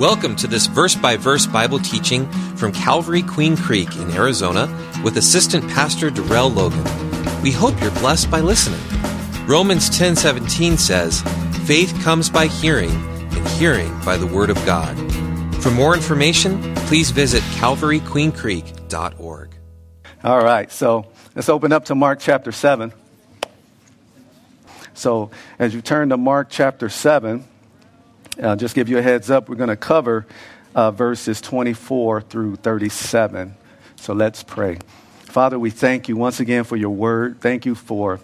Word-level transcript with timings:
Welcome 0.00 0.34
to 0.36 0.46
this 0.46 0.66
verse 0.66 0.94
by 0.94 1.18
verse 1.18 1.44
Bible 1.46 1.78
teaching 1.78 2.26
from 2.56 2.72
Calvary 2.72 3.20
Queen 3.20 3.54
Creek 3.54 3.96
in 3.96 4.10
Arizona 4.12 4.66
with 5.04 5.18
Assistant 5.18 5.62
Pastor 5.72 6.08
Darrell 6.08 6.48
Logan. 6.48 6.82
We 7.42 7.52
hope 7.52 7.78
you're 7.82 7.90
blessed 7.90 8.30
by 8.30 8.40
listening. 8.40 8.80
Romans 9.46 9.90
10:17 9.90 10.78
says, 10.78 11.20
"Faith 11.66 11.94
comes 12.02 12.30
by 12.30 12.46
hearing, 12.46 12.90
and 13.32 13.46
hearing 13.48 13.94
by 14.02 14.16
the 14.16 14.26
word 14.26 14.48
of 14.48 14.56
God." 14.64 14.96
For 15.62 15.70
more 15.70 15.94
information, 15.94 16.74
please 16.86 17.10
visit 17.10 17.42
calvaryqueencreek.org. 17.58 19.50
All 20.24 20.42
right, 20.42 20.72
so 20.72 21.04
let's 21.36 21.50
open 21.50 21.72
up 21.72 21.84
to 21.84 21.94
Mark 21.94 22.20
chapter 22.20 22.52
7. 22.52 22.94
So, 24.94 25.30
as 25.58 25.74
you 25.74 25.82
turn 25.82 26.08
to 26.08 26.16
Mark 26.16 26.46
chapter 26.48 26.88
7, 26.88 27.44
just 28.40 28.74
give 28.74 28.88
you 28.88 28.98
a 28.98 29.02
heads 29.02 29.30
up, 29.30 29.48
we're 29.48 29.56
going 29.56 29.68
to 29.68 29.76
cover 29.76 30.26
uh, 30.74 30.90
verses 30.90 31.40
24 31.40 32.22
through 32.22 32.56
37. 32.56 33.54
So 33.96 34.14
let's 34.14 34.42
pray. 34.42 34.78
Father, 35.24 35.58
we 35.58 35.70
thank 35.70 36.08
you 36.08 36.16
once 36.16 36.40
again 36.40 36.64
for 36.64 36.76
your 36.76 36.90
word. 36.90 37.40
Thank 37.40 37.66
you 37.66 37.74
for 37.74 38.18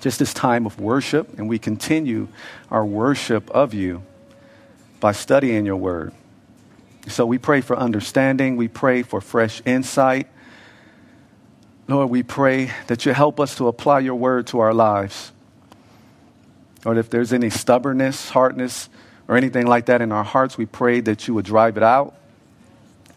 just 0.00 0.18
this 0.18 0.34
time 0.34 0.66
of 0.66 0.80
worship, 0.80 1.38
and 1.38 1.48
we 1.48 1.58
continue 1.58 2.28
our 2.70 2.84
worship 2.84 3.50
of 3.50 3.74
you 3.74 4.02
by 5.00 5.12
studying 5.12 5.66
your 5.66 5.76
word. 5.76 6.12
So 7.06 7.24
we 7.24 7.38
pray 7.38 7.60
for 7.60 7.76
understanding, 7.76 8.56
we 8.56 8.68
pray 8.68 9.02
for 9.02 9.20
fresh 9.20 9.62
insight. 9.64 10.26
Lord, 11.86 12.10
we 12.10 12.22
pray 12.22 12.70
that 12.88 13.06
you 13.06 13.14
help 13.14 13.40
us 13.40 13.56
to 13.56 13.68
apply 13.68 14.00
your 14.00 14.16
word 14.16 14.48
to 14.48 14.58
our 14.58 14.74
lives. 14.74 15.32
Lord, 16.84 16.98
if 16.98 17.08
there's 17.08 17.32
any 17.32 17.50
stubbornness, 17.50 18.28
hardness, 18.30 18.90
or 19.28 19.36
anything 19.36 19.66
like 19.66 19.86
that 19.86 20.00
in 20.00 20.10
our 20.10 20.24
hearts, 20.24 20.56
we 20.56 20.66
pray 20.66 21.00
that 21.00 21.28
you 21.28 21.34
would 21.34 21.44
drive 21.44 21.76
it 21.76 21.82
out 21.82 22.14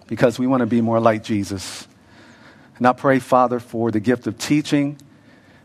because 0.08 0.38
we 0.38 0.46
want 0.46 0.60
to 0.60 0.68
be 0.68 0.82
more 0.82 1.00
like 1.00 1.24
Jesus. 1.24 1.88
And 2.78 2.86
I 2.86 2.94
pray, 2.94 3.20
Father, 3.20 3.60
for 3.60 3.92
the 3.92 4.02
gift 4.02 4.28
of 4.28 4.38
teaching, 4.38 4.98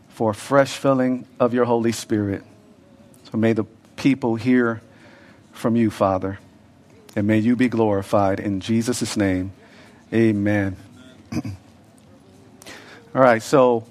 for 0.07 0.31
a 0.31 0.33
fresh 0.33 0.71
filling 0.77 1.27
of 1.39 1.53
your 1.53 1.65
Holy 1.65 1.91
Spirit. 1.91 2.43
So 3.29 3.37
may 3.37 3.53
the 3.53 3.65
people 3.97 4.35
hear 4.35 4.81
from 5.51 5.75
you, 5.75 5.91
Father, 5.91 6.39
and 7.15 7.27
may 7.27 7.39
you 7.39 7.55
be 7.55 7.67
glorified. 7.67 8.39
In 8.39 8.61
Jesus' 8.61 9.17
name, 9.17 9.51
amen. 10.13 10.77
All 11.33 13.21
right, 13.21 13.41
so 13.41 13.85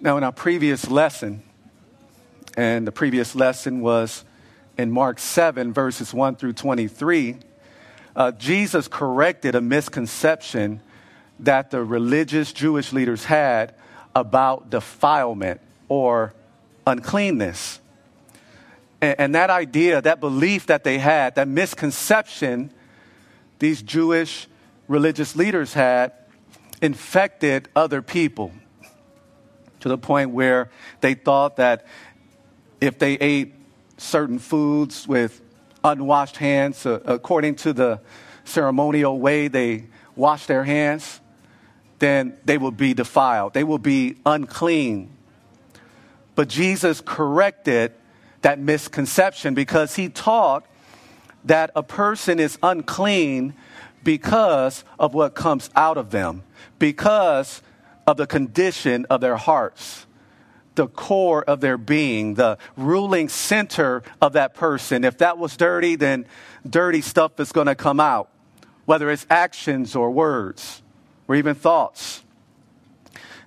now 0.00 0.16
in 0.16 0.24
our 0.24 0.32
previous 0.32 0.90
lesson, 0.90 1.42
and 2.56 2.86
the 2.86 2.92
previous 2.92 3.36
lesson 3.36 3.80
was 3.80 4.24
in 4.78 4.90
Mark 4.90 5.18
7, 5.18 5.72
verses 5.72 6.12
1 6.12 6.36
through 6.36 6.52
23, 6.52 7.36
uh, 8.14 8.32
Jesus 8.32 8.88
corrected 8.88 9.54
a 9.54 9.60
misconception 9.60 10.80
that 11.40 11.70
the 11.70 11.82
religious 11.82 12.52
Jewish 12.52 12.92
leaders 12.92 13.24
had 13.24 13.74
about 14.14 14.70
defilement 14.70 15.60
or 15.88 16.34
uncleanness. 16.86 17.80
And, 19.00 19.20
and, 19.20 19.34
that 19.34 19.50
idea, 19.50 20.00
that 20.00 20.20
belief 20.20 20.66
that 20.66 20.84
they 20.84 20.98
had, 20.98 21.34
that 21.34 21.48
misconception 21.48 22.70
these 23.58 23.82
Jewish 23.82 24.48
religious 24.88 25.36
leaders 25.36 25.74
had, 25.74 26.12
infected 26.82 27.68
other 27.74 28.02
people 28.02 28.52
to 29.80 29.88
the 29.88 29.98
point 29.98 30.30
where 30.30 30.70
they 31.00 31.14
thought 31.14 31.56
that 31.56 31.86
if 32.80 32.98
they 32.98 33.14
ate 33.14 33.54
certain 33.96 34.38
foods 34.38 35.08
with 35.08 35.40
unwashed 35.82 36.36
hands 36.36 36.84
uh, 36.84 37.00
according 37.04 37.54
to 37.54 37.72
the 37.72 38.00
ceremonial 38.44 39.18
way 39.18 39.48
they 39.48 39.84
wash 40.14 40.46
their 40.46 40.64
hands, 40.64 41.20
then 41.98 42.36
they 42.44 42.58
will 42.58 42.70
be 42.70 42.94
defiled. 42.94 43.54
They 43.54 43.64
will 43.64 43.78
be 43.78 44.16
unclean. 44.24 45.10
But 46.34 46.48
Jesus 46.48 47.00
corrected 47.00 47.92
that 48.42 48.58
misconception 48.58 49.54
because 49.54 49.96
he 49.96 50.08
taught 50.08 50.66
that 51.44 51.70
a 51.74 51.82
person 51.82 52.38
is 52.38 52.58
unclean 52.62 53.54
because 54.04 54.84
of 54.98 55.14
what 55.14 55.34
comes 55.34 55.70
out 55.74 55.96
of 55.96 56.10
them, 56.10 56.42
because 56.78 57.62
of 58.06 58.16
the 58.16 58.26
condition 58.26 59.06
of 59.10 59.20
their 59.20 59.36
hearts 59.36 60.06
the 60.76 60.86
core 60.86 61.42
of 61.42 61.60
their 61.60 61.76
being, 61.76 62.34
the 62.34 62.58
ruling 62.76 63.28
center 63.28 64.02
of 64.22 64.34
that 64.34 64.54
person. 64.54 65.04
If 65.04 65.18
that 65.18 65.38
was 65.38 65.56
dirty, 65.56 65.96
then 65.96 66.26
dirty 66.68 67.00
stuff 67.00 67.40
is 67.40 67.52
going 67.52 67.66
to 67.66 67.74
come 67.74 67.98
out, 67.98 68.30
whether 68.84 69.10
it's 69.10 69.26
actions 69.28 69.96
or 69.96 70.10
words 70.10 70.82
or 71.26 71.34
even 71.34 71.54
thoughts. 71.54 72.22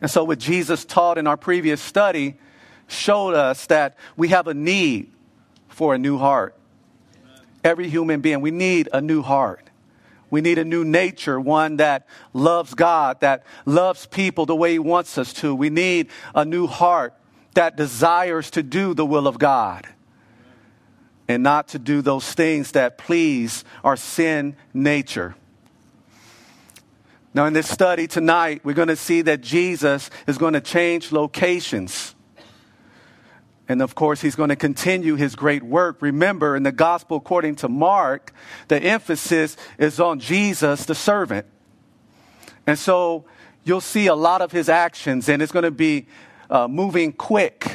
And 0.01 0.09
so, 0.09 0.23
what 0.23 0.39
Jesus 0.39 0.85
taught 0.85 1.17
in 1.17 1.27
our 1.27 1.37
previous 1.37 1.81
study 1.81 2.35
showed 2.87 3.33
us 3.33 3.65
that 3.67 3.97
we 4.17 4.29
have 4.29 4.47
a 4.47 4.53
need 4.53 5.11
for 5.67 5.93
a 5.93 5.97
new 5.97 6.17
heart. 6.17 6.55
Every 7.63 7.89
human 7.89 8.21
being, 8.21 8.41
we 8.41 8.51
need 8.51 8.89
a 8.93 9.01
new 9.01 9.21
heart. 9.21 9.69
We 10.29 10.41
need 10.41 10.57
a 10.57 10.65
new 10.65 10.85
nature, 10.85 11.39
one 11.39 11.77
that 11.77 12.07
loves 12.33 12.73
God, 12.73 13.19
that 13.21 13.43
loves 13.65 14.05
people 14.05 14.45
the 14.45 14.55
way 14.55 14.73
He 14.73 14.79
wants 14.79 15.17
us 15.17 15.33
to. 15.33 15.53
We 15.53 15.69
need 15.69 16.07
a 16.35 16.45
new 16.45 16.67
heart 16.67 17.13
that 17.53 17.75
desires 17.75 18.51
to 18.51 18.63
do 18.63 18.93
the 18.93 19.05
will 19.05 19.27
of 19.27 19.39
God 19.39 19.87
and 21.27 21.43
not 21.43 21.69
to 21.69 21.79
do 21.79 22.01
those 22.01 22.33
things 22.33 22.71
that 22.71 22.97
please 22.97 23.63
our 23.83 23.95
sin 23.95 24.55
nature. 24.73 25.35
Now, 27.33 27.45
in 27.45 27.53
this 27.53 27.69
study 27.69 28.07
tonight, 28.07 28.61
we're 28.63 28.73
going 28.73 28.87
to 28.87 28.95
see 28.95 29.21
that 29.21 29.41
Jesus 29.41 30.09
is 30.25 30.39
going 30.39 30.53
to 30.53 30.61
change 30.61 31.11
locations. 31.11 32.15
And 33.67 33.83
of 33.83 33.93
course, 33.93 34.19
he's 34.19 34.35
going 34.35 34.49
to 34.49 34.55
continue 34.55 35.15
his 35.15 35.35
great 35.35 35.61
work. 35.61 36.01
Remember, 36.01 36.55
in 36.55 36.63
the 36.63 36.71
gospel 36.71 37.17
according 37.17 37.57
to 37.57 37.69
Mark, 37.69 38.33
the 38.67 38.81
emphasis 38.81 39.55
is 39.77 39.99
on 39.99 40.19
Jesus, 40.19 40.85
the 40.85 40.95
servant. 40.95 41.45
And 42.65 42.79
so 42.79 43.25
you'll 43.63 43.81
see 43.81 44.07
a 44.07 44.15
lot 44.15 44.41
of 44.41 44.51
his 44.51 44.67
actions, 44.67 45.29
and 45.29 45.43
it's 45.43 45.51
going 45.51 45.63
to 45.63 45.71
be 45.71 46.07
uh, 46.49 46.67
moving 46.67 47.11
quick 47.13 47.71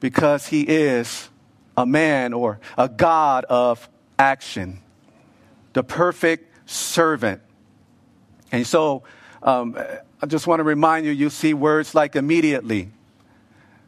because 0.00 0.46
he 0.46 0.62
is 0.62 1.28
a 1.76 1.86
man 1.86 2.32
or 2.32 2.60
a 2.76 2.88
God 2.88 3.44
of 3.44 3.88
action, 4.18 4.80
the 5.72 5.82
perfect 5.82 6.52
servant. 6.68 7.40
And 8.52 8.66
so 8.66 9.02
um, 9.42 9.76
I 10.20 10.26
just 10.26 10.46
want 10.46 10.60
to 10.60 10.64
remind 10.64 11.06
you 11.06 11.12
you 11.12 11.30
see 11.30 11.54
words 11.54 11.94
like 11.94 12.16
immediately. 12.16 12.90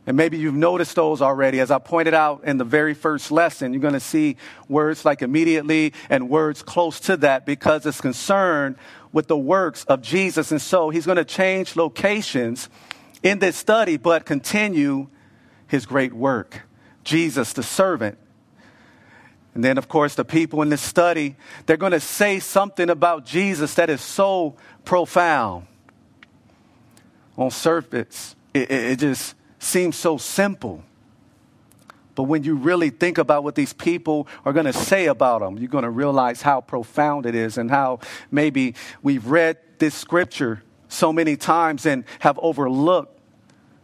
And 0.07 0.17
maybe 0.17 0.39
you've 0.39 0.55
noticed 0.55 0.97
those 0.97 1.21
already. 1.21 1.61
As 1.61 1.71
I 1.71 1.79
pointed 1.79 2.15
out 2.15 2.45
in 2.45 2.57
the 2.57 2.65
very 2.65 2.95
first 2.95 3.31
lesson, 3.31 3.75
you're 3.75 3.83
going 3.83 3.93
to 3.93 4.01
see 4.01 4.37
words 4.67 5.05
like 5.05 5.21
immediately 5.21 5.93
and 6.09 6.31
words 6.31 6.63
close 6.63 6.99
to 7.01 7.19
that 7.19 7.45
because 7.45 7.85
it's 7.85 8.01
concerned 8.01 8.77
with 9.13 9.29
the 9.29 9.39
works 9.39 9.85
of 9.85 10.03
Jesus. 10.03 10.51
And 10.51 10.61
so 10.61 10.91
he's 10.91 11.07
going 11.07 11.17
to 11.17 11.25
change 11.25 11.77
locations 11.77 12.69
in 13.23 13.39
this 13.39 13.57
study, 13.57 13.97
but 13.97 14.25
continue 14.25 15.09
his 15.67 15.87
great 15.87 16.13
work. 16.13 16.63
Jesus, 17.05 17.53
the 17.53 17.63
servant. 17.63 18.19
And 19.55 19.65
then, 19.65 19.79
of 19.79 19.89
course, 19.89 20.15
the 20.15 20.25
people 20.25 20.63
in 20.63 20.69
this 20.69 20.83
study, 20.83 21.37
they're 21.67 21.77
going 21.77 21.93
to 21.93 22.01
say 22.01 22.39
something 22.39 22.91
about 22.91 23.25
Jesus 23.25 23.75
that 23.75 23.91
is 23.91 24.01
so 24.01 24.57
profound. 24.85 25.67
On 27.37 27.51
surface, 27.51 28.37
it, 28.53 28.71
it, 28.71 28.85
it 28.93 28.99
just 28.99 29.35
seems 29.59 29.97
so 29.97 30.17
simple. 30.17 30.83
But 32.19 32.25
when 32.25 32.43
you 32.43 32.57
really 32.57 32.91
think 32.91 33.17
about 33.17 33.45
what 33.45 33.55
these 33.55 33.73
people 33.73 34.27
are 34.45 34.53
going 34.53 34.67
to 34.67 34.73
say 34.73 35.07
about 35.07 35.41
them, 35.41 35.57
you're 35.57 35.69
going 35.69 35.85
to 35.85 35.91
realize 35.91 36.43
how 36.43 36.61
profound 36.61 37.27
it 37.27 37.37
is 37.37 37.57
and 37.57 37.71
how 37.71 38.01
maybe 38.29 38.75
we've 39.05 39.25
read 39.25 39.57
this 39.79 39.95
scripture 39.95 40.65
so 40.89 41.13
many 41.13 41.37
times 41.37 41.87
and 41.87 42.03
have 42.19 42.37
overlooked 42.43 43.21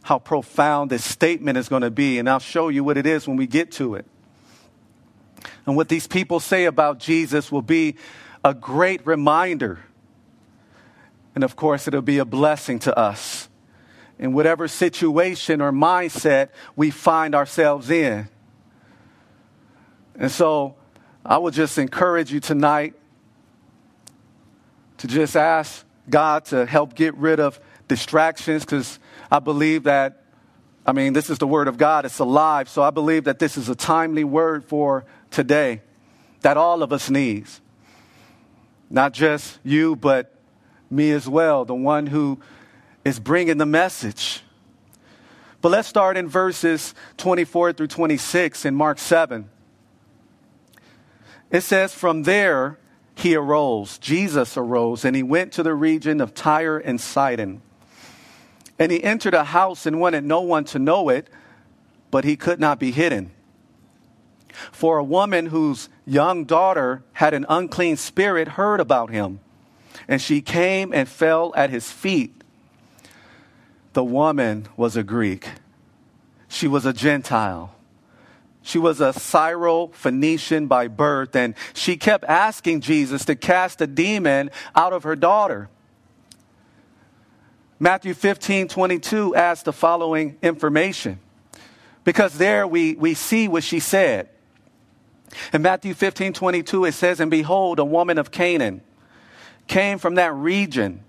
how 0.02 0.18
profound 0.18 0.90
this 0.90 1.04
statement 1.04 1.56
is 1.56 1.68
going 1.68 1.82
to 1.82 1.92
be. 1.92 2.18
And 2.18 2.28
I'll 2.28 2.40
show 2.40 2.70
you 2.70 2.82
what 2.82 2.96
it 2.96 3.06
is 3.06 3.28
when 3.28 3.36
we 3.36 3.46
get 3.46 3.70
to 3.74 3.94
it. 3.94 4.04
And 5.64 5.76
what 5.76 5.88
these 5.88 6.08
people 6.08 6.40
say 6.40 6.64
about 6.64 6.98
Jesus 6.98 7.52
will 7.52 7.62
be 7.62 7.94
a 8.44 8.52
great 8.52 9.06
reminder. 9.06 9.78
And 11.36 11.44
of 11.44 11.54
course, 11.54 11.86
it'll 11.86 12.02
be 12.02 12.18
a 12.18 12.24
blessing 12.24 12.80
to 12.80 12.98
us 12.98 13.43
in 14.18 14.32
whatever 14.32 14.68
situation 14.68 15.60
or 15.60 15.72
mindset 15.72 16.50
we 16.76 16.90
find 16.90 17.34
ourselves 17.34 17.90
in. 17.90 18.28
And 20.16 20.30
so 20.30 20.76
I 21.24 21.38
would 21.38 21.54
just 21.54 21.78
encourage 21.78 22.32
you 22.32 22.40
tonight 22.40 22.94
to 24.98 25.08
just 25.08 25.36
ask 25.36 25.84
God 26.08 26.44
to 26.46 26.66
help 26.66 26.94
get 26.94 27.14
rid 27.16 27.40
of 27.40 27.58
distractions 27.88 28.64
because 28.64 28.98
I 29.30 29.40
believe 29.40 29.84
that, 29.84 30.22
I 30.86 30.92
mean, 30.92 31.12
this 31.12 31.30
is 31.30 31.38
the 31.38 31.46
word 31.46 31.66
of 31.66 31.76
God, 31.76 32.04
it's 32.04 32.18
alive. 32.18 32.68
So 32.68 32.82
I 32.82 32.90
believe 32.90 33.24
that 33.24 33.38
this 33.38 33.56
is 33.56 33.68
a 33.68 33.74
timely 33.74 34.24
word 34.24 34.64
for 34.64 35.04
today. 35.30 35.80
that 36.44 36.58
all 36.58 36.82
of 36.82 36.92
us 36.92 37.08
needs. 37.08 37.62
Not 38.90 39.14
just 39.14 39.58
you, 39.64 39.96
but 39.96 40.34
me 40.90 41.10
as 41.10 41.26
well, 41.26 41.64
the 41.64 41.74
one 41.74 42.06
who 42.06 42.38
is 43.04 43.20
bringing 43.20 43.58
the 43.58 43.66
message. 43.66 44.42
But 45.60 45.70
let's 45.70 45.88
start 45.88 46.16
in 46.16 46.28
verses 46.28 46.94
24 47.16 47.72
through 47.72 47.86
26 47.86 48.64
in 48.64 48.74
Mark 48.74 48.98
7. 48.98 49.48
It 51.50 51.62
says, 51.62 51.94
From 51.94 52.24
there 52.24 52.78
he 53.14 53.34
arose, 53.34 53.98
Jesus 53.98 54.56
arose, 54.56 55.04
and 55.04 55.14
he 55.14 55.22
went 55.22 55.52
to 55.52 55.62
the 55.62 55.74
region 55.74 56.20
of 56.20 56.34
Tyre 56.34 56.78
and 56.78 57.00
Sidon. 57.00 57.62
And 58.78 58.90
he 58.90 59.02
entered 59.02 59.34
a 59.34 59.44
house 59.44 59.86
and 59.86 60.00
wanted 60.00 60.24
no 60.24 60.40
one 60.40 60.64
to 60.64 60.78
know 60.78 61.08
it, 61.08 61.28
but 62.10 62.24
he 62.24 62.36
could 62.36 62.60
not 62.60 62.78
be 62.78 62.90
hidden. 62.90 63.30
For 64.70 64.98
a 64.98 65.04
woman 65.04 65.46
whose 65.46 65.88
young 66.04 66.44
daughter 66.44 67.02
had 67.14 67.34
an 67.34 67.46
unclean 67.48 67.96
spirit 67.96 68.48
heard 68.48 68.80
about 68.80 69.10
him, 69.10 69.40
and 70.06 70.20
she 70.20 70.40
came 70.40 70.92
and 70.92 71.08
fell 71.08 71.52
at 71.56 71.70
his 71.70 71.90
feet. 71.90 72.43
The 73.94 74.04
woman 74.04 74.66
was 74.76 74.96
a 74.96 75.02
Greek, 75.02 75.48
she 76.48 76.68
was 76.68 76.84
a 76.84 76.92
Gentile. 76.92 77.70
She 78.66 78.78
was 78.78 78.98
a 79.02 79.12
Syro 79.12 79.88
Phoenician 79.88 80.68
by 80.68 80.88
birth, 80.88 81.36
and 81.36 81.54
she 81.74 81.98
kept 81.98 82.24
asking 82.24 82.80
Jesus 82.80 83.26
to 83.26 83.36
cast 83.36 83.82
a 83.82 83.86
demon 83.86 84.50
out 84.74 84.94
of 84.94 85.02
her 85.02 85.14
daughter. 85.14 85.68
Matthew 87.78 88.14
15 88.14 88.68
22 88.68 89.34
asks 89.34 89.64
the 89.64 89.72
following 89.72 90.38
information 90.40 91.20
because 92.04 92.38
there 92.38 92.66
we, 92.66 92.94
we 92.94 93.12
see 93.12 93.48
what 93.48 93.64
she 93.64 93.80
said. 93.80 94.30
In 95.52 95.60
Matthew 95.60 95.92
15 95.92 96.32
22, 96.32 96.86
it 96.86 96.92
says, 96.92 97.20
And 97.20 97.30
behold, 97.30 97.78
a 97.78 97.84
woman 97.84 98.16
of 98.16 98.30
Canaan 98.30 98.80
came 99.66 99.98
from 99.98 100.14
that 100.14 100.32
region 100.34 101.04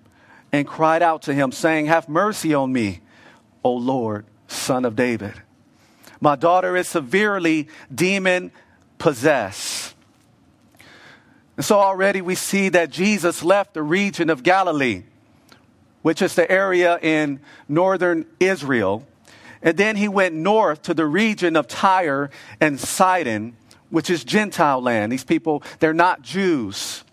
and 0.60 0.68
cried 0.68 1.02
out 1.02 1.24
to 1.24 1.34
him, 1.34 1.52
saying, 1.52 1.88
Have 1.88 2.10
mercy 2.10 2.54
on 2.54 2.72
me, 2.72 3.02
O 3.64 3.74
Lord, 3.74 4.26
son 4.48 4.86
of 4.86 4.96
David. 4.96 5.34
My 6.20 6.36
daughter 6.36 6.76
is 6.76 6.88
severely 6.88 7.68
demon 7.94 8.52
possessed. 8.98 9.96
And 11.58 11.66
so 11.66 11.80
already 11.80 12.22
we 12.22 12.36
see 12.36 12.70
that 12.70 12.90
Jesus 12.90 13.44
left 13.44 13.74
the 13.74 13.84
region 13.84 14.30
of 14.30 14.44
Galilee, 14.44 15.04
which 16.02 16.22
is 16.22 16.36
the 16.36 16.50
area 16.50 17.00
in 17.02 17.40
northern 17.68 18.26
Israel. 18.40 19.08
And 19.62 19.78
then 19.78 19.96
he 19.96 20.08
went 20.08 20.36
north 20.36 20.84
to 20.84 20.94
the 20.94 21.06
region 21.06 21.56
of 21.56 21.68
Tyre 21.68 22.30
and 22.60 22.80
Sidon 22.80 23.56
which 23.90 24.10
is 24.10 24.24
Gentile 24.24 24.82
land. 24.82 25.12
These 25.12 25.24
people, 25.24 25.64
they're 25.80 25.94
not 25.94 26.22
Jews. 26.22 27.04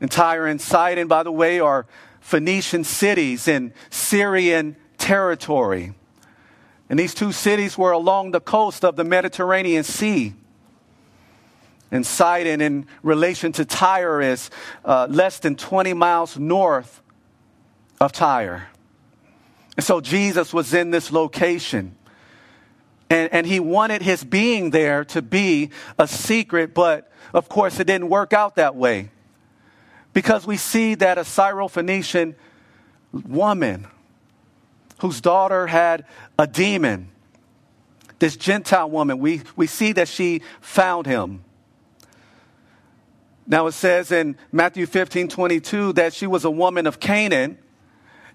And 0.00 0.10
Tyre 0.10 0.46
and 0.46 0.60
Sidon, 0.60 1.08
by 1.08 1.22
the 1.22 1.32
way, 1.32 1.60
are 1.60 1.86
Phoenician 2.26 2.82
cities 2.82 3.46
in 3.46 3.72
Syrian 3.88 4.74
territory. 4.98 5.94
And 6.90 6.98
these 6.98 7.14
two 7.14 7.30
cities 7.30 7.78
were 7.78 7.92
along 7.92 8.32
the 8.32 8.40
coast 8.40 8.84
of 8.84 8.96
the 8.96 9.04
Mediterranean 9.04 9.84
Sea. 9.84 10.34
And 11.92 12.04
Sidon, 12.04 12.60
in 12.60 12.86
relation 13.04 13.52
to 13.52 13.64
Tyre, 13.64 14.20
is 14.20 14.50
uh, 14.84 15.06
less 15.08 15.38
than 15.38 15.54
20 15.54 15.92
miles 15.92 16.36
north 16.36 17.00
of 18.00 18.10
Tyre. 18.10 18.70
And 19.76 19.86
so 19.86 20.00
Jesus 20.00 20.52
was 20.52 20.74
in 20.74 20.90
this 20.90 21.12
location. 21.12 21.94
And, 23.08 23.32
and 23.32 23.46
he 23.46 23.60
wanted 23.60 24.02
his 24.02 24.24
being 24.24 24.70
there 24.70 25.04
to 25.04 25.22
be 25.22 25.70
a 25.96 26.08
secret, 26.08 26.74
but 26.74 27.08
of 27.32 27.48
course 27.48 27.78
it 27.78 27.86
didn't 27.86 28.08
work 28.08 28.32
out 28.32 28.56
that 28.56 28.74
way. 28.74 29.10
Because 30.16 30.46
we 30.46 30.56
see 30.56 30.94
that 30.94 31.18
a 31.18 31.24
Syrophoenician 31.24 32.36
woman 33.12 33.86
whose 35.00 35.20
daughter 35.20 35.66
had 35.66 36.06
a 36.38 36.46
demon, 36.46 37.10
this 38.18 38.34
Gentile 38.34 38.88
woman, 38.88 39.18
we, 39.18 39.42
we 39.56 39.66
see 39.66 39.92
that 39.92 40.08
she 40.08 40.40
found 40.62 41.04
him. 41.04 41.44
Now 43.46 43.66
it 43.66 43.72
says 43.72 44.10
in 44.10 44.38
Matthew 44.50 44.86
15 44.86 45.28
22 45.28 45.92
that 45.92 46.14
she 46.14 46.26
was 46.26 46.46
a 46.46 46.50
woman 46.50 46.86
of 46.86 46.98
Canaan, 46.98 47.58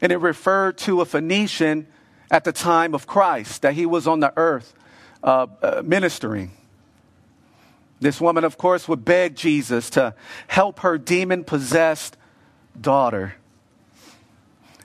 and 0.01 0.11
it 0.11 0.17
referred 0.17 0.77
to 0.79 1.01
a 1.01 1.05
Phoenician 1.05 1.87
at 2.29 2.43
the 2.43 2.51
time 2.51 2.93
of 2.93 3.07
Christ, 3.07 3.63
that 3.63 3.73
he 3.73 3.87
was 3.87 4.05
on 4.05 4.19
the 4.19 4.31
earth 4.37 4.75
uh, 5.23 5.47
uh, 5.63 5.81
ministering. 5.83 6.51
This 8.01 8.19
woman, 8.19 8.43
of 8.43 8.57
course, 8.57 8.87
would 8.87 9.05
beg 9.05 9.35
Jesus 9.35 9.91
to 9.91 10.15
help 10.47 10.79
her 10.79 10.97
demon 10.97 11.43
possessed 11.43 12.17
daughter. 12.79 13.35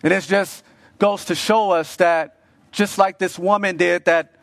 And 0.02 0.12
it 0.12 0.22
just 0.24 0.62
goes 0.98 1.24
to 1.24 1.34
show 1.34 1.70
us 1.70 1.96
that, 1.96 2.40
just 2.70 2.98
like 2.98 3.18
this 3.18 3.38
woman 3.38 3.78
did, 3.78 4.04
that 4.04 4.34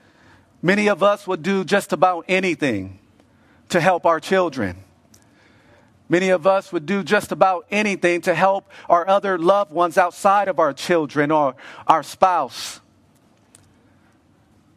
many 0.61 0.89
of 0.89 1.03
us 1.03 1.27
would 1.27 1.43
do 1.43 1.63
just 1.63 1.93
about 1.93 2.25
anything 2.27 2.99
to 3.69 3.79
help 3.79 4.05
our 4.07 4.19
children. 4.19 4.77
Many 6.09 6.29
of 6.29 6.45
us 6.45 6.73
would 6.73 6.87
do 6.87 7.03
just 7.03 7.31
about 7.31 7.65
anything 7.69 8.21
to 8.21 8.33
help 8.33 8.69
our 8.89 9.07
other 9.07 9.37
loved 9.37 9.71
ones 9.71 9.97
outside 9.97 10.47
of 10.47 10.59
our 10.59 10.73
children 10.73 11.31
or 11.31 11.55
our 11.87 12.03
spouse 12.03 12.81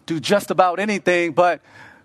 do 0.06 0.20
just 0.20 0.50
about 0.50 0.78
anything, 0.78 1.32
but 1.32 1.60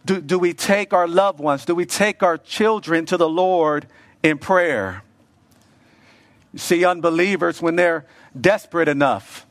do, 0.05 0.21
do 0.21 0.39
we 0.39 0.53
take 0.53 0.93
our 0.93 1.07
loved 1.07 1.39
ones, 1.39 1.65
do 1.65 1.75
we 1.75 1.85
take 1.85 2.23
our 2.23 2.37
children 2.37 3.05
to 3.07 3.17
the 3.17 3.29
Lord 3.29 3.87
in 4.23 4.37
prayer? 4.37 5.03
You 6.53 6.59
see, 6.59 6.83
unbelievers, 6.83 7.61
when 7.61 7.75
they're 7.75 8.05
desperate 8.39 8.87
enough, 8.87 9.45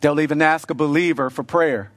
they'll 0.00 0.20
even 0.20 0.42
ask 0.42 0.70
a 0.70 0.74
believer 0.74 1.30
for 1.30 1.42
prayer. 1.42 1.90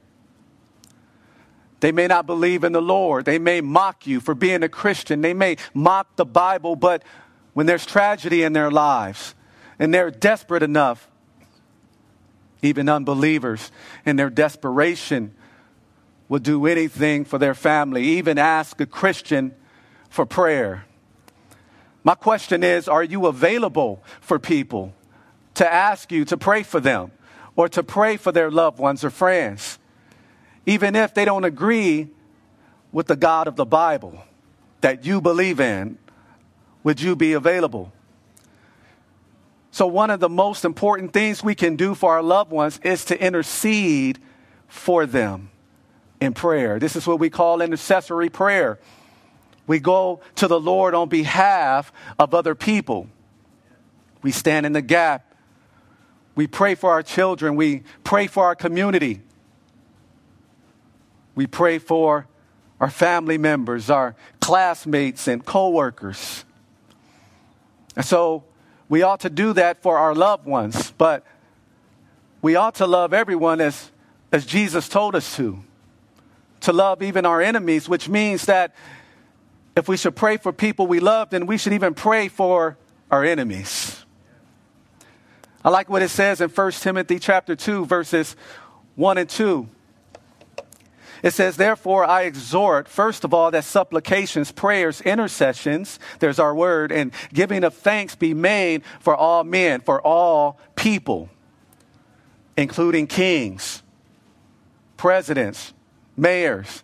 They 1.82 1.92
may 1.92 2.08
not 2.08 2.26
believe 2.26 2.64
in 2.64 2.72
the 2.72 2.82
Lord. 2.82 3.26
They 3.26 3.40
may 3.40 3.60
mock 3.60 4.08
you 4.08 4.22
for 4.22 4.34
being 4.34 4.64
a 4.64 4.70
Christian. 4.70 5.20
They 5.20 5.34
may 5.34 5.58
mock 5.74 6.16
the 6.16 6.26
Bible, 6.26 6.78
but 6.78 7.04
when 7.54 7.66
there's 7.66 7.86
tragedy 7.86 8.44
in 8.44 8.54
their 8.54 8.72
lives 8.72 9.36
and 9.78 9.94
they're 9.94 10.10
desperate 10.10 10.64
enough, 10.64 11.10
even 12.62 12.88
unbelievers, 12.88 13.70
in 14.06 14.16
their 14.16 14.30
desperation, 14.30 15.36
will 16.34 16.40
do 16.40 16.66
anything 16.66 17.24
for 17.24 17.38
their 17.38 17.54
family, 17.54 18.04
even 18.04 18.40
ask 18.40 18.82
a 18.82 18.88
Christian 18.88 19.54
for 20.10 20.26
prayer. 20.26 20.84
My 22.04 22.16
question 22.16 22.64
is 22.64 22.88
Are 22.88 23.04
you 23.04 23.28
available 23.28 24.04
for 24.20 24.40
people 24.40 24.96
to 25.54 25.72
ask 25.72 26.12
you 26.12 26.26
to 26.26 26.36
pray 26.36 26.64
for 26.64 26.80
them 26.80 27.12
or 27.56 27.70
to 27.70 27.84
pray 27.84 28.18
for 28.18 28.32
their 28.32 28.50
loved 28.50 28.80
ones 28.80 29.04
or 29.04 29.12
friends, 29.12 29.78
even 30.66 30.96
if 30.96 31.14
they 31.14 31.24
don't 31.24 31.44
agree 31.44 32.08
with 32.92 33.06
the 33.06 33.16
God 33.16 33.48
of 33.48 33.56
the 33.56 33.66
Bible 33.66 34.24
that 34.82 35.06
you 35.06 35.22
believe 35.22 35.60
in? 35.60 36.00
Would 36.84 37.00
you 37.00 37.16
be 37.16 37.34
available? 37.34 37.94
So, 39.70 39.86
one 39.86 40.10
of 40.10 40.20
the 40.20 40.30
most 40.30 40.66
important 40.66 41.14
things 41.14 41.44
we 41.44 41.54
can 41.54 41.76
do 41.76 41.94
for 41.94 42.14
our 42.14 42.24
loved 42.24 42.50
ones 42.50 42.80
is 42.84 43.06
to 43.06 43.24
intercede 43.24 44.18
for 44.68 45.06
them 45.06 45.52
in 46.24 46.34
prayer. 46.34 46.80
This 46.80 46.96
is 46.96 47.06
what 47.06 47.20
we 47.20 47.30
call 47.30 47.62
intercessory 47.62 48.30
prayer. 48.30 48.80
We 49.68 49.80
go 49.80 50.22
to 50.36 50.48
the 50.48 50.60
Lord 50.60 50.94
on 50.94 51.10
behalf 51.10 51.92
of 52.20 52.34
other 52.34 52.56
people. 52.56 53.08
We 54.22 54.32
stand 54.32 54.66
in 54.66 54.74
the 54.74 54.82
gap. 54.82 55.36
We 56.36 56.48
pray 56.48 56.76
for 56.76 56.92
our 56.92 57.04
children. 57.04 57.56
We 57.56 57.84
pray 58.04 58.28
for 58.28 58.46
our 58.46 58.56
community. 58.56 59.22
We 61.36 61.48
pray 61.48 61.80
for 61.80 62.28
our 62.80 62.90
family 62.90 63.38
members, 63.38 63.90
our 63.90 64.16
classmates, 64.42 65.28
and 65.28 65.46
coworkers. 65.46 66.44
And 67.96 68.06
so, 68.06 68.44
we 68.90 69.02
ought 69.02 69.22
to 69.22 69.30
do 69.30 69.54
that 69.54 69.82
for 69.82 69.98
our 69.98 70.14
loved 70.14 70.46
ones, 70.46 70.92
but 70.98 71.26
we 72.42 72.56
ought 72.56 72.76
to 72.76 72.86
love 72.86 73.14
everyone 73.14 73.62
as, 73.62 73.90
as 74.32 74.46
Jesus 74.46 74.90
told 74.90 75.16
us 75.16 75.36
to. 75.38 75.64
To 76.64 76.74
love 76.74 77.02
even 77.02 77.26
our 77.26 77.42
enemies, 77.42 77.90
which 77.90 78.08
means 78.08 78.46
that 78.46 78.74
if 79.76 79.88
we 79.88 79.98
should 79.98 80.16
pray 80.16 80.38
for 80.38 80.54
people 80.54 80.88
we 80.88 81.00
love, 81.00 81.30
then 81.30 81.46
we 81.46 81.58
should 81.58 81.74
even 81.74 81.94
pray 81.94 82.28
for 82.28 82.78
our 83.12 83.24
enemies. 83.24 84.06
I 85.66 85.70
like 85.70 85.90
what 85.90 86.02
it 86.02 86.10
says 86.10 86.42
in 86.42 86.50
1 86.50 86.72
Timothy 86.74 87.20
chapter 87.20 87.56
2, 87.56 87.86
verses 87.86 88.36
1 88.96 89.18
and 89.18 89.30
2. 89.30 89.68
It 91.22 91.34
says, 91.34 91.56
Therefore, 91.56 92.06
I 92.06 92.24
exhort, 92.24 92.88
first 92.88 93.24
of 93.24 93.34
all, 93.34 93.52
that 93.52 93.64
supplications, 93.64 94.52
prayers, 94.52 95.00
intercessions, 95.02 96.00
there's 96.20 96.38
our 96.38 96.54
word, 96.54 96.92
and 96.92 97.12
giving 97.34 97.64
of 97.64 97.74
thanks 97.74 98.16
be 98.16 98.34
made 98.34 98.84
for 99.00 99.16
all 99.16 99.46
men, 99.46 99.80
for 99.80 100.02
all 100.02 100.60
people, 100.76 101.30
including 102.58 103.08
kings, 103.08 103.84
presidents, 104.98 105.74
mayors, 106.16 106.84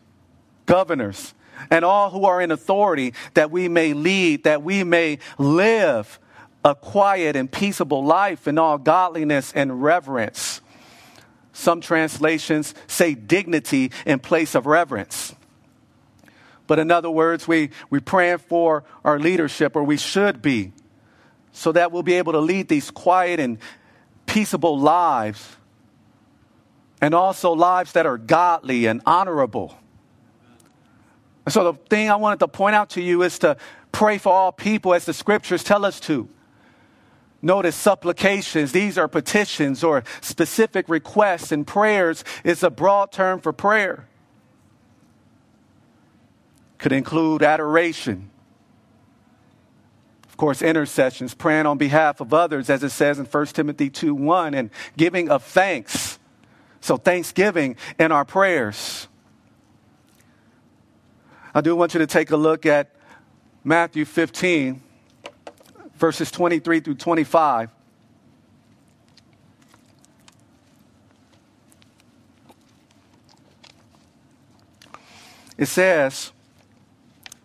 governors, 0.66 1.34
and 1.70 1.84
all 1.84 2.10
who 2.10 2.26
are 2.26 2.42
in 2.42 2.52
authority, 2.52 3.14
that 3.34 3.52
we 3.52 3.68
may 3.68 3.94
lead, 3.94 4.44
that 4.46 4.64
we 4.64 4.84
may 4.84 5.20
live 5.38 6.20
a 6.64 6.76
quiet 6.76 7.36
and 7.36 7.52
peaceable 7.52 8.04
life 8.04 8.48
in 8.48 8.58
all 8.58 8.78
godliness 8.78 9.52
and 9.54 9.82
reverence. 9.82 10.62
Some 11.54 11.82
translations 11.82 12.74
say 12.88 13.16
dignity 13.16 13.92
in 14.06 14.20
place 14.20 14.56
of 14.56 14.66
reverence. 14.66 15.36
But 16.68 16.80
in 16.80 16.92
other 16.92 17.10
words, 17.10 17.48
we, 17.48 17.72
we're 17.90 18.00
praying 18.00 18.38
for 18.38 18.84
our 19.04 19.20
leadership, 19.20 19.76
or 19.76 19.84
we 19.84 19.98
should 19.98 20.42
be, 20.42 20.72
so 21.52 21.72
that 21.72 21.92
we'll 21.92 22.04
be 22.04 22.14
able 22.14 22.34
to 22.34 22.40
lead 22.40 22.68
these 22.68 22.92
quiet 22.92 23.40
and 23.40 23.58
peaceable 24.28 24.80
lives, 24.80 25.58
and 27.02 27.14
also 27.14 27.52
lives 27.54 27.94
that 27.94 28.06
are 28.06 28.18
godly 28.18 28.86
and 28.86 29.02
honorable. 29.06 29.78
And 31.46 31.54
so, 31.54 31.72
the 31.72 31.74
thing 31.90 32.10
I 32.10 32.16
wanted 32.16 32.40
to 32.40 32.48
point 32.48 32.76
out 32.76 32.92
to 32.92 33.02
you 33.02 33.24
is 33.24 33.40
to 33.40 33.58
pray 33.92 34.18
for 34.18 34.32
all 34.32 34.52
people 34.52 34.94
as 34.94 35.06
the 35.06 35.14
scriptures 35.14 35.64
tell 35.64 35.86
us 35.86 36.00
to. 36.02 36.30
Notice 37.42 37.76
supplications, 37.76 38.74
these 38.74 38.98
are 38.98 39.08
petitions 39.08 39.84
or 39.84 40.04
specific 40.20 40.90
requests, 40.90 41.52
and 41.52 41.66
prayers 41.66 42.26
is 42.44 42.64
a 42.64 42.70
broad 42.70 43.12
term 43.12 43.40
for 43.40 43.54
prayer. 43.54 44.08
Could 46.78 46.92
include 46.92 47.42
adoration, 47.42 48.30
of 50.28 50.36
course, 50.36 50.62
intercessions, 50.62 51.34
praying 51.34 51.66
on 51.66 51.78
behalf 51.78 52.20
of 52.20 52.34
others, 52.34 52.70
as 52.70 52.84
it 52.84 52.90
says 52.90 53.20
in 53.20 53.26
1 53.26 53.46
Timothy 53.48 53.90
2 53.90 54.14
1, 54.14 54.54
and 54.54 54.70
giving 54.98 55.30
of 55.30 55.44
thanks. 55.44 56.19
So, 56.82 56.98
thanksgiving 56.98 57.76
in 58.00 58.12
our 58.12 58.26
prayers. 58.26 59.08
I 61.54 61.62
do 61.62 61.76
want 61.76 61.94
you 61.94 62.00
to 62.00 62.08
take 62.08 62.32
a 62.32 62.38
look 62.38 62.66
at 62.66 62.96
Matthew 63.64 64.06
15 64.06 64.82
verses 66.00 66.32
23 66.32 66.80
through 66.80 66.96
25. 66.96 67.70
It 75.58 75.66
says, 75.66 76.32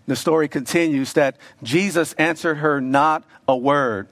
the 0.07 0.15
story 0.15 0.47
continues 0.47 1.15
that 1.15 1.37
Jesus 1.65 2.13
answered 2.13 2.57
her 2.59 2.81
not 2.81 3.25
a 3.49 3.57
word. 3.57 4.09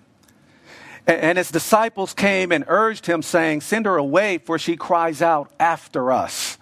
And 1.07 1.37
his 1.37 1.51
disciples 1.51 2.15
came 2.15 2.53
and 2.53 2.65
urged 2.69 3.07
him, 3.07 3.23
saying, 3.23 3.63
Send 3.63 3.87
her 3.87 3.97
away, 3.97 4.39
for 4.39 4.59
she 4.59 4.77
cries 4.77 5.21
out 5.21 5.53
after 5.59 6.13
us. 6.13 6.59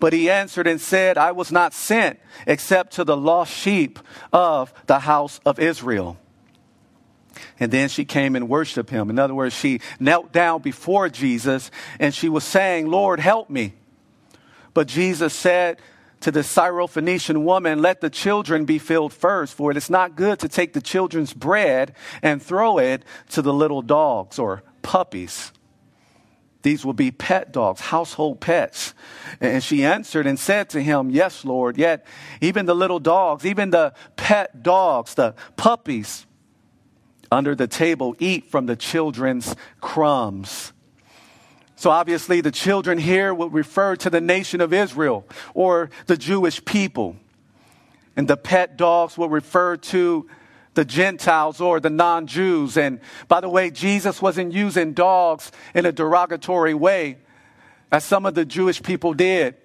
But 0.00 0.12
he 0.12 0.28
answered 0.28 0.66
and 0.66 0.80
said, 0.80 1.16
I 1.16 1.30
was 1.30 1.52
not 1.52 1.72
sent 1.72 2.18
except 2.46 2.94
to 2.94 3.04
the 3.04 3.16
lost 3.16 3.52
sheep 3.52 4.00
of 4.32 4.74
the 4.86 4.98
house 4.98 5.38
of 5.46 5.60
Israel. 5.60 6.16
And 7.60 7.70
then 7.70 7.88
she 7.88 8.04
came 8.04 8.34
and 8.34 8.48
worshiped 8.48 8.90
him. 8.90 9.10
In 9.10 9.20
other 9.20 9.34
words, 9.34 9.54
she 9.54 9.80
knelt 10.00 10.32
down 10.32 10.60
before 10.60 11.08
Jesus 11.08 11.70
and 12.00 12.12
she 12.12 12.28
was 12.28 12.42
saying, 12.42 12.88
Lord, 12.88 13.20
help 13.20 13.48
me. 13.48 13.74
But 14.74 14.88
Jesus 14.88 15.32
said 15.34 15.78
to 16.22 16.30
the 16.30 16.40
Syrophoenician 16.40 17.42
woman, 17.42 17.82
Let 17.82 18.00
the 18.00 18.10
children 18.10 18.64
be 18.64 18.78
filled 18.78 19.12
first, 19.12 19.54
for 19.54 19.70
it 19.70 19.76
is 19.76 19.90
not 19.90 20.16
good 20.16 20.38
to 20.40 20.48
take 20.48 20.72
the 20.72 20.80
children's 20.80 21.34
bread 21.34 21.94
and 22.22 22.42
throw 22.42 22.78
it 22.78 23.04
to 23.30 23.42
the 23.42 23.52
little 23.52 23.82
dogs 23.82 24.38
or 24.38 24.62
puppies. 24.82 25.52
These 26.62 26.84
will 26.84 26.92
be 26.92 27.10
pet 27.10 27.52
dogs, 27.52 27.80
household 27.80 28.40
pets. 28.40 28.94
And 29.40 29.62
she 29.62 29.84
answered 29.84 30.26
and 30.26 30.38
said 30.38 30.70
to 30.70 30.82
him, 30.82 31.10
Yes, 31.10 31.44
Lord, 31.44 31.76
yet 31.76 32.06
even 32.40 32.66
the 32.66 32.74
little 32.74 33.00
dogs, 33.00 33.44
even 33.44 33.70
the 33.70 33.94
pet 34.16 34.62
dogs, 34.62 35.14
the 35.14 35.34
puppies, 35.56 36.26
under 37.32 37.54
the 37.54 37.66
table 37.66 38.14
eat 38.18 38.50
from 38.50 38.66
the 38.66 38.76
children's 38.76 39.56
crumbs. 39.80 40.72
So 41.82 41.90
obviously, 41.90 42.40
the 42.40 42.52
children 42.52 42.96
here 42.96 43.34
would 43.34 43.52
refer 43.52 43.96
to 43.96 44.08
the 44.08 44.20
nation 44.20 44.60
of 44.60 44.72
Israel 44.72 45.26
or 45.52 45.90
the 46.06 46.16
Jewish 46.16 46.64
people. 46.64 47.16
And 48.14 48.28
the 48.28 48.36
pet 48.36 48.76
dogs 48.76 49.18
will 49.18 49.28
refer 49.28 49.76
to 49.78 50.28
the 50.74 50.84
Gentiles 50.84 51.60
or 51.60 51.80
the 51.80 51.90
non 51.90 52.28
Jews. 52.28 52.76
And 52.76 53.00
by 53.26 53.40
the 53.40 53.48
way, 53.48 53.72
Jesus 53.72 54.22
wasn't 54.22 54.52
using 54.52 54.92
dogs 54.92 55.50
in 55.74 55.84
a 55.84 55.90
derogatory 55.90 56.72
way, 56.72 57.18
as 57.90 58.04
some 58.04 58.26
of 58.26 58.36
the 58.36 58.44
Jewish 58.44 58.80
people 58.80 59.12
did. 59.12 59.56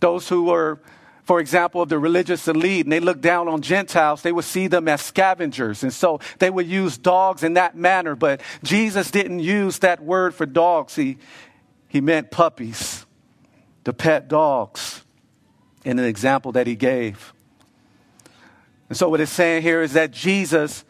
Those 0.00 0.30
who 0.30 0.44
were 0.44 0.80
for 1.26 1.40
example, 1.40 1.82
of 1.82 1.88
the 1.88 1.98
religious 1.98 2.46
elite, 2.46 2.86
and 2.86 2.92
they 2.92 3.00
look 3.00 3.20
down 3.20 3.48
on 3.48 3.60
Gentiles, 3.60 4.22
they 4.22 4.30
would 4.30 4.44
see 4.44 4.68
them 4.68 4.86
as 4.86 5.02
scavengers. 5.02 5.82
And 5.82 5.92
so 5.92 6.20
they 6.38 6.50
would 6.50 6.68
use 6.68 6.96
dogs 6.96 7.42
in 7.42 7.54
that 7.54 7.76
manner. 7.76 8.14
But 8.14 8.40
Jesus 8.62 9.10
didn't 9.10 9.40
use 9.40 9.80
that 9.80 10.00
word 10.00 10.36
for 10.36 10.46
dogs, 10.46 10.94
he, 10.94 11.18
he 11.88 12.00
meant 12.00 12.30
puppies, 12.30 13.06
the 13.82 13.92
pet 13.92 14.28
dogs, 14.28 15.02
in 15.84 15.98
an 15.98 16.04
example 16.04 16.52
that 16.52 16.68
he 16.68 16.76
gave. 16.76 17.34
And 18.88 18.96
so 18.96 19.08
what 19.08 19.20
it's 19.20 19.32
saying 19.32 19.62
here 19.62 19.82
is 19.82 19.94
that 19.94 20.12
Jesus 20.12 20.84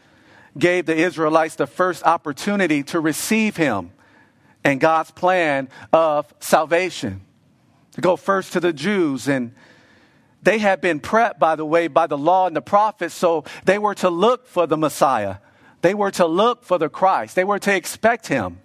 gave 0.59 0.85
the 0.85 0.97
Israelites 0.97 1.55
the 1.55 1.67
first 1.67 2.05
opportunity 2.05 2.83
to 2.83 3.01
receive 3.01 3.57
him 3.57 3.91
and 4.63 4.81
God's 4.81 5.13
plan 5.13 5.71
of 5.95 6.31
salvation. 6.41 7.23
To 7.93 8.03
go 8.03 8.17
first 8.17 8.53
to 8.53 8.61
the 8.61 8.75
Jews 8.75 9.29
and 9.29 9.55
they 10.47 10.59
had 10.59 10.81
been 10.81 11.01
prepped, 11.01 11.41
by 11.41 11.57
the 11.57 11.65
way, 11.65 11.89
by 11.89 12.07
the 12.07 12.17
law 12.17 12.47
and 12.47 12.55
the 12.55 12.63
prophets, 12.63 13.13
so 13.13 13.43
they 13.65 13.79
were 13.79 13.97
to 13.97 14.09
look 14.09 14.47
for 14.47 14.69
the 14.69 14.77
Messiah. 14.77 15.39
They 15.83 15.93
were 15.93 16.13
to 16.13 16.27
look 16.27 16.63
for 16.63 16.79
the 16.79 16.89
Christ. 16.89 17.35
They 17.35 17.43
were 17.43 17.59
to 17.59 17.75
expect 17.75 18.29
him. 18.29 18.61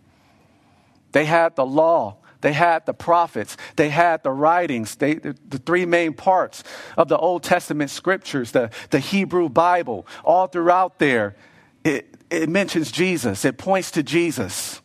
They 1.11 1.25
had 1.25 1.55
the 1.55 1.65
law. 1.65 2.17
They 2.41 2.53
had 2.53 2.85
the 2.85 2.93
prophets. 2.93 3.57
They 3.77 3.89
had 3.89 4.21
the 4.21 4.29
writings, 4.29 4.95
they, 4.95 5.15
the, 5.15 5.35
the 5.49 5.57
three 5.57 5.87
main 5.87 6.13
parts 6.13 6.63
of 6.97 7.07
the 7.07 7.17
Old 7.17 7.41
Testament 7.41 7.89
scriptures, 7.89 8.51
the, 8.51 8.69
the 8.91 8.99
Hebrew 8.99 9.49
Bible. 9.49 10.05
All 10.23 10.45
throughout 10.45 10.99
there, 10.99 11.35
it, 11.83 12.13
it 12.29 12.47
mentions 12.47 12.91
Jesus, 12.91 13.43
it 13.43 13.57
points 13.57 13.89
to 13.91 14.03
Jesus. 14.03 14.83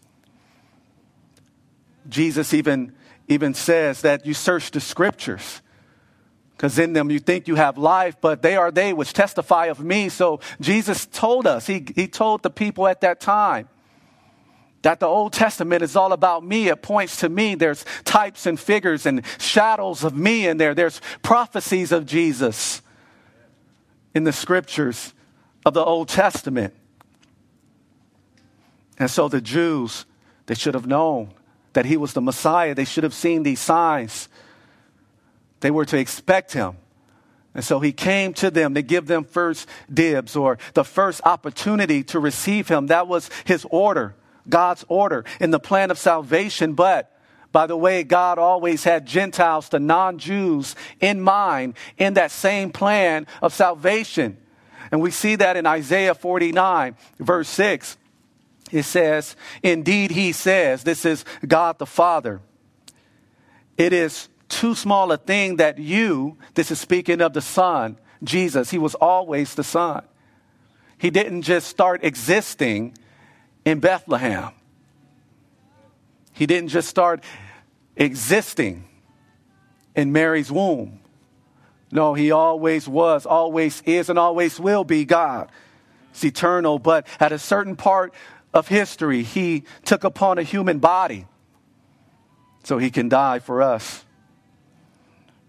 Jesus 2.08 2.54
even, 2.54 2.94
even 3.28 3.52
says 3.52 4.00
that 4.00 4.24
you 4.24 4.32
search 4.32 4.70
the 4.70 4.80
scriptures 4.80 5.60
because 6.56 6.78
in 6.78 6.94
them 6.94 7.10
you 7.10 7.18
think 7.18 7.48
you 7.48 7.54
have 7.56 7.76
life, 7.76 8.16
but 8.20 8.40
they 8.40 8.56
are 8.56 8.70
they 8.70 8.92
which 8.92 9.12
testify 9.12 9.66
of 9.66 9.80
me. 9.80 10.08
So 10.08 10.40
Jesus 10.60 11.04
told 11.06 11.46
us, 11.46 11.66
he, 11.66 11.86
he 11.94 12.08
told 12.08 12.42
the 12.42 12.50
people 12.50 12.86
at 12.86 13.02
that 13.02 13.20
time 13.20 13.68
that 14.80 15.00
the 15.00 15.06
Old 15.06 15.32
Testament 15.32 15.82
is 15.82 15.96
all 15.96 16.12
about 16.12 16.44
me. 16.44 16.68
It 16.68 16.80
points 16.80 17.16
to 17.18 17.28
me. 17.28 17.56
There's 17.56 17.84
types 18.04 18.46
and 18.46 18.58
figures 18.58 19.04
and 19.04 19.22
shadows 19.38 20.02
of 20.02 20.16
me 20.16 20.46
in 20.46 20.56
there. 20.56 20.75
There's 20.75 21.00
prophecies 21.22 21.92
of 21.92 22.06
Jesus 22.06 22.80
in 24.14 24.25
the 24.25 24.32
scriptures 24.32 25.12
of 25.66 25.75
the 25.75 25.84
Old 25.84 26.08
Testament. 26.08 26.72
And 28.98 29.10
so 29.10 29.28
the 29.28 29.42
Jews, 29.42 30.06
they 30.46 30.54
should 30.54 30.75
have 30.75 30.86
known 30.86 31.34
that 31.75 31.84
he 31.84 31.98
was 31.98 32.14
the 32.14 32.22
Messiah. 32.22 32.75
They 32.75 32.86
should 32.86 33.04
have 33.04 33.12
seen 33.12 33.42
these 33.42 33.60
signs. 33.60 34.30
They 35.66 35.73
were 35.73 35.85
to 35.87 35.99
expect 35.99 36.52
him. 36.52 36.76
And 37.52 37.64
so 37.64 37.80
he 37.80 37.90
came 37.90 38.35
to 38.35 38.52
them 38.52 38.75
to 38.75 38.82
give 38.82 39.08
them 39.08 39.25
first 39.25 39.68
dibs 39.92 40.37
or 40.37 40.58
the 40.75 40.85
first 40.85 41.20
opportunity 41.25 42.04
to 42.04 42.20
receive 42.20 42.68
him. 42.68 42.87
That 42.87 43.08
was 43.08 43.30
his 43.44 43.66
order, 43.68 44.14
God's 44.49 44.85
order 44.87 45.25
in 45.40 45.50
the 45.50 45.58
plan 45.58 45.90
of 45.90 45.99
salvation. 45.99 46.75
But 46.75 47.11
by 47.50 47.66
the 47.66 47.76
way, 47.76 48.04
God 48.04 48.38
always 48.38 48.85
had 48.85 49.06
Gentiles, 49.06 49.68
the 49.68 49.80
non 49.80 50.18
Jews, 50.18 50.76
in 51.00 51.20
mind 51.20 51.75
in 51.99 52.14
that 52.14 52.30
same 52.30 52.70
plan 52.70 53.26
of 53.42 53.52
salvation. 53.52 54.37
And 54.92 55.00
we 55.00 55.11
see 55.11 55.35
that 55.35 55.56
in 55.56 55.66
Isaiah 55.66 56.14
49, 56.14 56.94
verse 57.18 57.49
6. 57.49 57.96
It 58.70 58.85
says, 58.85 59.35
Indeed, 59.64 60.12
he 60.12 60.30
says, 60.30 60.85
this 60.85 61.04
is 61.04 61.25
God 61.44 61.80
the 61.80 61.87
Father. 61.87 62.40
It 63.76 63.92
is 63.92 64.28
too 64.48 64.74
small 64.74 65.12
a 65.12 65.16
thing 65.16 65.56
that 65.56 65.78
you, 65.78 66.38
this 66.54 66.70
is 66.70 66.80
speaking 66.80 67.20
of 67.20 67.32
the 67.32 67.40
Son, 67.40 67.98
Jesus, 68.22 68.70
he 68.70 68.78
was 68.78 68.94
always 68.94 69.54
the 69.54 69.64
Son. 69.64 70.04
He 70.98 71.10
didn't 71.10 71.42
just 71.42 71.68
start 71.68 72.04
existing 72.04 72.96
in 73.64 73.80
Bethlehem. 73.80 74.52
He 76.32 76.46
didn't 76.46 76.68
just 76.68 76.88
start 76.88 77.22
existing 77.96 78.84
in 79.94 80.12
Mary's 80.12 80.50
womb. 80.50 81.00
No, 81.90 82.14
he 82.14 82.30
always 82.30 82.88
was, 82.88 83.26
always 83.26 83.82
is, 83.82 84.08
and 84.08 84.18
always 84.18 84.58
will 84.58 84.84
be 84.84 85.04
God. 85.04 85.50
It's 86.10 86.24
eternal, 86.24 86.78
but 86.78 87.06
at 87.20 87.32
a 87.32 87.38
certain 87.38 87.76
part 87.76 88.14
of 88.54 88.68
history, 88.68 89.22
he 89.22 89.64
took 89.84 90.02
upon 90.02 90.38
a 90.38 90.42
human 90.42 90.78
body 90.78 91.26
so 92.64 92.78
he 92.78 92.90
can 92.90 93.08
die 93.08 93.38
for 93.38 93.60
us. 93.60 94.05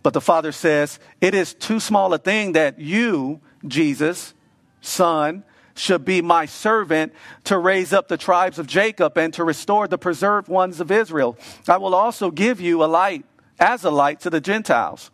But 0.08 0.14
the 0.14 0.22
Father 0.22 0.54
says, 0.54 1.00
It 1.20 1.36
is 1.36 1.54
too 1.54 1.82
small 1.82 2.14
a 2.14 2.18
thing 2.18 2.54
that 2.54 2.80
you, 2.80 3.42
Jesus, 3.68 4.34
Son, 4.80 5.44
should 5.76 6.06
be 6.06 6.22
my 6.22 6.46
servant 6.46 7.12
to 7.44 7.58
raise 7.58 7.92
up 7.92 8.08
the 8.08 8.16
tribes 8.16 8.58
of 8.58 8.68
Jacob 8.68 9.18
and 9.18 9.34
to 9.34 9.44
restore 9.44 9.86
the 9.86 9.98
preserved 9.98 10.48
ones 10.48 10.80
of 10.80 10.92
Israel. 10.92 11.38
I 11.68 11.76
will 11.76 11.94
also 11.94 12.32
give 12.32 12.62
you 12.62 12.86
a 12.86 12.88
light 12.88 13.26
as 13.60 13.84
a 13.84 13.92
light 13.92 14.22
to 14.22 14.30
the 14.30 14.40
Gentiles, 14.40 15.12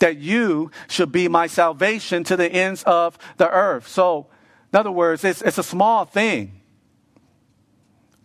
that 0.00 0.16
you 0.16 0.72
should 0.88 1.12
be 1.12 1.28
my 1.28 1.46
salvation 1.46 2.24
to 2.24 2.36
the 2.36 2.50
ends 2.50 2.82
of 2.82 3.16
the 3.36 3.48
earth. 3.48 3.86
So, 3.86 4.26
in 4.72 4.80
other 4.80 4.90
words, 4.90 5.22
it's, 5.22 5.42
it's 5.42 5.58
a 5.58 5.62
small 5.62 6.06
thing 6.06 6.60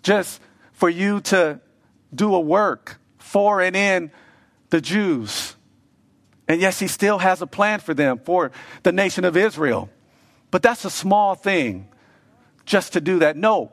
just 0.02 0.42
for 0.74 0.90
you 0.90 1.22
to 1.22 1.62
do 2.16 2.34
a 2.34 2.40
work 2.40 3.00
for 3.20 3.62
and 3.62 3.76
in 3.76 4.10
the 4.72 4.82
Jews. 4.82 5.56
And 6.50 6.60
yes, 6.60 6.80
he 6.80 6.88
still 6.88 7.20
has 7.20 7.44
a 7.44 7.48
plan 7.48 7.80
for 7.80 7.94
them, 7.94 8.18
for 8.18 8.52
the 8.82 8.92
nation 8.92 9.24
of 9.24 9.38
Israel. 9.38 9.88
But 10.50 10.64
that's 10.64 10.84
a 10.84 10.90
small 10.90 11.36
thing 11.36 11.88
just 12.66 12.94
to 12.94 13.02
do 13.02 13.20
that. 13.20 13.38
No, 13.38 13.72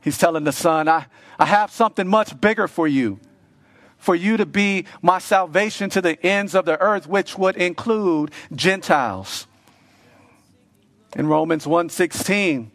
he's 0.00 0.18
telling 0.18 0.42
the 0.42 0.52
son, 0.52 0.88
I, 0.88 1.06
I 1.38 1.46
have 1.46 1.70
something 1.70 2.08
much 2.08 2.38
bigger 2.40 2.66
for 2.66 2.88
you. 2.88 3.20
For 3.96 4.16
you 4.16 4.36
to 4.38 4.46
be 4.46 4.86
my 5.02 5.18
salvation 5.18 5.88
to 5.90 6.00
the 6.00 6.20
ends 6.26 6.54
of 6.54 6.64
the 6.64 6.80
earth, 6.80 7.06
which 7.06 7.38
would 7.38 7.56
include 7.56 8.32
Gentiles. 8.52 9.46
In 11.14 11.26
Romans 11.26 11.64
1:16, 11.64 12.70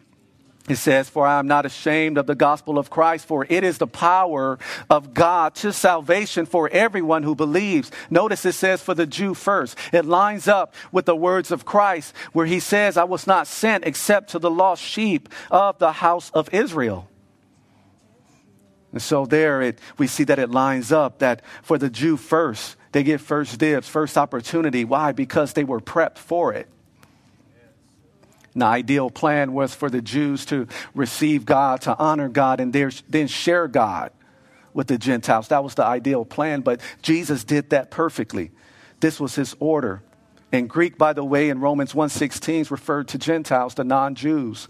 it 0.68 0.76
says, 0.76 1.08
For 1.08 1.26
I 1.26 1.38
am 1.38 1.46
not 1.46 1.66
ashamed 1.66 2.18
of 2.18 2.26
the 2.26 2.34
gospel 2.34 2.78
of 2.78 2.90
Christ, 2.90 3.26
for 3.26 3.46
it 3.48 3.62
is 3.62 3.78
the 3.78 3.86
power 3.86 4.58
of 4.90 5.14
God 5.14 5.54
to 5.56 5.72
salvation 5.72 6.44
for 6.44 6.68
everyone 6.70 7.22
who 7.22 7.34
believes. 7.34 7.90
Notice 8.10 8.44
it 8.44 8.52
says, 8.52 8.82
For 8.82 8.94
the 8.94 9.06
Jew 9.06 9.34
first. 9.34 9.78
It 9.92 10.04
lines 10.04 10.48
up 10.48 10.74
with 10.90 11.06
the 11.06 11.16
words 11.16 11.50
of 11.50 11.64
Christ, 11.64 12.14
where 12.32 12.46
he 12.46 12.58
says, 12.58 12.96
I 12.96 13.04
was 13.04 13.26
not 13.26 13.46
sent 13.46 13.86
except 13.86 14.30
to 14.30 14.38
the 14.38 14.50
lost 14.50 14.82
sheep 14.82 15.28
of 15.50 15.78
the 15.78 15.92
house 15.92 16.30
of 16.30 16.52
Israel. 16.52 17.08
And 18.92 19.02
so 19.02 19.26
there 19.26 19.60
it, 19.62 19.78
we 19.98 20.06
see 20.06 20.24
that 20.24 20.38
it 20.38 20.50
lines 20.50 20.90
up 20.90 21.18
that 21.18 21.42
for 21.62 21.76
the 21.78 21.90
Jew 21.90 22.16
first, 22.16 22.76
they 22.92 23.02
get 23.02 23.20
first 23.20 23.58
dibs, 23.58 23.88
first 23.88 24.16
opportunity. 24.16 24.84
Why? 24.84 25.12
Because 25.12 25.52
they 25.52 25.64
were 25.64 25.80
prepped 25.80 26.18
for 26.18 26.54
it. 26.54 26.68
The 28.56 28.64
ideal 28.64 29.10
plan 29.10 29.52
was 29.52 29.74
for 29.74 29.90
the 29.90 30.00
Jews 30.00 30.46
to 30.46 30.66
receive 30.94 31.44
God, 31.44 31.82
to 31.82 31.96
honor 31.98 32.30
God, 32.30 32.58
and 32.58 32.72
then 32.72 33.26
share 33.26 33.68
God 33.68 34.12
with 34.72 34.86
the 34.86 34.96
Gentiles. 34.96 35.48
That 35.48 35.62
was 35.62 35.74
the 35.74 35.84
ideal 35.84 36.24
plan, 36.24 36.62
but 36.62 36.80
Jesus 37.02 37.44
did 37.44 37.70
that 37.70 37.90
perfectly. 37.90 38.50
This 39.00 39.20
was 39.20 39.34
his 39.34 39.54
order. 39.60 40.02
And 40.52 40.70
Greek, 40.70 40.96
by 40.96 41.12
the 41.12 41.22
way, 41.22 41.50
in 41.50 41.60
Romans 41.60 41.92
1.16 41.92 42.60
is 42.60 42.70
referred 42.70 43.08
to 43.08 43.18
Gentiles, 43.18 43.74
the 43.74 43.84
non-Jews. 43.84 44.68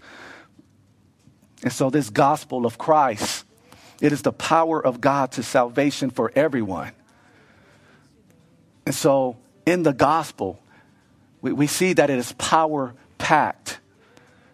And 1.63 1.71
so 1.71 1.89
this 1.89 2.09
gospel 2.09 2.65
of 2.65 2.77
Christ, 2.77 3.45
it 4.01 4.11
is 4.11 4.21
the 4.21 4.33
power 4.33 4.85
of 4.85 4.99
God 4.99 5.31
to 5.33 5.43
salvation 5.43 6.09
for 6.09 6.29
everyone. 6.35 6.91
And 8.85 8.93
so 8.93 9.37
in 9.65 9.83
the 9.83 9.93
gospel, 9.93 10.59
we, 11.41 11.53
we 11.53 11.67
see 11.67 11.93
that 11.93 12.09
it 12.09 12.19
is 12.19 12.33
power 12.33 12.93
packed 13.17 13.79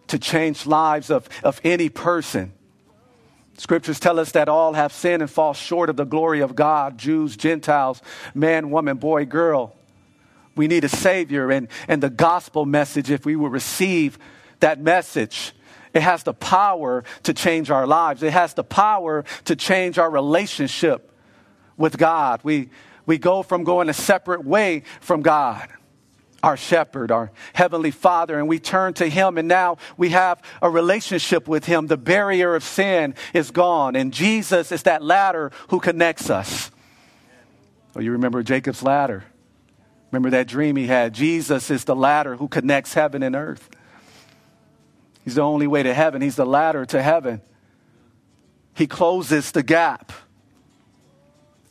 to 0.07 0.19
change 0.19 0.65
lives 0.65 1.09
of, 1.09 1.27
of 1.43 1.59
any 1.63 1.89
person. 1.89 2.53
Scriptures 3.57 3.99
tell 3.99 4.19
us 4.19 4.31
that 4.31 4.49
all 4.49 4.73
have 4.73 4.91
sinned 4.91 5.21
and 5.21 5.29
fall 5.29 5.53
short 5.53 5.89
of 5.89 5.95
the 5.95 6.05
glory 6.05 6.41
of 6.41 6.55
God 6.55 6.97
Jews, 6.97 7.37
Gentiles, 7.37 8.01
man, 8.33 8.71
woman, 8.71 8.97
boy, 8.97 9.25
girl. 9.25 9.75
We 10.55 10.67
need 10.67 10.83
a 10.83 10.89
Savior, 10.89 11.49
and, 11.49 11.67
and 11.87 12.01
the 12.01 12.09
gospel 12.09 12.65
message, 12.65 13.09
if 13.09 13.25
we 13.25 13.35
will 13.35 13.49
receive 13.49 14.19
that 14.59 14.79
message, 14.79 15.53
it 15.93 16.01
has 16.01 16.23
the 16.23 16.33
power 16.33 17.03
to 17.23 17.33
change 17.33 17.71
our 17.71 17.87
lives. 17.87 18.23
It 18.23 18.33
has 18.33 18.53
the 18.53 18.63
power 18.63 19.25
to 19.45 19.55
change 19.55 19.97
our 19.97 20.09
relationship 20.09 21.11
with 21.77 21.97
God. 21.97 22.39
We, 22.43 22.69
we 23.05 23.17
go 23.17 23.43
from 23.43 23.63
going 23.63 23.89
a 23.89 23.93
separate 23.93 24.45
way 24.45 24.83
from 25.01 25.21
God 25.21 25.69
our 26.43 26.57
shepherd, 26.57 27.09
our 27.09 27.31
heavenly 27.53 27.89
father, 27.89 28.37
and 28.37 28.47
we 28.47 28.59
turn 28.59 28.93
to 28.95 29.07
him, 29.07 29.37
and 29.37 29.47
now 29.47 29.77
we 29.95 30.09
have 30.09 30.41
a 30.61 30.69
relationship 30.69 31.47
with 31.47 31.65
him. 31.65 31.87
The 31.87 31.97
barrier 31.97 32.53
of 32.53 32.63
sin 32.63 33.15
is 33.33 33.49
gone, 33.49 33.95
and 33.95 34.13
Jesus 34.13 34.71
is 34.71 34.83
that 34.83 35.01
ladder 35.01 35.51
who 35.69 35.79
connects 35.79 36.29
us. 36.29 36.69
Oh, 37.95 38.01
you 38.01 38.11
remember 38.11 38.43
Jacob's 38.43 38.83
ladder? 38.83 39.23
Remember 40.11 40.31
that 40.31 40.47
dream 40.47 40.75
he 40.75 40.85
had? 40.85 41.13
Jesus 41.13 41.71
is 41.71 41.85
the 41.85 41.95
ladder 41.95 42.35
who 42.35 42.47
connects 42.47 42.93
heaven 42.93 43.23
and 43.23 43.35
earth. 43.35 43.69
He's 45.23 45.35
the 45.35 45.41
only 45.41 45.67
way 45.67 45.81
to 45.81 45.93
heaven, 45.93 46.21
he's 46.21 46.35
the 46.35 46.45
ladder 46.45 46.85
to 46.87 47.01
heaven. 47.01 47.41
He 48.75 48.85
closes 48.85 49.51
the 49.51 49.63
gap. 49.63 50.11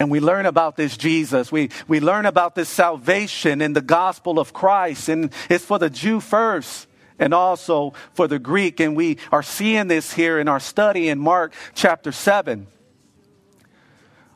And 0.03 0.11
we 0.11 0.19
learn 0.19 0.47
about 0.47 0.75
this 0.75 0.97
Jesus. 0.97 1.53
We, 1.53 1.71
we 1.87 2.01
learn 2.01 2.27
about 2.27 2.57
this 2.57 2.69
salvation 2.69 3.63
in 3.63 3.73
the 3.73 3.81
gospel 3.81 4.41
of 4.41 4.53
Christ. 4.53 5.09
And 5.09 5.33
it's 5.49 5.65
for 5.65 5.79
the 5.79 5.89
Jew 5.89 6.19
first 6.19 6.89
and 7.21 7.33
also 7.33 7.93
for 8.13 8.27
the 8.27 8.41
Greek. 8.41 8.81
And 8.81 8.97
we 8.97 9.19
are 9.31 9.45
seeing 9.45 9.87
this 9.87 10.13
here 10.13 10.41
in 10.41 10.49
our 10.49 10.59
study 10.59 11.09
in 11.09 11.21
Mark 11.21 11.55
chapter 11.77 12.11
7. 12.11 12.67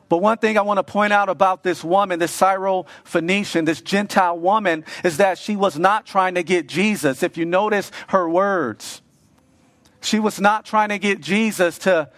But 0.07 0.19
one 0.19 0.37
thing 0.37 0.57
I 0.57 0.61
want 0.61 0.77
to 0.77 0.85
point 0.85 1.11
out 1.11 1.27
about 1.27 1.63
this 1.63 1.83
woman, 1.83 2.19
this 2.19 2.31
Syro-Phoenician, 2.31 3.65
this 3.65 3.81
Gentile 3.81 4.39
woman, 4.39 4.85
is 5.03 5.17
that 5.17 5.37
she 5.37 5.57
was 5.57 5.77
not 5.77 6.05
trying 6.05 6.35
to 6.35 6.43
get 6.43 6.69
Jesus. 6.69 7.23
If 7.23 7.35
you 7.35 7.43
notice 7.43 7.91
her 8.07 8.29
words, 8.29 9.01
she 9.99 10.17
was 10.17 10.39
not 10.39 10.63
trying 10.63 10.89
to 10.89 10.97
get 10.97 11.19
Jesus 11.19 11.77
to, 11.79 12.09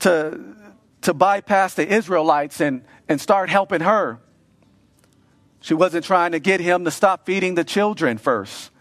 to 0.00 0.65
to 1.06 1.14
bypass 1.14 1.74
the 1.74 1.86
Israelites 1.86 2.60
and, 2.60 2.82
and 3.08 3.20
start 3.20 3.48
helping 3.48 3.80
her. 3.80 4.18
She 5.60 5.72
wasn't 5.72 6.04
trying 6.04 6.32
to 6.32 6.40
get 6.40 6.60
him 6.60 6.84
to 6.84 6.90
stop 6.90 7.26
feeding 7.26 7.54
the 7.54 7.62
children 7.62 8.18
first. 8.18 8.72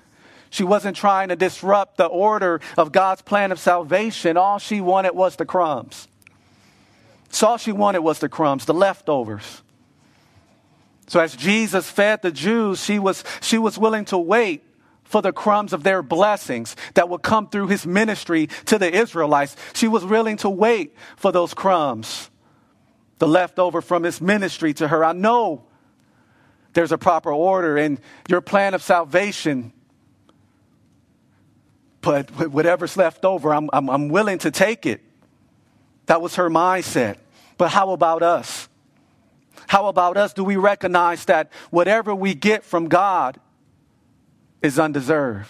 She 0.50 0.64
wasn't 0.64 0.98
trying 0.98 1.30
to 1.30 1.36
disrupt 1.36 1.98
the 1.98 2.08
order 2.08 2.62
of 2.78 2.92
God's 2.92 3.22
plan 3.22 3.52
of 3.52 3.60
salvation. 3.60 4.38
All 4.38 4.58
she 4.58 4.82
wanted 4.82 5.14
was 5.14 5.36
the 5.36 5.46
crumbs. 5.46 6.08
So 7.30 7.46
all 7.46 7.58
she 7.58 7.72
wanted 7.72 8.00
was 8.00 8.18
the 8.18 8.30
crumbs, 8.30 8.66
the 8.66 8.74
leftovers. 8.74 9.62
So 11.06 11.20
as 11.20 11.36
Jesus 11.36 11.88
fed 11.92 12.24
the 12.24 12.32
Jews, 12.32 12.84
she 12.84 12.98
was, 12.98 13.24
she 13.40 13.60
was 13.60 13.78
willing 13.78 14.06
to 14.06 14.18
wait 14.18 14.64
for 15.06 15.22
the 15.22 15.32
crumbs 15.32 15.72
of 15.72 15.84
their 15.84 16.04
blessings 16.04 16.76
that 16.96 17.08
would 17.08 17.22
come 17.22 17.48
through 17.48 17.68
his 17.68 17.86
ministry 17.86 18.48
to 18.66 18.78
the 18.78 18.94
Israelites. 18.94 19.56
She 19.74 19.88
was 19.88 20.04
willing 20.04 20.38
to 20.38 20.50
wait 20.50 20.96
for 21.16 21.32
those 21.32 21.54
crumbs, 21.54 22.30
the 23.20 23.28
leftover 23.28 23.82
from 23.82 24.04
his 24.04 24.20
ministry 24.20 24.74
to 24.74 24.88
her. 24.90 25.06
I 25.06 25.14
know 25.14 25.64
there's 26.74 26.92
a 26.92 26.98
proper 26.98 27.32
order 27.32 27.78
in 27.78 28.00
your 28.28 28.42
plan 28.42 28.74
of 28.74 28.84
salvation, 28.84 29.72
but 32.02 32.30
whatever's 32.52 32.98
left 32.98 33.24
over, 33.24 33.54
I'm, 33.54 33.70
I'm, 33.72 33.90
I'm 33.90 34.10
willing 34.10 34.40
to 34.40 34.52
take 34.52 34.86
it. 34.86 35.02
That 36.08 36.22
was 36.22 36.36
her 36.36 36.50
mindset. 36.50 37.18
But 37.58 37.70
how 37.70 37.92
about 37.92 38.22
us? 38.22 38.68
How 39.68 39.88
about 39.88 40.18
us? 40.18 40.34
Do 40.34 40.44
we 40.44 40.58
recognize 40.58 41.26
that 41.26 41.52
whatever 41.70 42.14
we 42.14 42.34
get 42.36 42.64
from 42.64 42.88
God 42.88 43.40
is 44.66 44.80
undeserved? 44.80 45.50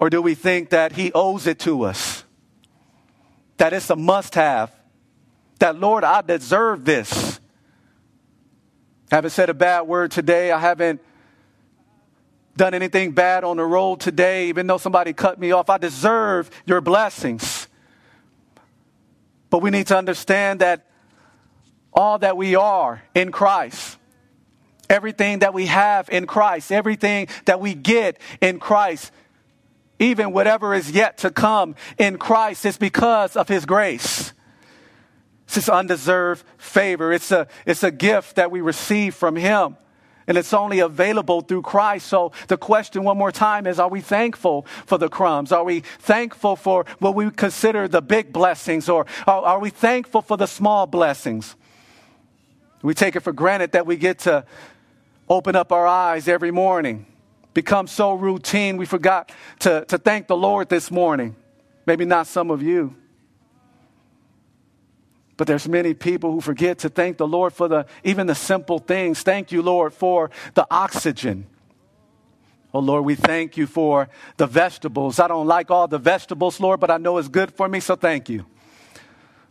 Or 0.00 0.10
do 0.10 0.20
we 0.20 0.34
think 0.34 0.70
that 0.70 0.92
He 0.92 1.12
owes 1.12 1.46
it 1.46 1.60
to 1.60 1.84
us? 1.84 2.24
That 3.58 3.72
it's 3.72 3.88
a 3.90 3.96
must 3.96 4.34
have? 4.34 4.72
That, 5.60 5.78
Lord, 5.78 6.02
I 6.02 6.22
deserve 6.22 6.84
this. 6.84 7.38
I 9.12 9.16
haven't 9.16 9.30
said 9.30 9.50
a 9.50 9.54
bad 9.54 9.82
word 9.82 10.10
today. 10.10 10.50
I 10.50 10.58
haven't 10.58 11.00
done 12.56 12.74
anything 12.74 13.12
bad 13.12 13.44
on 13.44 13.58
the 13.58 13.64
road 13.64 14.00
today, 14.00 14.48
even 14.48 14.66
though 14.66 14.78
somebody 14.78 15.12
cut 15.12 15.38
me 15.38 15.52
off. 15.52 15.70
I 15.70 15.78
deserve 15.78 16.50
your 16.66 16.80
blessings. 16.80 17.68
But 19.50 19.60
we 19.62 19.70
need 19.70 19.86
to 19.88 19.96
understand 19.96 20.60
that 20.60 20.86
all 21.92 22.18
that 22.18 22.36
we 22.36 22.56
are 22.56 23.02
in 23.14 23.30
Christ 23.30 23.98
everything 24.92 25.40
that 25.40 25.54
we 25.54 25.66
have 25.66 26.08
in 26.10 26.26
Christ, 26.26 26.70
everything 26.70 27.28
that 27.46 27.60
we 27.60 27.74
get 27.74 28.18
in 28.40 28.60
Christ, 28.60 29.10
even 29.98 30.32
whatever 30.32 30.74
is 30.74 30.90
yet 30.90 31.18
to 31.18 31.30
come 31.30 31.74
in 31.98 32.18
Christ, 32.18 32.66
is 32.66 32.76
because 32.76 33.36
of 33.36 33.48
His 33.48 33.64
grace. 33.64 34.32
It's 35.46 35.54
His 35.54 35.68
undeserved 35.68 36.44
favor. 36.58 37.12
It's 37.12 37.32
a, 37.32 37.48
it's 37.66 37.82
a 37.82 37.90
gift 37.90 38.36
that 38.36 38.50
we 38.50 38.60
receive 38.60 39.14
from 39.14 39.36
Him. 39.36 39.76
And 40.28 40.38
it's 40.38 40.54
only 40.54 40.78
available 40.78 41.40
through 41.40 41.62
Christ. 41.62 42.06
So 42.06 42.30
the 42.46 42.56
question 42.56 43.02
one 43.02 43.18
more 43.18 43.32
time 43.32 43.66
is, 43.66 43.80
are 43.80 43.88
we 43.88 44.00
thankful 44.00 44.66
for 44.86 44.96
the 44.96 45.08
crumbs? 45.08 45.50
Are 45.50 45.64
we 45.64 45.80
thankful 45.80 46.54
for 46.54 46.86
what 47.00 47.16
we 47.16 47.30
consider 47.30 47.88
the 47.88 48.00
big 48.00 48.32
blessings? 48.32 48.88
Or 48.88 49.04
are, 49.26 49.42
are 49.42 49.58
we 49.58 49.70
thankful 49.70 50.22
for 50.22 50.36
the 50.36 50.46
small 50.46 50.86
blessings? 50.86 51.56
We 52.82 52.94
take 52.94 53.16
it 53.16 53.20
for 53.20 53.32
granted 53.32 53.72
that 53.72 53.86
we 53.86 53.96
get 53.96 54.20
to 54.20 54.44
open 55.32 55.56
up 55.56 55.72
our 55.72 55.86
eyes 55.86 56.28
every 56.28 56.50
morning. 56.50 57.06
Become 57.54 57.86
so 57.86 58.14
routine, 58.14 58.76
we 58.76 58.86
forgot 58.86 59.32
to, 59.60 59.84
to 59.86 59.98
thank 59.98 60.26
the 60.26 60.36
Lord 60.36 60.68
this 60.68 60.90
morning. 60.90 61.36
Maybe 61.86 62.04
not 62.04 62.26
some 62.26 62.50
of 62.50 62.62
you. 62.62 62.94
But 65.36 65.46
there's 65.46 65.66
many 65.66 65.94
people 65.94 66.32
who 66.32 66.40
forget 66.40 66.78
to 66.80 66.88
thank 66.88 67.16
the 67.16 67.26
Lord 67.26 67.52
for 67.52 67.66
the 67.66 67.86
even 68.04 68.26
the 68.26 68.34
simple 68.34 68.78
things. 68.78 69.22
Thank 69.22 69.50
you, 69.50 69.62
Lord, 69.62 69.92
for 69.92 70.30
the 70.54 70.66
oxygen. 70.70 71.46
Oh 72.74 72.78
Lord, 72.78 73.04
we 73.04 73.16
thank 73.16 73.56
you 73.56 73.66
for 73.66 74.08
the 74.36 74.46
vegetables. 74.46 75.18
I 75.18 75.28
don't 75.28 75.46
like 75.46 75.70
all 75.70 75.88
the 75.88 75.98
vegetables, 75.98 76.60
Lord, 76.60 76.80
but 76.80 76.90
I 76.90 76.98
know 76.98 77.18
it's 77.18 77.28
good 77.28 77.52
for 77.52 77.68
me, 77.68 77.80
so 77.80 77.96
thank 77.96 78.28
you. 78.28 78.46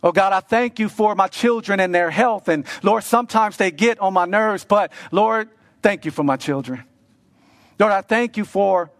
Oh 0.01 0.11
God, 0.11 0.33
I 0.33 0.39
thank 0.39 0.79
you 0.79 0.89
for 0.89 1.13
my 1.13 1.27
children 1.27 1.79
and 1.79 1.93
their 1.93 2.09
health. 2.09 2.47
And 2.47 2.65
Lord, 2.81 3.03
sometimes 3.03 3.57
they 3.57 3.69
get 3.69 3.99
on 3.99 4.13
my 4.13 4.25
nerves, 4.25 4.63
but 4.63 4.91
Lord, 5.11 5.49
thank 5.81 6.05
you 6.05 6.11
for 6.11 6.23
my 6.23 6.37
children. 6.37 6.83
Lord, 7.79 7.93
I 7.93 8.01
thank 8.01 8.37
you 8.37 8.45
for 8.45 8.91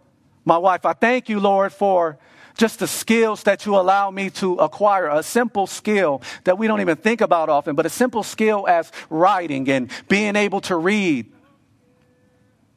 my 0.44 0.58
wife. 0.58 0.84
I 0.84 0.92
thank 0.92 1.28
you, 1.28 1.40
Lord, 1.40 1.72
for 1.72 2.18
just 2.56 2.80
the 2.80 2.86
skills 2.86 3.44
that 3.44 3.64
you 3.64 3.76
allow 3.76 4.10
me 4.10 4.30
to 4.30 4.54
acquire. 4.56 5.08
A 5.08 5.22
simple 5.22 5.66
skill 5.66 6.22
that 6.44 6.58
we 6.58 6.66
don't 6.66 6.80
even 6.80 6.96
think 6.96 7.20
about 7.20 7.48
often, 7.48 7.76
but 7.76 7.86
a 7.86 7.90
simple 7.90 8.22
skill 8.22 8.66
as 8.68 8.90
writing 9.08 9.68
and 9.70 9.90
being 10.08 10.36
able 10.36 10.60
to 10.62 10.76
read, 10.76 11.32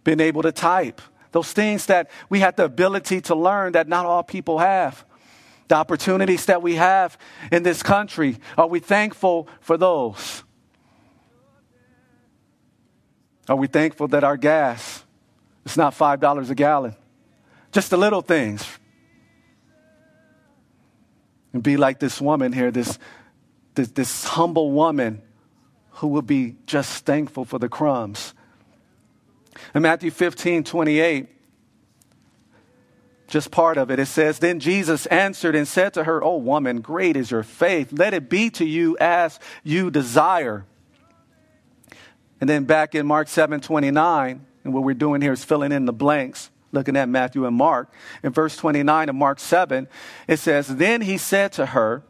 being 0.04 0.20
able 0.20 0.44
to 0.44 0.52
type. 0.52 1.02
Those 1.32 1.52
things 1.52 1.88
that 1.88 2.10
we 2.30 2.40
have 2.40 2.56
the 2.56 2.64
ability 2.64 3.22
to 3.22 3.36
learn 3.36 3.74
that 3.74 3.88
not 3.88 4.06
all 4.06 4.24
people 4.24 4.60
have 4.60 5.04
the 5.68 5.76
opportunities 5.76 6.46
that 6.46 6.62
we 6.62 6.76
have 6.76 7.18
in 7.52 7.64
this 7.64 7.82
country. 7.82 8.38
Are 8.58 8.68
we 8.68 8.80
thankful 8.80 9.48
for 9.62 9.78
those? 9.78 10.45
Are 13.48 13.56
we 13.56 13.68
thankful 13.68 14.08
that 14.10 14.24
our 14.24 14.38
gas 14.38 15.04
is 15.66 15.78
not 15.78 15.94
$5 15.94 16.50
a 16.50 16.56
gallon? 16.56 16.96
Just 17.72 17.90
the 17.90 17.98
little 17.98 18.22
things. 18.22 18.66
And 21.54 21.62
be 21.62 21.78
like 21.78 22.00
this 22.00 22.20
woman 22.20 22.54
here, 22.54 22.72
this, 22.72 22.98
this, 23.76 23.90
this 23.90 24.26
humble 24.26 24.72
woman 24.72 25.22
who 25.92 26.08
will 26.08 26.22
be 26.22 26.56
just 26.66 27.06
thankful 27.06 27.46
for 27.46 27.60
the 27.60 27.70
crumbs. 27.70 28.34
In 29.74 29.84
Matthew 29.84 30.12
15, 30.12 30.64
28, 30.64 31.28
just 33.28 33.52
part 33.52 33.78
of 33.78 33.90
it. 33.90 34.00
It 34.00 34.08
says, 34.08 34.40
Then 34.40 34.60
Jesus 34.60 35.06
answered 35.08 35.56
and 35.56 35.68
said 35.68 35.94
to 35.94 36.04
her, 36.04 36.24
Oh, 36.24 36.38
woman, 36.38 36.82
great 36.82 37.18
is 37.18 37.32
your 37.32 37.44
faith. 37.44 37.92
Let 37.92 38.14
it 38.14 38.30
be 38.30 38.50
to 38.52 38.66
you 38.66 38.98
as 39.00 39.40
you 39.64 39.90
desire. 39.90 40.66
And 42.42 42.50
then 42.50 42.66
back 42.66 42.96
in 42.96 43.06
Mark 43.06 43.28
7 43.28 43.62
29, 43.62 44.46
and 44.64 44.74
what 44.74 44.84
we're 44.84 44.94
doing 44.94 45.22
here 45.22 45.34
is 45.34 45.44
filling 45.44 45.72
in 45.72 45.86
the 45.86 45.94
blanks, 45.94 46.50
looking 46.72 46.98
at 46.98 47.08
Matthew 47.08 47.46
and 47.46 47.56
Mark. 47.56 47.94
In 48.24 48.32
verse 48.32 48.58
29 48.58 49.10
of 49.10 49.16
Mark 49.16 49.40
7, 49.40 49.88
it 50.28 50.38
says, 50.38 50.68
Then 50.68 51.02
he 51.02 51.18
said 51.18 51.52
to 51.54 51.68
her, 51.68 52.04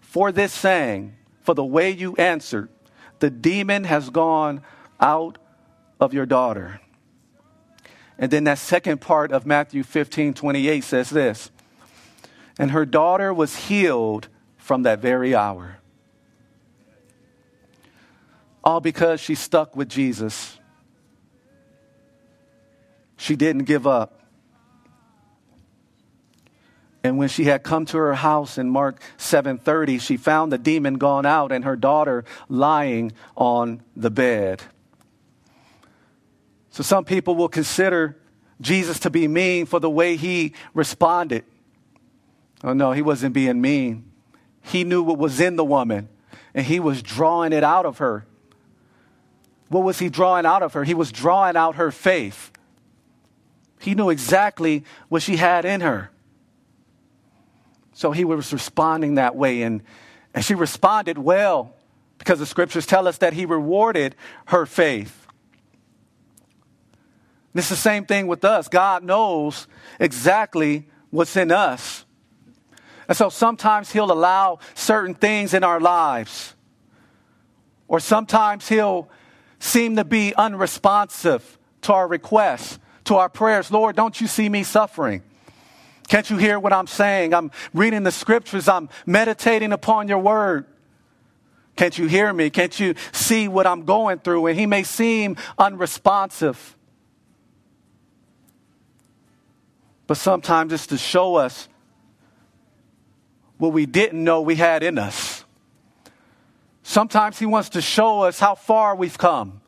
For 0.00 0.30
this 0.30 0.52
saying, 0.52 1.14
for 1.42 1.54
the 1.54 1.64
way 1.64 1.90
you 1.90 2.14
answered, 2.16 2.68
the 3.20 3.30
demon 3.30 3.84
has 3.84 4.10
gone 4.10 4.62
out 5.00 5.38
of 5.98 6.12
your 6.12 6.26
daughter. 6.26 6.80
And 8.18 8.30
then 8.30 8.44
that 8.44 8.58
second 8.58 9.00
part 9.00 9.32
of 9.32 9.46
Matthew 9.46 9.82
15 9.82 10.34
28 10.34 10.84
says 10.84 11.10
this 11.10 11.50
And 12.58 12.72
her 12.72 12.84
daughter 12.84 13.32
was 13.32 13.56
healed 13.56 14.28
from 14.56 14.82
that 14.82 15.00
very 15.00 15.34
hour. 15.34 15.77
All 18.68 18.82
because 18.82 19.18
she 19.18 19.34
stuck 19.34 19.74
with 19.74 19.88
Jesus. 19.88 20.58
She 23.16 23.34
didn't 23.34 23.64
give 23.64 23.86
up. 23.86 24.20
And 27.02 27.16
when 27.16 27.30
she 27.30 27.44
had 27.44 27.62
come 27.62 27.86
to 27.86 27.96
her 27.96 28.12
house 28.12 28.58
in 28.58 28.68
Mark 28.68 29.00
7:30, 29.16 29.98
she 29.98 30.18
found 30.18 30.52
the 30.52 30.58
demon 30.58 30.98
gone 30.98 31.24
out 31.24 31.50
and 31.50 31.64
her 31.64 31.76
daughter 31.76 32.26
lying 32.50 33.12
on 33.38 33.80
the 33.96 34.10
bed. 34.10 34.60
So 36.68 36.82
some 36.82 37.06
people 37.06 37.36
will 37.36 37.48
consider 37.48 38.18
Jesus 38.60 38.98
to 38.98 39.08
be 39.08 39.28
mean 39.28 39.64
for 39.64 39.80
the 39.80 39.88
way 39.88 40.16
he 40.16 40.52
responded. 40.74 41.46
Oh, 42.62 42.74
no, 42.74 42.92
he 42.92 43.00
wasn't 43.00 43.32
being 43.32 43.62
mean. 43.62 44.12
He 44.60 44.84
knew 44.84 45.02
what 45.02 45.16
was 45.16 45.40
in 45.40 45.56
the 45.56 45.64
woman, 45.64 46.10
and 46.52 46.66
he 46.66 46.78
was 46.78 47.00
drawing 47.00 47.54
it 47.54 47.64
out 47.64 47.86
of 47.86 47.96
her. 47.96 48.26
What 49.68 49.84
was 49.84 49.98
he 49.98 50.08
drawing 50.08 50.46
out 50.46 50.62
of 50.62 50.72
her? 50.72 50.84
He 50.84 50.94
was 50.94 51.12
drawing 51.12 51.56
out 51.56 51.76
her 51.76 51.90
faith. 51.90 52.52
He 53.80 53.94
knew 53.94 54.10
exactly 54.10 54.84
what 55.08 55.22
she 55.22 55.36
had 55.36 55.64
in 55.64 55.80
her. 55.80 56.10
So 57.92 58.12
he 58.12 58.24
was 58.24 58.52
responding 58.52 59.16
that 59.16 59.36
way, 59.36 59.62
and, 59.62 59.82
and 60.32 60.44
she 60.44 60.54
responded 60.54 61.18
well 61.18 61.74
because 62.18 62.38
the 62.38 62.46
scriptures 62.46 62.86
tell 62.86 63.08
us 63.08 63.18
that 63.18 63.32
he 63.32 63.44
rewarded 63.44 64.14
her 64.46 64.66
faith. 64.66 65.26
It's 67.54 67.68
the 67.68 67.76
same 67.76 68.04
thing 68.04 68.28
with 68.28 68.44
us. 68.44 68.68
God 68.68 69.02
knows 69.02 69.66
exactly 69.98 70.86
what's 71.10 71.36
in 71.36 71.50
us. 71.50 72.04
And 73.08 73.16
so 73.16 73.30
sometimes 73.30 73.90
He'll 73.90 74.12
allow 74.12 74.60
certain 74.74 75.14
things 75.14 75.54
in 75.54 75.64
our 75.64 75.80
lives, 75.80 76.54
or 77.88 78.00
sometimes 78.00 78.68
He'll 78.68 79.08
seem 79.58 79.96
to 79.96 80.04
be 80.04 80.34
unresponsive 80.34 81.58
to 81.82 81.92
our 81.92 82.08
requests, 82.08 82.78
to 83.04 83.16
our 83.16 83.28
prayers. 83.28 83.70
Lord, 83.70 83.96
don't 83.96 84.20
you 84.20 84.26
see 84.26 84.48
me 84.48 84.62
suffering? 84.62 85.22
Can't 86.08 86.28
you 86.30 86.36
hear 86.36 86.58
what 86.58 86.72
I'm 86.72 86.86
saying? 86.86 87.34
I'm 87.34 87.50
reading 87.74 88.02
the 88.02 88.12
scriptures, 88.12 88.68
I'm 88.68 88.88
meditating 89.06 89.72
upon 89.72 90.08
your 90.08 90.18
word. 90.18 90.66
Can't 91.76 91.96
you 91.96 92.06
hear 92.06 92.32
me? 92.32 92.50
Can't 92.50 92.78
you 92.80 92.94
see 93.12 93.46
what 93.46 93.66
I'm 93.66 93.84
going 93.84 94.18
through? 94.18 94.46
And 94.46 94.58
he 94.58 94.66
may 94.66 94.82
seem 94.82 95.36
unresponsive. 95.58 96.76
but 100.08 100.16
sometimes 100.16 100.72
it's 100.72 100.86
to 100.88 100.96
show 100.96 101.36
us 101.36 101.68
what 103.58 103.72
we 103.74 103.84
didn't 103.84 104.24
know 104.24 104.40
we 104.40 104.56
had 104.56 104.82
in 104.82 104.98
us. 104.98 105.37
Sometimes 106.88 107.38
He 107.38 107.44
wants 107.44 107.68
to 107.68 107.82
show 107.82 108.22
us 108.22 108.40
how 108.40 108.54
far 108.54 108.96
we've 108.96 109.18
come. 109.18 109.60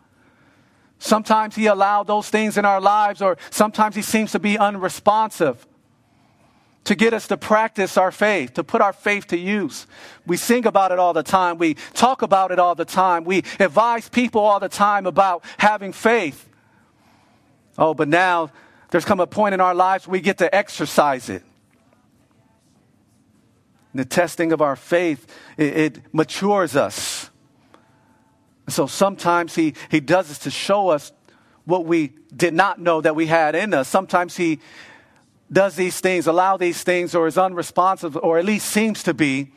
Sometimes 0.98 1.54
He 1.54 1.66
allowed 1.66 2.06
those 2.06 2.30
things 2.30 2.56
in 2.56 2.64
our 2.64 2.80
lives, 2.80 3.20
or 3.20 3.36
sometimes 3.50 3.94
He 3.94 4.00
seems 4.00 4.32
to 4.32 4.38
be 4.38 4.56
unresponsive 4.56 5.66
to 6.84 6.94
get 6.94 7.12
us 7.12 7.28
to 7.28 7.36
practice 7.36 7.98
our 7.98 8.10
faith, 8.10 8.54
to 8.54 8.64
put 8.64 8.80
our 8.80 8.94
faith 8.94 9.26
to 9.26 9.36
use. 9.36 9.86
We 10.26 10.38
sing 10.38 10.64
about 10.64 10.92
it 10.92 10.98
all 10.98 11.12
the 11.12 11.22
time. 11.22 11.58
We 11.58 11.74
talk 11.92 12.22
about 12.22 12.52
it 12.52 12.58
all 12.58 12.74
the 12.74 12.86
time. 12.86 13.24
We 13.24 13.44
advise 13.58 14.08
people 14.08 14.40
all 14.40 14.58
the 14.58 14.70
time 14.70 15.04
about 15.04 15.44
having 15.58 15.92
faith. 15.92 16.48
Oh, 17.76 17.92
but 17.92 18.08
now 18.08 18.50
there's 18.92 19.04
come 19.04 19.20
a 19.20 19.26
point 19.26 19.52
in 19.52 19.60
our 19.60 19.74
lives 19.74 20.08
we 20.08 20.22
get 20.22 20.38
to 20.38 20.54
exercise 20.54 21.28
it. 21.28 21.42
The 23.94 24.04
testing 24.04 24.52
of 24.52 24.60
our 24.60 24.76
faith, 24.76 25.26
it, 25.56 25.76
it 25.76 26.14
matures 26.14 26.76
us. 26.76 27.30
So 28.68 28.86
sometimes 28.86 29.54
he, 29.54 29.74
he 29.90 30.00
does 30.00 30.28
this 30.28 30.38
to 30.40 30.50
show 30.50 30.90
us 30.90 31.12
what 31.64 31.84
we 31.84 32.12
did 32.34 32.54
not 32.54 32.80
know 32.80 33.00
that 33.00 33.16
we 33.16 33.26
had 33.26 33.54
in 33.54 33.74
us. 33.74 33.88
Sometimes 33.88 34.36
he 34.36 34.60
does 35.50 35.74
these 35.74 35.98
things, 35.98 36.28
allow 36.28 36.56
these 36.56 36.82
things, 36.84 37.14
or 37.14 37.26
is 37.26 37.36
unresponsive, 37.36 38.16
or 38.16 38.38
at 38.38 38.44
least 38.44 38.66
seems 38.66 39.02
to 39.02 39.14
be, 39.14 39.50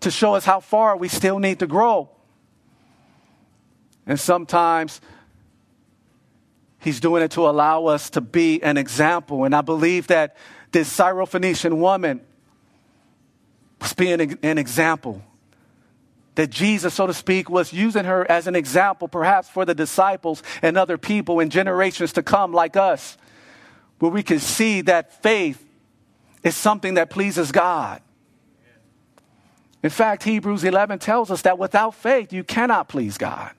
to 0.00 0.10
show 0.10 0.34
us 0.34 0.44
how 0.44 0.60
far 0.60 0.96
we 0.96 1.08
still 1.08 1.40
need 1.40 1.58
to 1.58 1.66
grow. 1.66 2.08
And 4.06 4.20
sometimes 4.20 5.00
He's 6.84 7.00
doing 7.00 7.22
it 7.22 7.30
to 7.30 7.48
allow 7.48 7.86
us 7.86 8.10
to 8.10 8.20
be 8.20 8.62
an 8.62 8.76
example. 8.76 9.44
And 9.44 9.54
I 9.56 9.62
believe 9.62 10.08
that 10.08 10.36
this 10.70 10.94
Syrophoenician 10.94 11.78
woman 11.78 12.20
was 13.84 13.92
being 13.92 14.38
an 14.42 14.58
example. 14.58 15.22
That 16.34 16.50
Jesus, 16.50 16.94
so 16.94 17.06
to 17.06 17.14
speak, 17.14 17.48
was 17.48 17.72
using 17.72 18.04
her 18.06 18.28
as 18.28 18.48
an 18.48 18.56
example, 18.56 19.06
perhaps 19.06 19.48
for 19.48 19.64
the 19.64 19.74
disciples 19.74 20.42
and 20.62 20.76
other 20.76 20.98
people 20.98 21.38
in 21.38 21.48
generations 21.48 22.12
to 22.14 22.22
come 22.24 22.52
like 22.52 22.76
us, 22.76 23.16
where 24.00 24.10
we 24.10 24.24
can 24.24 24.40
see 24.40 24.80
that 24.80 25.22
faith 25.22 25.64
is 26.42 26.56
something 26.56 26.94
that 26.94 27.10
pleases 27.10 27.52
God. 27.52 28.02
In 29.84 29.90
fact, 29.90 30.24
Hebrews 30.24 30.64
11 30.64 30.98
tells 30.98 31.30
us 31.30 31.42
that 31.42 31.58
without 31.58 31.94
faith, 31.94 32.32
you 32.32 32.42
cannot 32.42 32.88
please 32.88 33.16
God. 33.16 33.52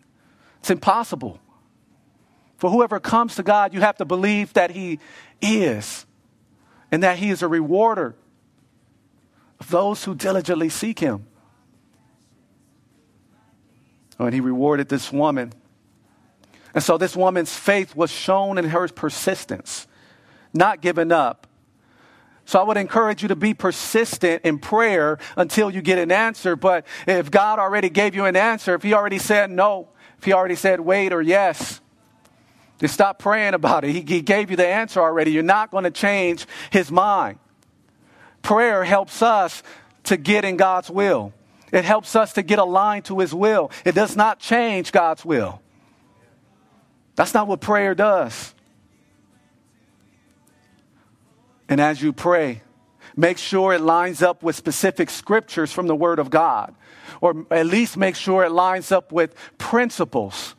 It's 0.60 0.72
impossible. 0.72 1.40
For 2.58 2.70
whoever 2.70 3.00
comes 3.00 3.36
to 3.36 3.44
God, 3.44 3.74
you 3.74 3.82
have 3.82 3.98
to 3.98 4.06
believe 4.06 4.52
that 4.54 4.72
He 4.72 5.00
is 5.42 6.06
and 6.92 7.04
that 7.04 7.20
He 7.20 7.30
is 7.30 7.42
a 7.42 7.48
rewarder 7.48 8.16
of 9.60 9.70
those 9.70 10.04
who 10.04 10.16
diligently 10.16 10.70
seek 10.70 11.00
Him. 11.00 11.26
Oh, 14.20 14.26
and 14.26 14.34
he 14.34 14.40
rewarded 14.40 14.90
this 14.90 15.12
woman. 15.12 15.54
And 16.74 16.84
so 16.84 16.98
this 16.98 17.16
woman's 17.16 17.54
faith 17.54 17.96
was 17.96 18.12
shown 18.12 18.58
in 18.58 18.66
her 18.66 18.88
persistence, 18.88 19.88
not 20.54 20.82
giving 20.82 21.12
up. 21.12 21.48
So 22.46 22.60
I 22.60 22.64
would 22.64 22.78
encourage 22.78 23.24
you 23.24 23.30
to 23.30 23.36
be 23.36 23.54
persistent 23.54 24.44
in 24.44 24.60
prayer 24.60 25.18
until 25.36 25.72
you 25.72 25.82
get 25.82 25.98
an 25.98 26.12
answer. 26.12 26.56
But 26.56 26.86
if 27.08 27.32
God 27.32 27.60
already 27.60 27.90
gave 27.90 28.14
you 28.14 28.26
an 28.26 28.36
answer, 28.36 28.76
if 28.76 28.84
He 28.84 28.94
already 28.94 29.20
said 29.20 29.50
no, 29.50 29.90
if 30.18 30.26
He 30.26 30.34
already 30.34 30.56
said 30.56 30.80
wait 30.80 31.12
or 31.12 31.22
yes, 31.22 31.82
then 32.78 32.90
stop 32.90 33.20
praying 33.20 33.54
about 33.54 33.84
it. 33.84 33.92
He, 33.92 34.02
he 34.02 34.22
gave 34.22 34.52
you 34.52 34.58
the 34.58 34.68
answer 34.68 35.02
already. 35.02 35.32
You're 35.32 35.44
not 35.44 35.72
going 35.72 35.86
to 35.86 35.92
change 35.92 36.46
His 36.72 36.92
mind. 36.92 37.40
Prayer 38.46 38.84
helps 38.84 39.24
us 39.24 39.64
to 40.04 40.18
get 40.18 40.46
in 40.46 40.56
God's 40.56 40.92
will. 40.92 41.34
It 41.72 41.84
helps 41.84 42.16
us 42.16 42.34
to 42.34 42.44
get 42.44 42.60
aligned 42.60 43.06
to 43.06 43.18
His 43.18 43.34
will. 43.34 43.72
It 43.84 43.96
does 43.96 44.16
not 44.16 44.38
change 44.38 44.92
God's 44.92 45.26
will. 45.26 45.62
That's 47.16 47.34
not 47.34 47.48
what 47.48 47.60
prayer 47.60 47.96
does. 47.96 48.54
And 51.68 51.82
as 51.82 52.00
you 52.04 52.14
pray, 52.14 52.62
make 53.16 53.40
sure 53.40 53.74
it 53.74 53.82
lines 53.82 54.22
up 54.22 54.44
with 54.44 54.56
specific 54.56 55.10
scriptures 55.10 55.72
from 55.72 55.88
the 55.88 55.96
Word 55.96 56.20
of 56.20 56.30
God, 56.30 56.76
or 57.22 57.48
at 57.50 57.66
least 57.66 57.98
make 57.98 58.16
sure 58.16 58.44
it 58.44 58.52
lines 58.52 58.92
up 58.92 59.12
with 59.12 59.34
principles 59.58 60.54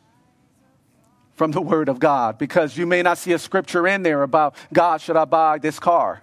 from 1.35 1.51
the 1.51 1.61
Word 1.61 1.87
of 1.87 1.99
God, 1.99 2.37
because 2.37 2.75
you 2.75 2.85
may 2.85 3.01
not 3.01 3.17
see 3.17 3.31
a 3.31 3.39
scripture 3.39 3.87
in 3.87 4.03
there 4.03 4.23
about 4.23 4.55
God, 4.73 4.99
should 4.99 5.15
I 5.15 5.23
buy 5.23 5.57
this 5.57 5.79
car? 5.79 6.21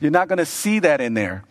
You're 0.00 0.10
not 0.10 0.28
going 0.28 0.38
to 0.38 0.46
see 0.46 0.78
that 0.80 1.00
in 1.00 1.14
there. 1.14 1.44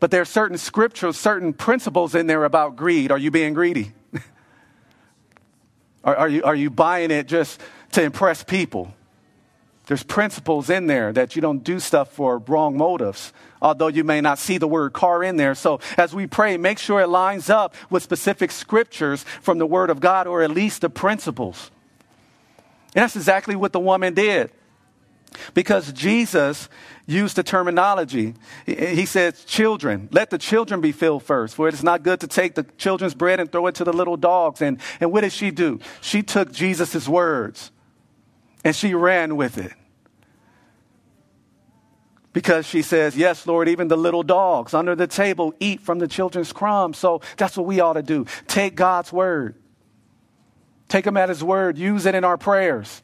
But 0.00 0.10
there 0.10 0.20
are 0.20 0.26
certain 0.26 0.58
scriptures, 0.58 1.16
certain 1.16 1.52
principles 1.52 2.14
in 2.14 2.26
there 2.26 2.44
about 2.44 2.76
greed. 2.76 3.10
Are 3.10 3.18
you 3.18 3.30
being 3.30 3.54
greedy? 3.54 3.92
are, 6.04 6.16
are, 6.16 6.28
you, 6.28 6.44
are 6.44 6.54
you 6.54 6.70
buying 6.70 7.10
it 7.10 7.26
just 7.26 7.60
to 7.92 8.02
impress 8.02 8.44
people? 8.44 8.94
There's 9.86 10.02
principles 10.02 10.68
in 10.68 10.86
there 10.86 11.12
that 11.14 11.34
you 11.34 11.40
don't 11.40 11.64
do 11.64 11.80
stuff 11.80 12.12
for 12.12 12.38
wrong 12.38 12.76
motives, 12.76 13.32
although 13.62 13.88
you 13.88 14.04
may 14.04 14.20
not 14.20 14.38
see 14.38 14.58
the 14.58 14.68
word 14.68 14.92
car 14.92 15.24
in 15.24 15.36
there. 15.36 15.54
So 15.54 15.80
as 15.96 16.14
we 16.14 16.26
pray, 16.26 16.58
make 16.58 16.78
sure 16.78 17.00
it 17.00 17.08
lines 17.08 17.48
up 17.48 17.74
with 17.88 18.02
specific 18.02 18.50
scriptures 18.50 19.24
from 19.40 19.56
the 19.56 19.64
Word 19.64 19.88
of 19.88 19.98
God 19.98 20.26
or 20.26 20.42
at 20.42 20.50
least 20.50 20.82
the 20.82 20.90
principles. 20.90 21.70
And 22.94 23.02
that's 23.02 23.16
exactly 23.16 23.56
what 23.56 23.72
the 23.72 23.80
woman 23.80 24.12
did. 24.12 24.50
Because 25.54 25.92
Jesus 25.92 26.68
used 27.06 27.36
the 27.36 27.42
terminology. 27.42 28.34
He 28.66 29.06
says, 29.06 29.44
Children, 29.44 30.08
let 30.12 30.30
the 30.30 30.38
children 30.38 30.80
be 30.80 30.92
filled 30.92 31.22
first, 31.22 31.54
for 31.54 31.68
it 31.68 31.74
is 31.74 31.82
not 31.82 32.02
good 32.02 32.20
to 32.20 32.26
take 32.26 32.54
the 32.54 32.64
children's 32.76 33.14
bread 33.14 33.40
and 33.40 33.50
throw 33.50 33.66
it 33.66 33.74
to 33.76 33.84
the 33.84 33.92
little 33.92 34.16
dogs. 34.16 34.60
And, 34.60 34.78
and 35.00 35.10
what 35.10 35.22
did 35.22 35.32
she 35.32 35.50
do? 35.50 35.80
She 36.00 36.22
took 36.22 36.52
Jesus' 36.52 37.08
words 37.08 37.72
and 38.64 38.76
she 38.76 38.94
ran 38.94 39.36
with 39.36 39.58
it. 39.58 39.72
Because 42.34 42.66
she 42.66 42.82
says, 42.82 43.16
Yes, 43.16 43.46
Lord, 43.46 43.68
even 43.68 43.88
the 43.88 43.96
little 43.96 44.22
dogs 44.22 44.74
under 44.74 44.94
the 44.94 45.06
table 45.06 45.54
eat 45.58 45.80
from 45.80 45.98
the 45.98 46.06
children's 46.06 46.52
crumbs. 46.52 46.98
So 46.98 47.22
that's 47.36 47.56
what 47.56 47.66
we 47.66 47.80
ought 47.80 47.94
to 47.94 48.02
do. 48.02 48.26
Take 48.46 48.76
God's 48.76 49.12
word, 49.12 49.56
take 50.88 51.06
Him 51.06 51.16
at 51.16 51.30
His 51.30 51.42
word, 51.42 51.78
use 51.78 52.04
it 52.06 52.14
in 52.14 52.24
our 52.24 52.36
prayers 52.36 53.02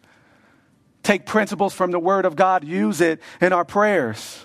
take 1.04 1.26
principles 1.26 1.72
from 1.72 1.92
the 1.92 2.00
Word 2.00 2.24
of 2.24 2.34
God, 2.34 2.64
use 2.64 3.00
it 3.00 3.20
in 3.40 3.52
our 3.52 3.64
prayers. 3.64 4.44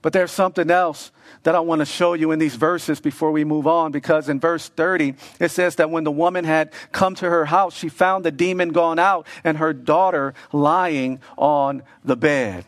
But 0.00 0.12
there's 0.12 0.32
something 0.32 0.68
else 0.68 1.12
that 1.44 1.54
I 1.54 1.60
want 1.60 1.80
to 1.80 1.84
show 1.84 2.14
you 2.14 2.32
in 2.32 2.40
these 2.40 2.56
verses 2.56 3.00
before 3.00 3.30
we 3.30 3.44
move 3.44 3.68
on, 3.68 3.92
because 3.92 4.28
in 4.28 4.40
verse 4.40 4.68
30, 4.68 5.14
it 5.38 5.50
says 5.50 5.76
that 5.76 5.90
when 5.90 6.02
the 6.02 6.10
woman 6.10 6.44
had 6.44 6.72
come 6.90 7.14
to 7.16 7.30
her 7.30 7.44
house, 7.44 7.76
she 7.76 7.88
found 7.88 8.24
the 8.24 8.32
demon 8.32 8.70
gone 8.70 8.98
out 8.98 9.26
and 9.44 9.58
her 9.58 9.72
daughter 9.72 10.34
lying 10.52 11.20
on 11.36 11.84
the 12.04 12.16
bed. 12.16 12.64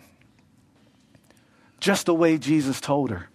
Just 1.81 2.07
the 2.07 2.15
way 2.15 2.39
Jesus 2.39 2.81
told 2.81 3.11
her. 3.11 3.29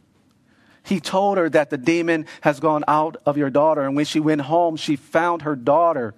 He 0.83 0.99
told 0.99 1.37
her 1.37 1.49
that 1.49 1.69
the 1.69 1.77
demon 1.77 2.25
has 2.41 2.59
gone 2.59 2.83
out 2.87 3.17
of 3.25 3.37
your 3.37 3.49
daughter. 3.49 3.81
And 3.81 3.95
when 3.95 4.05
she 4.05 4.19
went 4.19 4.41
home, 4.41 4.75
she 4.75 4.95
found 4.95 5.43
her 5.43 5.55
daughter 5.55 6.15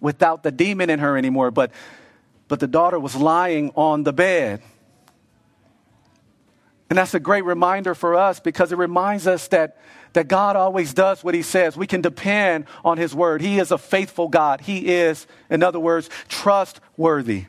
without 0.00 0.42
the 0.42 0.50
demon 0.50 0.90
in 0.90 0.98
her 0.98 1.16
anymore, 1.16 1.50
but, 1.50 1.70
but 2.48 2.60
the 2.60 2.66
daughter 2.66 2.98
was 2.98 3.14
lying 3.14 3.70
on 3.74 4.02
the 4.02 4.12
bed. 4.12 4.62
And 6.88 6.98
that's 6.98 7.14
a 7.14 7.20
great 7.20 7.44
reminder 7.44 7.94
for 7.94 8.16
us 8.16 8.40
because 8.40 8.72
it 8.72 8.78
reminds 8.78 9.28
us 9.28 9.46
that, 9.48 9.78
that 10.12 10.26
God 10.26 10.56
always 10.56 10.92
does 10.92 11.22
what 11.22 11.34
He 11.34 11.42
says. 11.42 11.76
We 11.76 11.86
can 11.86 12.00
depend 12.00 12.64
on 12.84 12.98
His 12.98 13.14
word. 13.14 13.40
He 13.40 13.60
is 13.60 13.70
a 13.70 13.78
faithful 13.78 14.28
God. 14.28 14.60
He 14.60 14.88
is, 14.88 15.26
in 15.48 15.62
other 15.62 15.78
words, 15.78 16.10
trustworthy. 16.28 17.44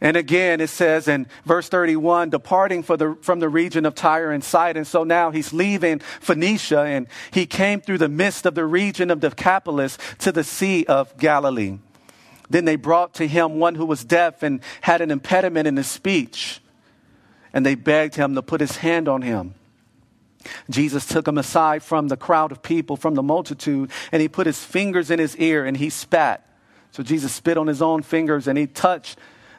And 0.00 0.16
again, 0.16 0.60
it 0.60 0.68
says 0.68 1.08
in 1.08 1.26
verse 1.44 1.68
31, 1.68 2.30
departing 2.30 2.82
the, 2.82 3.16
from 3.20 3.40
the 3.40 3.48
region 3.48 3.84
of 3.84 3.94
Tyre 3.94 4.30
and 4.30 4.44
Sidon. 4.44 4.84
So 4.84 5.04
now 5.04 5.30
he's 5.30 5.52
leaving 5.52 5.98
Phoenicia 5.98 6.82
and 6.82 7.08
he 7.30 7.46
came 7.46 7.80
through 7.80 7.98
the 7.98 8.08
midst 8.08 8.46
of 8.46 8.54
the 8.54 8.64
region 8.64 9.10
of 9.10 9.20
Decapolis 9.20 9.98
to 10.18 10.30
the 10.30 10.44
Sea 10.44 10.84
of 10.84 11.16
Galilee. 11.18 11.78
Then 12.50 12.64
they 12.64 12.76
brought 12.76 13.14
to 13.14 13.26
him 13.26 13.58
one 13.58 13.74
who 13.74 13.84
was 13.84 14.04
deaf 14.04 14.42
and 14.42 14.60
had 14.80 15.00
an 15.00 15.10
impediment 15.10 15.66
in 15.66 15.76
his 15.76 15.88
speech. 15.88 16.60
And 17.52 17.64
they 17.66 17.74
begged 17.74 18.14
him 18.14 18.34
to 18.34 18.42
put 18.42 18.60
his 18.60 18.78
hand 18.78 19.08
on 19.08 19.22
him. 19.22 19.54
Jesus 20.70 21.04
took 21.04 21.26
him 21.26 21.36
aside 21.36 21.82
from 21.82 22.08
the 22.08 22.16
crowd 22.16 22.52
of 22.52 22.62
people, 22.62 22.96
from 22.96 23.14
the 23.14 23.22
multitude, 23.22 23.90
and 24.12 24.22
he 24.22 24.28
put 24.28 24.46
his 24.46 24.62
fingers 24.62 25.10
in 25.10 25.18
his 25.18 25.36
ear 25.36 25.64
and 25.66 25.76
he 25.76 25.90
spat. 25.90 26.46
So 26.92 27.02
Jesus 27.02 27.32
spit 27.32 27.56
on 27.56 27.66
his 27.66 27.82
own 27.82 28.02
fingers 28.02 28.48
and 28.48 28.56
he 28.56 28.66
touched 28.66 29.18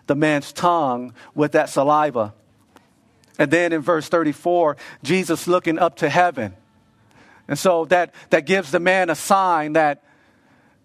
the 0.10 0.16
man's 0.16 0.52
tongue 0.52 1.14
with 1.36 1.52
that 1.52 1.70
saliva. 1.70 2.34
And 3.38 3.52
then 3.52 3.72
in 3.72 3.82
verse 3.82 4.10
34, 4.10 4.76
Jesus 5.04 5.48
looking 5.48 5.78
up 5.78 5.98
to 5.98 6.10
heaven. 6.10 6.56
And 7.48 7.58
so 7.58 7.86
that, 7.86 8.14
that 8.32 8.48
gives 8.48 8.72
the 8.72 8.80
man 8.80 9.12
a 9.12 9.16
sign 9.16 9.74
that, 9.74 10.04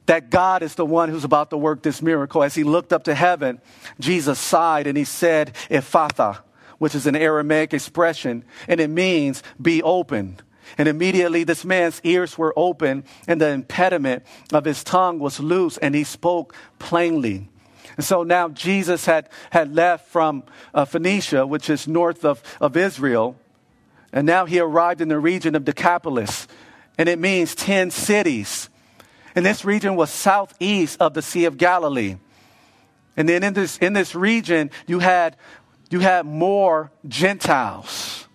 that 0.07 0.29
God 0.29 0.63
is 0.63 0.75
the 0.75 0.85
one 0.85 1.09
who's 1.09 1.25
about 1.25 1.49
to 1.51 1.57
work 1.57 1.83
this 1.83 2.03
miracle. 2.03 2.43
As 2.43 2.55
he 2.55 2.65
looked 2.65 2.93
up 2.93 3.05
to 3.05 3.15
heaven, 3.15 3.63
Jesus 3.99 4.39
sighed 4.39 4.87
and 4.87 4.97
he 4.97 5.05
said, 5.05 5.55
Ephphatha, 5.71 6.41
which 6.77 6.95
is 6.95 7.07
an 7.07 7.17
Aramaic 7.17 7.73
expression, 7.73 8.45
and 8.69 8.79
it 8.79 8.91
means 8.91 9.43
be 9.61 9.83
open. 9.83 10.39
And 10.77 10.87
immediately 10.87 11.45
this 11.45 11.65
man's 11.65 11.99
ears 12.05 12.37
were 12.37 12.53
open, 12.57 13.05
and 13.27 13.41
the 13.41 13.49
impediment 13.49 14.23
of 14.53 14.67
his 14.67 14.85
tongue 14.85 15.19
was 15.19 15.41
loose, 15.41 15.79
and 15.79 15.95
he 15.95 16.05
spoke 16.05 16.55
plainly. 16.79 17.49
And 17.97 18.05
so 18.05 18.23
now 18.23 18.49
Jesus 18.49 19.07
had, 19.07 19.29
had 19.51 19.75
left 19.75 20.09
from 20.09 20.45
uh, 20.73 20.85
Phoenicia, 20.85 21.47
which 21.47 21.71
is 21.71 21.87
north 21.87 22.25
of, 22.25 22.43
of 22.61 22.77
Israel, 22.77 23.37
and 24.13 24.27
now 24.27 24.47
he 24.47 24.61
arrived 24.61 25.01
in 25.01 25.09
the 25.09 25.19
region 25.19 25.57
of 25.57 25.65
Decapolis, 25.65 26.47
and 26.97 27.09
it 27.09 27.19
means 27.19 27.55
10 27.57 27.91
cities. 27.91 28.71
And 29.35 29.45
this 29.45 29.65
region 29.65 29.97
was 29.97 30.11
southeast 30.11 31.01
of 31.01 31.15
the 31.15 31.23
Sea 31.23 31.47
of 31.47 31.59
Galilee. 31.59 32.17
And 33.17 33.29
then 33.29 33.43
in 33.43 33.55
this, 33.55 33.77
in 33.79 33.93
this 33.93 34.15
region, 34.15 34.71
you 34.87 35.01
had, 35.01 35.37
you 35.91 35.99
had 35.99 36.27
more 36.27 36.93
Gentiles. 37.09 38.29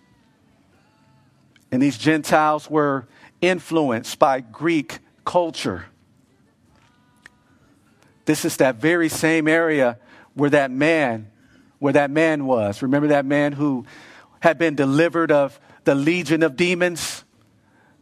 And 1.71 1.81
these 1.81 1.97
Gentiles 1.97 2.69
were 2.69 3.07
influenced 3.39 4.19
by 4.19 4.41
Greek 4.41 4.99
culture. 5.23 5.85
This 8.29 8.45
is 8.45 8.57
that 8.57 8.75
very 8.75 9.09
same 9.09 9.47
area 9.47 9.97
where 10.35 10.51
that 10.51 10.69
man, 10.69 11.31
where 11.79 11.93
that 11.93 12.11
man 12.11 12.45
was. 12.45 12.83
Remember 12.83 13.07
that 13.07 13.25
man 13.25 13.53
who 13.53 13.87
had 14.39 14.59
been 14.59 14.75
delivered 14.75 15.31
of 15.31 15.59
the 15.83 15.95
legion 15.95 16.43
of 16.43 16.55
demons? 16.55 17.23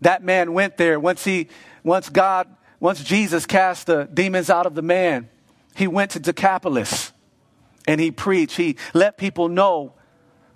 That 0.02 0.26
man 0.26 0.52
went 0.52 0.76
there 0.76 1.00
once 1.00 1.24
he, 1.24 1.48
once 1.82 2.10
God, 2.10 2.54
once 2.82 3.02
Jesus 3.02 3.46
cast 3.46 3.88
the 3.88 4.04
demons 4.04 4.50
out 4.50 4.66
of 4.66 4.76
the 4.76 4.82
man, 4.82 5.30
he 5.78 5.88
went 5.88 6.12
to 6.12 6.20
Decapolis 6.20 7.14
and 7.88 8.02
he 8.02 8.12
preached. 8.12 8.58
He 8.58 8.76
let 8.94 9.18
people 9.18 9.48
know 9.48 9.94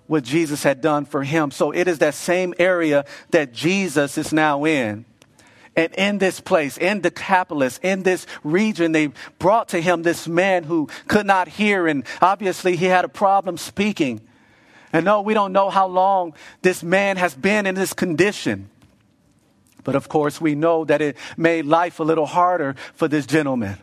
what 0.06 0.22
Jesus 0.22 0.62
had 0.62 0.82
done 0.82 1.06
for 1.06 1.22
him. 1.22 1.50
So 1.50 1.70
it 1.70 1.88
is 1.88 2.00
that 2.00 2.12
same 2.12 2.52
area 2.58 3.06
that 3.30 3.54
Jesus 3.54 4.18
is 4.18 4.34
now 4.34 4.66
in. 4.66 5.06
And 5.74 5.94
in 5.94 6.18
this 6.18 6.38
place, 6.38 6.76
in 6.76 7.00
Decapolis, 7.00 7.80
in 7.82 8.02
this 8.02 8.26
region, 8.44 8.92
they 8.92 9.10
brought 9.38 9.68
to 9.68 9.80
him 9.80 10.02
this 10.02 10.28
man 10.28 10.64
who 10.64 10.88
could 11.08 11.26
not 11.26 11.48
hear, 11.48 11.86
and 11.86 12.04
obviously 12.20 12.76
he 12.76 12.86
had 12.86 13.04
a 13.04 13.08
problem 13.08 13.56
speaking. 13.56 14.20
And 14.92 15.06
no, 15.06 15.22
we 15.22 15.32
don't 15.32 15.52
know 15.52 15.70
how 15.70 15.86
long 15.86 16.34
this 16.60 16.82
man 16.82 17.16
has 17.16 17.34
been 17.34 17.66
in 17.66 17.74
this 17.74 17.94
condition. 17.94 18.68
But 19.82 19.94
of 19.94 20.08
course, 20.08 20.40
we 20.40 20.54
know 20.54 20.84
that 20.84 21.00
it 21.00 21.16
made 21.36 21.64
life 21.64 21.98
a 22.00 22.04
little 22.04 22.26
harder 22.26 22.76
for 22.94 23.08
this 23.08 23.26
gentleman. 23.26 23.78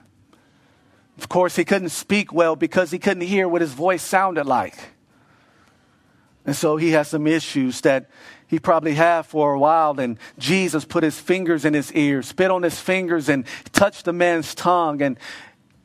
Of 1.18 1.28
course, 1.28 1.56
he 1.56 1.66
couldn't 1.66 1.90
speak 1.90 2.32
well 2.32 2.56
because 2.56 2.92
he 2.92 3.00
couldn't 3.00 3.24
hear 3.24 3.48
what 3.48 3.62
his 3.62 3.74
voice 3.74 4.04
sounded 4.04 4.46
like. 4.46 4.78
And 6.46 6.56
so 6.56 6.78
he 6.78 6.92
has 6.92 7.10
some 7.10 7.28
issues 7.28 7.82
that 7.82 8.10
he 8.50 8.60
probably 8.60 8.96
had 8.96 9.22
for 9.22 9.54
a 9.54 9.60
while. 9.60 10.00
And 10.00 10.18
Jesus 10.40 10.84
put 10.84 11.04
his 11.04 11.20
fingers 11.20 11.66
in 11.66 11.74
his 11.74 11.94
ears, 11.94 12.28
spit 12.28 12.50
on 12.50 12.64
his 12.64 12.80
fingers, 12.80 13.30
and 13.30 13.46
touched 13.72 14.06
the 14.06 14.14
man's 14.14 14.56
tongue. 14.56 15.02
And, 15.02 15.18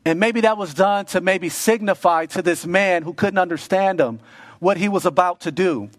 and 0.03 0.19
maybe 0.19 0.41
that 0.41 0.57
was 0.57 0.73
done 0.73 1.05
to 1.05 1.21
maybe 1.21 1.47
signify 1.47 2.25
to 2.27 2.41
this 2.41 2.65
man 2.65 3.03
who 3.03 3.13
couldn't 3.13 3.37
understand 3.37 3.99
him 3.99 4.19
what 4.59 4.77
he 4.77 4.89
was 4.89 5.05
about 5.05 5.41
to 5.41 5.51
do. 5.51 5.89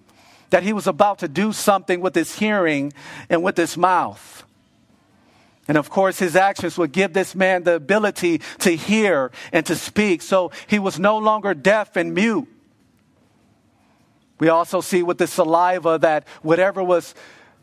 That 0.50 0.64
he 0.64 0.72
was 0.72 0.88
about 0.88 1.20
to 1.20 1.28
do 1.28 1.52
something 1.52 2.00
with 2.00 2.14
his 2.14 2.36
hearing 2.36 2.92
and 3.30 3.44
with 3.44 3.56
his 3.56 3.76
mouth. 3.76 4.44
And 5.68 5.78
of 5.78 5.88
course, 5.88 6.18
his 6.18 6.34
actions 6.34 6.76
would 6.78 6.92
give 6.92 7.12
this 7.12 7.34
man 7.34 7.62
the 7.62 7.74
ability 7.74 8.40
to 8.58 8.70
hear 8.70 9.30
and 9.52 9.64
to 9.66 9.76
speak. 9.76 10.22
So 10.22 10.50
he 10.66 10.78
was 10.78 10.98
no 10.98 11.18
longer 11.18 11.54
deaf 11.54 11.96
and 11.96 12.12
mute. 12.12 12.48
We 14.38 14.48
also 14.48 14.80
see 14.80 15.02
with 15.02 15.18
the 15.18 15.26
saliva 15.26 15.98
that 15.98 16.26
whatever 16.42 16.82
was 16.82 17.14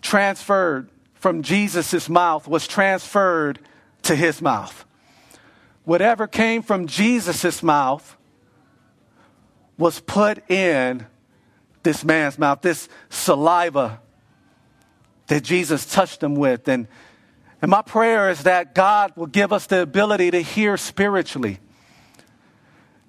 transferred 0.01 0.89
from 1.13 1.41
Jesus' 1.41 2.09
mouth 2.09 2.47
was 2.47 2.67
transferred 2.67 3.59
to 4.03 4.15
his 4.15 4.41
mouth. 4.41 4.85
Whatever 5.85 6.27
came 6.27 6.61
from 6.61 6.87
Jesus' 6.87 7.61
mouth 7.61 8.17
was 9.77 9.99
put 9.99 10.49
in 10.49 11.05
this 11.83 12.03
man's 12.03 12.39
mouth, 12.39 12.61
this 12.61 12.87
saliva 13.09 13.99
that 15.27 15.43
Jesus 15.43 15.85
touched 15.85 16.23
him 16.23 16.35
with. 16.35 16.67
And, 16.67 16.87
and 17.61 17.69
my 17.69 17.81
prayer 17.81 18.29
is 18.29 18.43
that 18.43 18.75
God 18.75 19.13
will 19.15 19.27
give 19.27 19.53
us 19.53 19.67
the 19.67 19.81
ability 19.81 20.31
to 20.31 20.41
hear 20.41 20.77
spiritually 20.77 21.59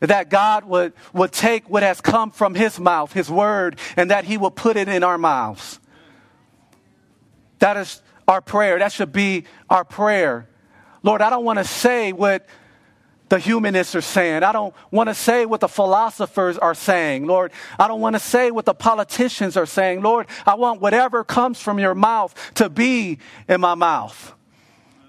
that 0.06 0.30
God 0.30 0.64
would, 0.64 0.92
would 1.12 1.32
take 1.32 1.68
what 1.68 1.82
has 1.82 2.00
come 2.00 2.30
from 2.30 2.54
his 2.54 2.78
mouth, 2.78 3.12
his 3.12 3.30
word, 3.30 3.78
and 3.96 4.10
that 4.10 4.24
he 4.24 4.36
will 4.36 4.50
put 4.50 4.76
it 4.76 4.88
in 4.88 5.02
our 5.02 5.18
mouths. 5.18 5.78
That 7.60 7.76
is 7.76 8.02
our 8.26 8.40
prayer. 8.40 8.78
That 8.78 8.92
should 8.92 9.12
be 9.12 9.44
our 9.70 9.84
prayer. 9.84 10.48
Lord, 11.02 11.22
I 11.22 11.30
don't 11.30 11.44
want 11.44 11.58
to 11.58 11.64
say 11.64 12.12
what 12.12 12.46
the 13.28 13.38
humanists 13.38 13.94
are 13.94 14.00
saying. 14.00 14.42
I 14.42 14.52
don't 14.52 14.74
want 14.90 15.08
to 15.08 15.14
say 15.14 15.46
what 15.46 15.60
the 15.60 15.68
philosophers 15.68 16.58
are 16.58 16.74
saying. 16.74 17.26
Lord, 17.26 17.52
I 17.78 17.88
don't 17.88 18.00
want 18.00 18.16
to 18.16 18.20
say 18.20 18.50
what 18.50 18.64
the 18.64 18.74
politicians 18.74 19.56
are 19.56 19.66
saying. 19.66 20.02
Lord, 20.02 20.26
I 20.46 20.54
want 20.54 20.80
whatever 20.80 21.24
comes 21.24 21.60
from 21.60 21.78
your 21.78 21.94
mouth 21.94 22.34
to 22.54 22.68
be 22.68 23.18
in 23.48 23.60
my 23.60 23.74
mouth. 23.74 24.34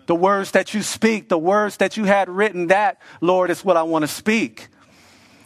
The 0.07 0.15
words 0.15 0.51
that 0.51 0.73
you 0.73 0.81
speak, 0.81 1.29
the 1.29 1.37
words 1.37 1.77
that 1.77 1.97
you 1.97 2.05
had 2.05 2.29
written, 2.29 2.67
that, 2.67 3.01
Lord, 3.21 3.49
is 3.49 3.65
what 3.65 3.75
I 3.75 3.83
want 3.83 4.03
to 4.03 4.07
speak. 4.07 4.69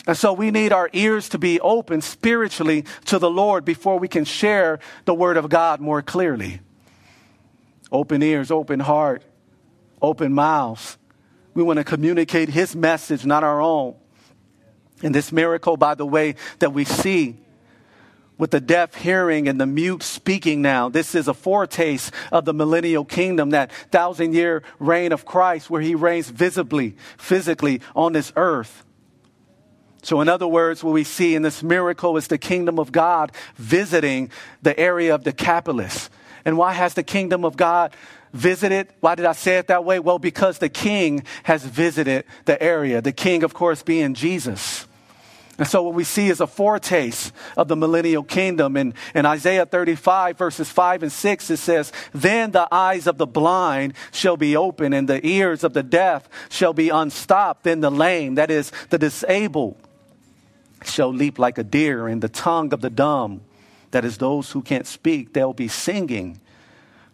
And 0.10 0.18
so 0.18 0.34
we 0.34 0.50
need 0.50 0.74
our 0.74 0.90
ears 0.92 1.30
to 1.30 1.38
be 1.38 1.60
open 1.60 2.02
spiritually 2.02 2.84
to 3.06 3.20
the 3.20 3.30
Lord 3.30 3.64
before 3.64 4.00
we 4.00 4.08
can 4.08 4.26
share 4.26 4.80
the 5.06 5.14
Word 5.14 5.38
of 5.38 5.50
God 5.50 5.82
more 5.82 6.02
clearly. 6.02 6.62
Open 7.92 8.24
ears, 8.24 8.50
open 8.50 8.80
heart, 8.80 9.22
open 10.02 10.34
mouths. 10.34 10.98
We 11.54 11.62
want 11.62 11.78
to 11.78 11.84
communicate 11.84 12.50
His 12.50 12.76
message, 12.76 13.24
not 13.24 13.44
our 13.44 13.62
own. 13.62 13.98
And 15.04 15.14
this 15.14 15.32
miracle, 15.32 15.78
by 15.78 15.94
the 15.94 16.08
way, 16.08 16.34
that 16.58 16.74
we 16.74 16.86
see 16.86 17.38
with 18.40 18.50
the 18.50 18.60
deaf 18.60 18.96
hearing 18.96 19.48
and 19.48 19.62
the 19.62 19.68
mute 19.68 20.02
speaking 20.02 20.64
now. 20.64 20.90
This 20.90 21.14
is 21.14 21.28
a 21.28 21.36
foretaste 21.36 22.12
of 22.32 22.46
the 22.46 22.54
millennial 22.56 23.06
kingdom, 23.06 23.52
that 23.52 23.72
thousand 23.92 24.34
year 24.34 24.64
reign 24.80 25.12
of 25.12 25.24
Christ 25.24 25.70
where 25.70 25.82
he 25.82 25.94
reigns 25.94 26.32
visibly, 26.32 26.96
physically 27.20 27.82
on 27.96 28.14
this 28.14 28.34
earth. 28.36 28.86
So, 30.02 30.22
in 30.22 30.30
other 30.30 30.48
words, 30.48 30.84
what 30.84 30.94
we 30.94 31.04
see 31.04 31.36
in 31.36 31.42
this 31.42 31.62
miracle 31.62 32.16
is 32.18 32.28
the 32.28 32.38
kingdom 32.38 32.80
of 32.80 32.92
God 32.92 33.32
visiting 33.56 34.32
the 34.62 34.78
area 34.80 35.14
of 35.14 35.24
Decapolis. 35.24 36.10
And 36.46 36.58
why 36.58 36.74
has 36.74 36.94
the 36.94 37.04
kingdom 37.04 37.44
of 37.44 37.58
God 37.58 37.94
visited? 38.34 38.88
Why 39.02 39.16
did 39.16 39.26
I 39.26 39.34
say 39.34 39.58
it 39.58 39.68
that 39.68 39.84
way? 39.84 40.00
Well, 40.00 40.20
because 40.20 40.60
the 40.60 40.70
king 40.70 41.24
has 41.44 41.66
visited 41.66 42.24
the 42.46 42.62
area. 42.62 43.02
The 43.02 43.12
king, 43.12 43.44
of 43.44 43.54
course, 43.54 43.84
being 43.84 44.14
Jesus. 44.14 44.88
And 45.60 45.68
so 45.68 45.84
what 45.84 45.94
we 45.94 46.06
see 46.06 46.30
is 46.30 46.40
a 46.40 46.48
foretaste 46.48 47.34
of 47.58 47.68
the 47.68 47.76
millennial 47.76 48.24
kingdom. 48.24 48.78
In, 48.78 48.94
in 49.14 49.26
Isaiah 49.26 49.66
35, 49.66 50.38
verses 50.38 50.70
5 50.70 51.04
and 51.04 51.12
6, 51.12 51.50
it 51.50 51.58
says, 51.58 51.92
Then 52.14 52.52
the 52.52 52.74
eyes 52.74 53.08
of 53.08 53.18
the 53.18 53.28
blind 53.28 53.94
shall 54.14 54.38
be 54.38 54.56
open, 54.56 54.94
and 54.94 55.10
the 55.10 55.26
ears 55.28 55.66
of 55.66 55.74
the 55.74 55.84
deaf 55.84 56.30
shall 56.50 56.72
be 56.72 56.88
unstopped. 56.88 57.66
Then 57.66 57.82
the 57.82 57.92
lame, 57.92 58.36
that 58.36 58.50
is, 58.50 58.72
the 58.90 58.98
disabled, 58.98 59.76
shall 60.84 61.14
leap 61.14 61.40
like 61.40 61.58
a 61.58 61.64
deer, 61.64 62.08
and 62.08 62.22
the 62.22 62.30
tongue 62.30 62.74
of 62.74 62.82
the 62.82 62.90
dumb, 62.90 63.42
that 63.92 64.06
is, 64.06 64.18
those 64.18 64.52
who 64.52 64.62
can't 64.62 64.88
speak, 64.88 65.34
they'll 65.34 65.54
be 65.54 65.68
singing. 65.68 66.40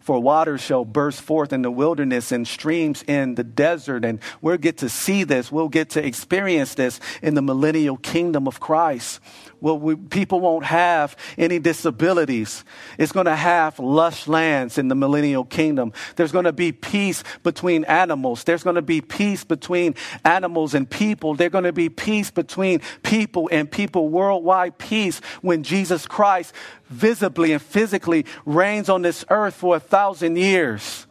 For 0.06 0.20
waters 0.20 0.60
shall 0.60 0.84
burst 0.84 1.20
forth 1.20 1.52
in 1.52 1.62
the 1.62 1.70
wilderness 1.70 2.30
and 2.30 2.46
streams 2.46 3.02
in 3.08 3.34
the 3.34 3.42
desert. 3.42 4.04
And 4.04 4.20
we'll 4.40 4.56
get 4.56 4.78
to 4.78 4.88
see 4.88 5.24
this. 5.24 5.50
We'll 5.50 5.68
get 5.68 5.90
to 5.90 6.06
experience 6.06 6.74
this 6.76 7.00
in 7.22 7.34
the 7.34 7.42
millennial 7.42 7.96
kingdom 7.96 8.46
of 8.46 8.60
Christ. 8.60 9.18
Well, 9.60 9.78
we, 9.78 9.96
people 9.96 10.40
won't 10.40 10.64
have 10.64 11.16
any 11.38 11.58
disabilities. 11.58 12.64
It's 12.98 13.12
going 13.12 13.26
to 13.26 13.36
have 13.36 13.78
lush 13.78 14.28
lands 14.28 14.76
in 14.76 14.88
the 14.88 14.94
millennial 14.94 15.44
kingdom. 15.44 15.92
There's 16.16 16.32
going 16.32 16.44
to 16.44 16.52
be 16.52 16.72
peace 16.72 17.24
between 17.42 17.84
animals. 17.84 18.44
There's 18.44 18.62
going 18.62 18.76
to 18.76 18.82
be 18.82 19.00
peace 19.00 19.44
between 19.44 19.94
animals 20.24 20.74
and 20.74 20.88
people. 20.88 21.34
There's 21.34 21.52
going 21.52 21.64
to 21.64 21.72
be 21.72 21.88
peace 21.88 22.30
between 22.30 22.80
people 23.02 23.48
and 23.50 23.70
people, 23.70 24.08
worldwide 24.08 24.76
peace 24.78 25.20
when 25.40 25.62
Jesus 25.62 26.06
Christ 26.06 26.52
visibly 26.88 27.52
and 27.52 27.62
physically 27.62 28.26
reigns 28.44 28.88
on 28.88 29.02
this 29.02 29.24
earth 29.30 29.54
for 29.54 29.76
a 29.76 29.80
thousand 29.80 30.36
years. 30.36 31.06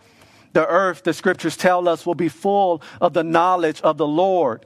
The 0.54 0.66
earth, 0.68 1.04
the 1.04 1.14
scriptures 1.14 1.58
tell 1.58 1.90
us, 1.90 2.06
will 2.06 2.16
be 2.16 2.30
full 2.30 2.82
of 3.02 3.14
the 3.14 3.24
knowledge 3.24 3.82
of 3.82 3.98
the 3.98 4.08
Lord. 4.08 4.66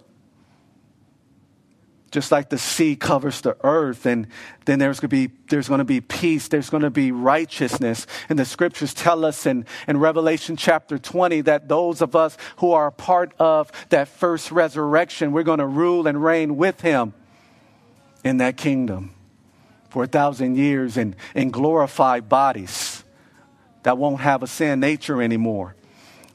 Just 2.12 2.32
like 2.32 2.50
the 2.50 2.58
sea 2.58 2.96
covers 2.96 3.42
the 3.42 3.56
earth, 3.64 4.06
and 4.06 4.28
then 4.66 4.80
there's 4.80 5.00
going 5.00 5.10
to 5.10 5.28
be, 5.28 5.34
there's 5.50 5.68
going 5.68 5.80
to 5.80 5.86
be 5.86 6.02
peace, 6.02 6.48
there's 6.48 6.70
going 6.70 6.84
to 6.84 6.90
be 6.90 7.12
righteousness. 7.12 8.08
And 8.30 8.40
the 8.40 8.46
scriptures 8.46 8.94
tell 8.94 9.26
us 9.26 9.46
in, 9.46 9.66
in 9.88 9.98
Revelation 9.98 10.58
chapter 10.58 10.98
20 10.98 11.42
that 11.42 11.68
those 11.68 12.02
of 12.02 12.16
us 12.16 12.38
who 12.58 12.72
are 12.72 12.88
a 12.88 12.92
part 12.92 13.34
of 13.40 13.72
that 13.90 14.08
first 14.08 14.52
resurrection, 14.52 15.32
we're 15.32 15.44
going 15.44 15.60
to 15.60 15.68
rule 15.68 16.08
and 16.08 16.24
reign 16.24 16.58
with 16.58 16.82
him 16.82 17.14
in 18.24 18.38
that 18.38 18.58
kingdom 18.58 19.14
for 19.90 20.04
a 20.04 20.08
thousand 20.08 20.56
years 20.58 20.98
in, 20.98 21.16
in 21.36 21.52
glorified 21.52 22.30
bodies 22.30 23.04
that 23.84 23.98
won't 23.98 24.22
have 24.22 24.44
a 24.44 24.48
sin 24.48 24.80
nature 24.80 25.22
anymore. 25.22 25.76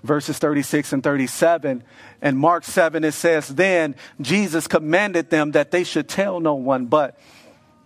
Verses 0.05 0.39
36 0.39 0.93
and 0.93 1.03
37. 1.03 1.83
And 2.21 2.39
Mark 2.39 2.65
7, 2.65 3.03
it 3.03 3.13
says, 3.13 3.49
Then 3.49 3.97
Jesus 4.21 4.69
commanded 4.69 5.31
them 5.31 5.53
that 5.53 5.71
they 5.71 5.83
should 5.83 6.09
tell 6.09 6.41
no 6.41 6.55
one, 6.55 6.87
but 6.87 7.19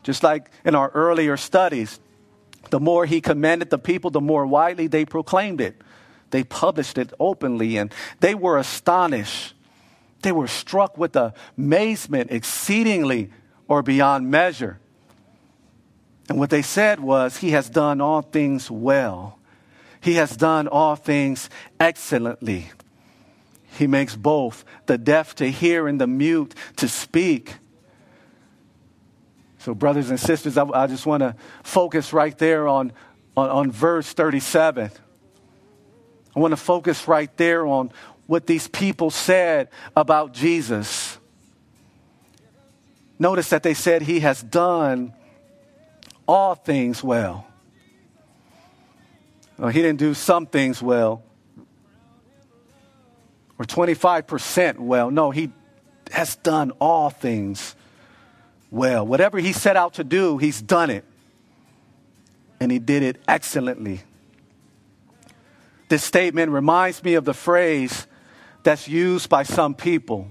just 0.03 0.25
like 0.25 0.51
in 0.65 0.75
our 0.75 0.91
earlier 0.95 1.37
studies, 1.37 2.01
the 2.71 2.81
more 2.81 3.07
he 3.07 3.21
commanded 3.21 3.71
the 3.71 3.79
people, 3.79 4.11
the 4.11 4.21
more 4.21 4.45
widely 4.47 4.89
they 4.89 5.05
proclaimed 5.05 5.61
it. 5.61 5.81
They 6.31 6.45
published 6.45 6.99
it 6.99 7.13
openly, 7.19 7.79
and 7.79 7.95
they 8.21 8.35
were 8.35 8.59
astonished. 8.59 9.55
They 10.23 10.33
were 10.33 10.49
struck 10.49 10.99
with 10.99 11.17
amazement 11.57 12.33
exceedingly 12.33 13.31
or 13.69 13.83
beyond 13.83 14.29
measure. 14.29 14.81
And 16.29 16.39
what 16.39 16.51
they 16.51 16.63
said 16.63 17.01
was, 17.01 17.39
He 17.39 17.53
has 17.53 17.71
done 17.71 18.01
all 18.01 18.23
things 18.23 18.71
well. 18.71 19.38
He 20.01 20.15
has 20.15 20.37
done 20.37 20.69
all 20.69 20.97
things 20.97 21.51
excellently. 21.81 22.71
He 23.73 23.87
makes 23.87 24.17
both 24.17 24.65
the 24.87 24.99
deaf 24.99 25.35
to 25.37 25.51
hear 25.51 25.89
and 25.89 26.01
the 26.01 26.07
mute 26.07 26.55
to 26.77 26.89
speak. 26.89 27.55
So, 29.59 29.75
brothers 29.75 30.11
and 30.11 30.19
sisters, 30.19 30.57
I, 30.57 30.65
I 30.65 30.87
just 30.87 31.05
want 31.05 31.23
to 31.23 31.35
focus 31.63 32.13
right 32.13 32.37
there 32.39 32.69
on, 32.69 32.93
on, 33.37 33.51
on 33.51 33.71
verse 33.73 34.13
37. 34.13 34.91
I 36.35 36.41
want 36.41 36.53
to 36.53 36.57
focus 36.57 37.09
right 37.09 37.35
there 37.37 37.67
on 37.67 37.91
what 38.27 38.47
these 38.47 38.69
people 38.69 39.11
said 39.11 39.69
about 39.97 40.33
Jesus. 40.33 41.19
Notice 43.19 43.49
that 43.51 43.63
they 43.63 43.75
said 43.75 44.03
he 44.03 44.21
has 44.21 44.43
done 44.43 45.13
all 46.27 46.55
things 46.55 47.03
well. 47.03 47.48
Well 49.59 49.69
he 49.69 49.83
didn't 49.83 49.99
do 49.99 50.15
some 50.15 50.47
things 50.47 50.81
well 50.81 51.23
or 53.59 53.65
25% 53.65 54.79
well. 54.79 55.11
No, 55.11 55.31
he 55.31 55.51
has 56.13 56.37
done 56.37 56.71
all 56.81 57.11
things 57.11 57.75
well. 58.71 59.07
Whatever 59.07 59.39
he 59.39 59.53
set 59.53 59.77
out 59.77 59.95
to 59.95 60.05
do, 60.05 60.39
he's 60.39 60.63
done 60.63 60.91
it. 60.91 61.05
And 62.61 62.71
he 62.73 62.79
did 62.79 63.03
it 63.03 63.21
excellently. 63.27 64.01
This 65.89 66.05
statement 66.05 66.53
reminds 66.53 67.03
me 67.03 67.15
of 67.15 67.25
the 67.25 67.35
phrase 67.35 68.07
that's 68.63 68.89
used 68.89 69.29
by 69.29 69.43
some 69.43 69.75
people. 69.75 70.29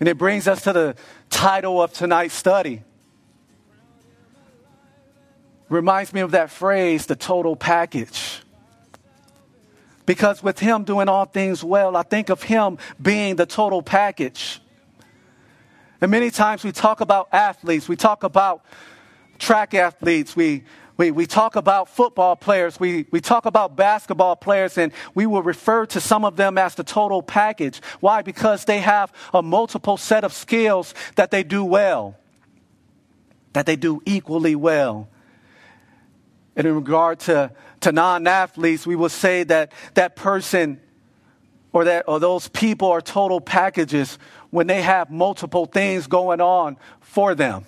And 0.00 0.08
it 0.08 0.16
brings 0.16 0.46
us 0.46 0.62
to 0.62 0.72
the 0.72 0.96
title 1.28 1.82
of 1.82 1.92
tonight's 1.92 2.34
study 2.34 2.82
reminds 5.68 6.12
me 6.12 6.20
of 6.20 6.32
that 6.32 6.50
phrase, 6.50 7.06
the 7.06 7.16
total 7.16 7.56
package. 7.56 8.42
Because 10.06 10.42
with 10.42 10.58
him 10.58 10.84
doing 10.84 11.08
all 11.08 11.26
things 11.26 11.62
well, 11.62 11.96
I 11.96 12.02
think 12.02 12.30
of 12.30 12.42
him 12.42 12.78
being 13.00 13.36
the 13.36 13.44
total 13.44 13.82
package. 13.82 14.60
And 16.00 16.10
many 16.10 16.30
times 16.30 16.64
we 16.64 16.72
talk 16.72 17.00
about 17.00 17.28
athletes, 17.32 17.88
we 17.88 17.96
talk 17.96 18.22
about 18.22 18.64
track 19.38 19.74
athletes, 19.74 20.34
we, 20.34 20.64
we, 20.96 21.10
we 21.10 21.26
talk 21.26 21.56
about 21.56 21.88
football 21.88 22.36
players, 22.36 22.80
we, 22.80 23.06
we 23.10 23.20
talk 23.20 23.46
about 23.46 23.76
basketball 23.76 24.34
players, 24.34 24.78
and 24.78 24.92
we 25.14 25.26
will 25.26 25.42
refer 25.42 25.86
to 25.86 26.00
some 26.00 26.24
of 26.24 26.36
them 26.36 26.56
as 26.56 26.74
the 26.74 26.84
total 26.84 27.22
package. 27.22 27.82
Why? 28.00 28.22
Because 28.22 28.64
they 28.64 28.78
have 28.78 29.12
a 29.34 29.42
multiple 29.42 29.96
set 29.96 30.24
of 30.24 30.32
skills 30.32 30.94
that 31.16 31.30
they 31.30 31.42
do 31.42 31.64
well, 31.64 32.16
that 33.52 33.66
they 33.66 33.76
do 33.76 34.00
equally 34.06 34.54
well. 34.54 35.08
And 36.58 36.66
in 36.66 36.74
regard 36.74 37.20
to, 37.20 37.52
to 37.80 37.92
non 37.92 38.26
athletes, 38.26 38.84
we 38.84 38.96
will 38.96 39.08
say 39.08 39.44
that 39.44 39.72
that 39.94 40.16
person 40.16 40.80
or, 41.72 41.84
that, 41.84 42.06
or 42.08 42.18
those 42.18 42.48
people 42.48 42.90
are 42.90 43.00
total 43.00 43.40
packages 43.40 44.18
when 44.50 44.66
they 44.66 44.82
have 44.82 45.08
multiple 45.08 45.66
things 45.66 46.08
going 46.08 46.40
on 46.40 46.76
for 47.00 47.36
them 47.36 47.64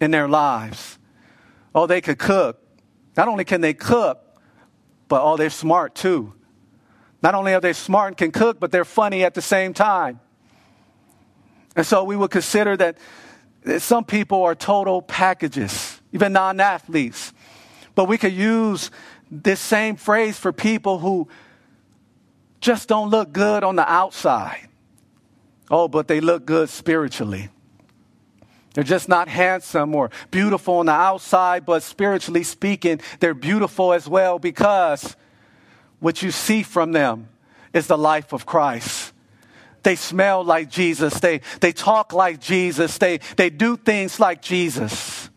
in 0.00 0.10
their 0.10 0.26
lives. 0.26 0.98
Oh, 1.76 1.86
they 1.86 2.00
could 2.00 2.18
cook. 2.18 2.60
Not 3.16 3.28
only 3.28 3.44
can 3.44 3.60
they 3.60 3.74
cook, 3.74 4.20
but 5.06 5.22
oh, 5.22 5.36
they're 5.36 5.48
smart 5.48 5.94
too. 5.94 6.34
Not 7.22 7.36
only 7.36 7.54
are 7.54 7.60
they 7.60 7.72
smart 7.72 8.08
and 8.08 8.16
can 8.16 8.32
cook, 8.32 8.58
but 8.58 8.72
they're 8.72 8.84
funny 8.84 9.22
at 9.22 9.34
the 9.34 9.42
same 9.42 9.72
time. 9.74 10.18
And 11.76 11.86
so 11.86 12.02
we 12.02 12.16
would 12.16 12.32
consider 12.32 12.76
that 12.78 12.98
some 13.78 14.04
people 14.04 14.42
are 14.42 14.56
total 14.56 15.02
packages, 15.02 16.00
even 16.12 16.32
non 16.32 16.58
athletes. 16.58 17.32
But 17.94 18.08
we 18.08 18.18
could 18.18 18.32
use 18.32 18.90
this 19.30 19.60
same 19.60 19.96
phrase 19.96 20.38
for 20.38 20.52
people 20.52 20.98
who 20.98 21.28
just 22.60 22.88
don't 22.88 23.10
look 23.10 23.32
good 23.32 23.62
on 23.62 23.76
the 23.76 23.90
outside. 23.90 24.68
Oh, 25.70 25.88
but 25.88 26.08
they 26.08 26.20
look 26.20 26.46
good 26.46 26.68
spiritually. 26.68 27.48
They're 28.74 28.84
just 28.84 29.08
not 29.08 29.28
handsome 29.28 29.94
or 29.94 30.10
beautiful 30.30 30.74
on 30.76 30.86
the 30.86 30.92
outside, 30.92 31.64
but 31.64 31.82
spiritually 31.82 32.42
speaking, 32.42 33.00
they're 33.20 33.34
beautiful 33.34 33.92
as 33.92 34.08
well 34.08 34.38
because 34.38 35.14
what 36.00 36.22
you 36.22 36.32
see 36.32 36.62
from 36.62 36.92
them 36.92 37.28
is 37.72 37.86
the 37.86 37.96
life 37.96 38.32
of 38.32 38.46
Christ. 38.46 39.12
They 39.84 39.96
smell 39.96 40.42
like 40.42 40.70
Jesus. 40.70 41.20
They, 41.20 41.40
they 41.60 41.72
talk 41.72 42.12
like 42.12 42.40
Jesus. 42.40 42.98
They, 42.98 43.18
they 43.36 43.50
do 43.50 43.76
things 43.76 44.18
like 44.18 44.42
Jesus. 44.42 45.30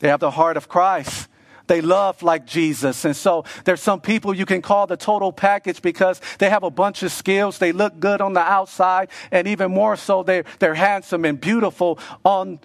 They 0.00 0.08
have 0.08 0.20
the 0.20 0.32
heart 0.32 0.56
of 0.56 0.68
Christ. 0.68 1.28
They 1.72 1.80
love 1.80 2.22
like 2.22 2.44
Jesus. 2.44 3.06
And 3.06 3.16
so 3.16 3.46
there's 3.64 3.80
some 3.80 3.98
people 3.98 4.34
you 4.34 4.44
can 4.44 4.60
call 4.60 4.86
the 4.86 4.98
total 4.98 5.32
package 5.32 5.80
because 5.80 6.20
they 6.38 6.50
have 6.50 6.64
a 6.64 6.70
bunch 6.70 7.02
of 7.02 7.10
skills. 7.10 7.56
They 7.56 7.72
look 7.72 7.98
good 7.98 8.20
on 8.20 8.34
the 8.34 8.40
outside, 8.40 9.08
and 9.30 9.48
even 9.48 9.70
more 9.70 9.96
so, 9.96 10.22
they're, 10.22 10.44
they're 10.58 10.74
handsome 10.74 11.24
and 11.24 11.40
beautiful 11.40 11.98
on 12.26 12.60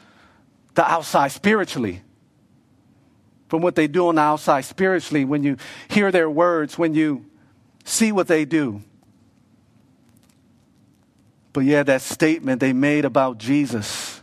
the 0.73 0.83
outside 0.83 1.29
spiritually. 1.29 2.01
From 3.47 3.61
what 3.61 3.75
they 3.75 3.87
do 3.87 4.09
on 4.09 4.15
the 4.15 4.21
outside 4.23 4.65
spiritually, 4.65 5.23
when 5.23 5.41
you 5.41 5.55
hear 5.87 6.11
their 6.11 6.29
words, 6.29 6.77
when 6.77 6.93
you 6.93 7.27
see 7.85 8.11
what 8.11 8.27
they 8.27 8.43
do. 8.43 8.83
But 11.53 11.61
yeah, 11.61 11.83
that 11.83 12.01
statement 12.01 12.59
they 12.59 12.73
made 12.73 13.05
about 13.05 13.37
Jesus. 13.37 14.19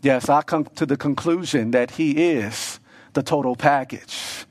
Yes, 0.00 0.28
I 0.28 0.42
come 0.42 0.64
to 0.76 0.86
the 0.86 0.96
conclusion 0.96 1.72
that 1.72 1.90
he 1.90 2.12
is 2.12 2.73
the 3.14 3.22
total 3.22 3.56
package. 3.56 4.46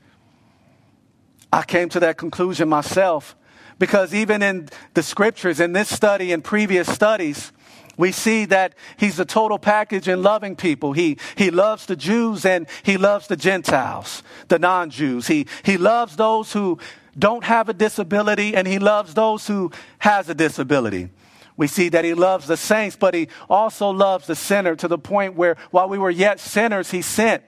I 1.52 1.62
came 1.62 1.88
to 1.90 2.00
that 2.00 2.16
conclusion 2.16 2.68
myself 2.68 3.36
because 3.78 4.12
even 4.12 4.42
in 4.42 4.68
the 4.94 5.02
scriptures, 5.02 5.60
in 5.60 5.72
this 5.72 5.88
study 5.88 6.32
and 6.32 6.42
previous 6.42 6.92
studies, 6.92 7.52
we 7.96 8.10
see 8.10 8.44
that 8.46 8.74
he's 8.96 9.16
the 9.16 9.24
total 9.24 9.58
package 9.58 10.08
in 10.08 10.22
loving 10.22 10.56
people. 10.56 10.92
He, 10.92 11.18
he 11.36 11.50
loves 11.50 11.86
the 11.86 11.94
Jews 11.94 12.44
and 12.44 12.66
he 12.82 12.96
loves 12.96 13.28
the 13.28 13.36
Gentiles, 13.36 14.22
the 14.48 14.58
non 14.58 14.90
Jews. 14.90 15.28
He, 15.28 15.46
he 15.62 15.76
loves 15.76 16.16
those 16.16 16.52
who 16.52 16.78
don't 17.16 17.44
have 17.44 17.68
a 17.68 17.72
disability 17.72 18.56
and 18.56 18.66
he 18.66 18.80
loves 18.80 19.14
those 19.14 19.46
who 19.46 19.70
has 19.98 20.28
a 20.28 20.34
disability. 20.34 21.10
We 21.56 21.68
see 21.68 21.88
that 21.90 22.04
he 22.04 22.14
loves 22.14 22.48
the 22.48 22.56
saints, 22.56 22.96
but 22.96 23.14
he 23.14 23.28
also 23.48 23.90
loves 23.90 24.26
the 24.26 24.34
sinner 24.34 24.74
to 24.74 24.88
the 24.88 24.98
point 24.98 25.36
where 25.36 25.56
while 25.70 25.88
we 25.88 25.98
were 25.98 26.10
yet 26.10 26.40
sinners, 26.40 26.90
he 26.90 27.00
sent 27.00 27.44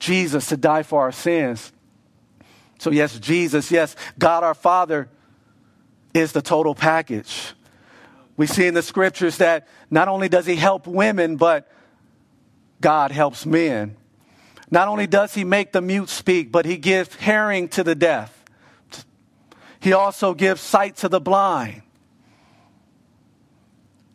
Jesus 0.00 0.48
to 0.48 0.56
die 0.56 0.82
for 0.82 1.02
our 1.02 1.12
sins. 1.12 1.72
So, 2.78 2.90
yes, 2.90 3.18
Jesus, 3.18 3.70
yes, 3.70 3.94
God 4.18 4.42
our 4.42 4.54
Father 4.54 5.08
is 6.12 6.32
the 6.32 6.42
total 6.42 6.74
package. 6.74 7.52
We 8.36 8.46
see 8.46 8.66
in 8.66 8.74
the 8.74 8.82
scriptures 8.82 9.36
that 9.36 9.68
not 9.90 10.08
only 10.08 10.28
does 10.28 10.46
he 10.46 10.56
help 10.56 10.86
women, 10.86 11.36
but 11.36 11.70
God 12.80 13.12
helps 13.12 13.44
men. 13.44 13.96
Not 14.70 14.88
only 14.88 15.06
does 15.06 15.34
he 15.34 15.44
make 15.44 15.72
the 15.72 15.82
mute 15.82 16.08
speak, 16.08 16.50
but 16.50 16.64
he 16.64 16.78
gives 16.78 17.14
hearing 17.16 17.68
to 17.68 17.84
the 17.84 17.94
deaf. 17.94 18.36
He 19.80 19.92
also 19.92 20.32
gives 20.32 20.60
sight 20.60 20.96
to 20.96 21.08
the 21.08 21.20
blind. 21.20 21.82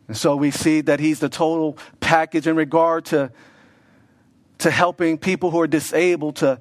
And 0.08 0.16
so 0.16 0.36
we 0.36 0.50
see 0.50 0.80
that 0.82 0.98
he's 0.98 1.20
the 1.20 1.28
total 1.28 1.78
package 2.00 2.46
in 2.46 2.56
regard 2.56 3.04
to 3.06 3.30
to 4.58 4.70
helping 4.70 5.18
people 5.18 5.50
who 5.50 5.60
are 5.60 5.66
disabled 5.66 6.36
to 6.36 6.60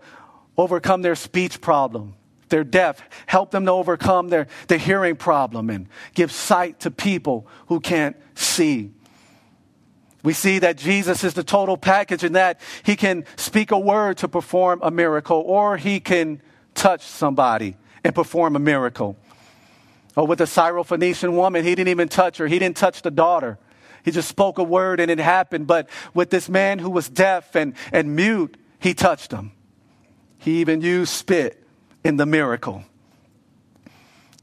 overcome 0.58 1.02
their 1.02 1.16
speech 1.16 1.62
problem. 1.62 2.16
They're 2.50 2.64
deaf, 2.64 3.02
help 3.26 3.52
them 3.52 3.66
to 3.66 3.72
overcome 3.72 4.30
their, 4.30 4.48
their 4.68 4.78
hearing 4.78 5.16
problem 5.16 5.70
and 5.70 5.88
give 6.14 6.32
sight 6.32 6.82
to 6.82 6.92
people 6.92 7.48
who 7.68 7.80
can't 7.80 8.16
see. 8.36 8.92
We 10.24 10.34
see 10.34 10.60
that 10.60 10.78
Jesus 10.78 11.24
is 11.24 11.34
the 11.34 11.44
total 11.44 11.78
package 11.78 12.24
in 12.24 12.34
that 12.34 12.60
he 12.84 12.96
can 12.96 13.26
speak 13.36 13.72
a 13.72 13.80
word 13.80 14.18
to 14.18 14.28
perform 14.28 14.80
a 14.82 14.92
miracle, 14.92 15.38
or 15.46 15.78
he 15.78 16.00
can 16.00 16.42
touch 16.74 17.02
somebody 17.02 17.78
and 18.04 18.14
perform 18.14 18.56
a 18.56 18.60
miracle. 18.60 19.18
Or 20.16 20.24
oh, 20.24 20.26
with 20.26 20.40
the 20.40 20.46
Syrophoenician 20.46 21.34
woman, 21.34 21.64
he 21.64 21.76
didn't 21.76 21.90
even 21.90 22.08
touch 22.08 22.38
her, 22.38 22.48
he 22.48 22.58
didn't 22.58 22.78
touch 22.78 23.02
the 23.02 23.12
daughter. 23.12 23.58
He 24.06 24.12
just 24.12 24.30
spoke 24.30 24.60
a 24.60 24.64
word 24.64 25.00
and 25.00 25.10
it 25.10 25.18
happened. 25.18 25.66
But 25.66 25.90
with 26.14 26.30
this 26.30 26.48
man 26.48 26.78
who 26.78 26.92
was 26.92 27.10
deaf 27.10 27.56
and, 27.56 27.74
and 27.92 28.16
mute, 28.16 28.56
he 28.80 28.94
touched 28.94 29.32
him. 29.32 29.52
He 30.38 30.62
even 30.62 30.82
used 30.82 31.12
spit 31.12 31.62
in 32.04 32.18
the 32.18 32.26
miracle. 32.28 32.84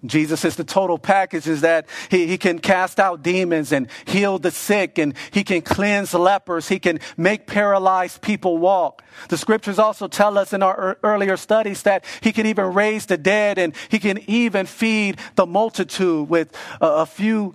Jesus 0.04 0.44
is 0.44 0.56
the 0.56 0.64
total 0.64 0.98
package 0.98 1.46
is 1.46 1.60
that 1.60 1.86
he, 2.10 2.26
he 2.26 2.36
can 2.36 2.58
cast 2.58 2.98
out 2.98 3.22
demons 3.22 3.70
and 3.70 3.86
heal 4.04 4.40
the 4.40 4.50
sick 4.50 4.98
and 4.98 5.14
he 5.30 5.44
can 5.44 5.62
cleanse 5.62 6.12
lepers. 6.12 6.68
He 6.68 6.80
can 6.80 6.98
make 7.16 7.46
paralyzed 7.46 8.20
people 8.20 8.58
walk. 8.58 9.04
The 9.28 9.38
scriptures 9.38 9.78
also 9.78 10.08
tell 10.08 10.38
us 10.38 10.52
in 10.52 10.60
our 10.60 10.98
earlier 11.04 11.36
studies 11.36 11.84
that 11.84 12.04
he 12.20 12.32
can 12.32 12.46
even 12.46 12.74
raise 12.74 13.06
the 13.06 13.16
dead 13.16 13.58
and 13.58 13.74
he 13.90 14.00
can 14.00 14.18
even 14.28 14.66
feed 14.66 15.18
the 15.36 15.46
multitude 15.46 16.28
with 16.28 16.52
a, 16.80 16.86
a 16.86 17.06
few 17.06 17.54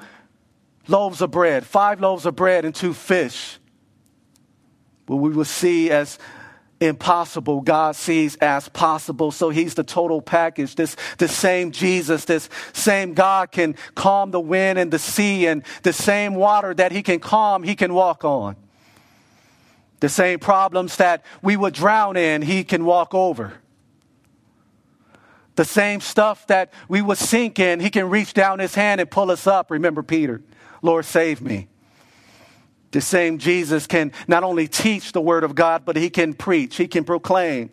loaves 0.89 1.21
of 1.21 1.31
bread, 1.31 1.65
five 1.65 1.99
loaves 1.99 2.25
of 2.25 2.35
bread 2.35 2.65
and 2.65 2.73
two 2.73 2.93
fish. 2.93 3.59
What 5.05 5.17
we 5.17 5.29
will 5.29 5.45
see 5.45 5.89
as 5.89 6.19
impossible, 6.79 7.61
God 7.61 7.95
sees 7.95 8.35
as 8.37 8.69
possible. 8.69 9.31
So 9.31 9.49
he's 9.49 9.73
the 9.73 9.83
total 9.83 10.21
package. 10.21 10.75
This, 10.75 10.95
the 11.17 11.27
same 11.27 11.71
Jesus, 11.71 12.25
this 12.25 12.49
same 12.73 13.13
God 13.13 13.51
can 13.51 13.75
calm 13.95 14.31
the 14.31 14.39
wind 14.39 14.77
and 14.77 14.91
the 14.91 14.99
sea 14.99 15.47
and 15.47 15.63
the 15.83 15.93
same 15.93 16.35
water 16.35 16.73
that 16.73 16.91
he 16.91 17.01
can 17.01 17.19
calm, 17.19 17.63
he 17.63 17.75
can 17.75 17.93
walk 17.93 18.23
on. 18.23 18.55
The 19.99 20.09
same 20.09 20.39
problems 20.39 20.97
that 20.97 21.23
we 21.41 21.57
would 21.57 21.73
drown 21.73 22.17
in, 22.17 22.43
he 22.43 22.63
can 22.63 22.85
walk 22.85 23.15
over. 23.15 23.53
The 25.55 25.65
same 25.65 26.01
stuff 26.01 26.45
that 26.47 26.71
we 26.87 27.01
would 27.01 27.17
sink 27.17 27.57
in, 27.57 27.79
he 27.79 27.89
can 27.89 28.11
reach 28.11 28.33
down 28.33 28.59
his 28.59 28.75
hand 28.75 29.01
and 29.01 29.09
pull 29.09 29.31
us 29.31 29.47
up. 29.47 29.71
Remember 29.71 30.03
Peter. 30.03 30.43
Lord, 30.81 31.05
save 31.05 31.41
me. 31.41 31.67
The 32.91 33.01
same 33.01 33.37
Jesus 33.37 33.85
can 33.87 34.11
not 34.27 34.43
only 34.43 34.67
teach 34.67 35.11
the 35.11 35.21
word 35.21 35.43
of 35.43 35.55
God, 35.55 35.83
but 35.85 35.95
he 35.95 36.09
can 36.09 36.33
preach, 36.33 36.77
he 36.77 36.87
can 36.87 37.03
proclaim. 37.03 37.69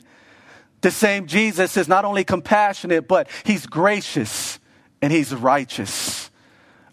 The 0.81 0.91
same 0.91 1.27
Jesus 1.27 1.77
is 1.77 1.89
not 1.89 2.05
only 2.05 2.25
compassionate, 2.25 3.09
but 3.09 3.29
he's 3.45 3.67
gracious 3.67 4.59
and 5.01 5.13
he's 5.13 5.35
righteous. 5.35 6.31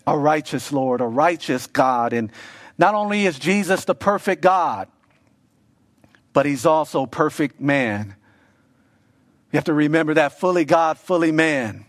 A 0.08 0.18
righteous 0.18 0.72
Lord, 0.72 1.02
a 1.02 1.06
righteous 1.06 1.68
God. 1.68 2.14
And 2.14 2.32
not 2.78 2.96
only 2.96 3.26
is 3.26 3.38
Jesus 3.38 3.86
the 3.86 3.96
perfect 3.96 4.42
God, 4.42 4.88
but 6.34 6.46
he's 6.46 6.66
also 6.66 7.06
perfect 7.06 7.60
man. 7.60 8.16
You 9.52 9.58
have 9.58 9.66
to 9.66 9.74
remember 9.74 10.14
that 10.14 10.40
fully 10.40 10.64
God, 10.64 10.98
fully 10.98 11.32
man. 11.32 11.86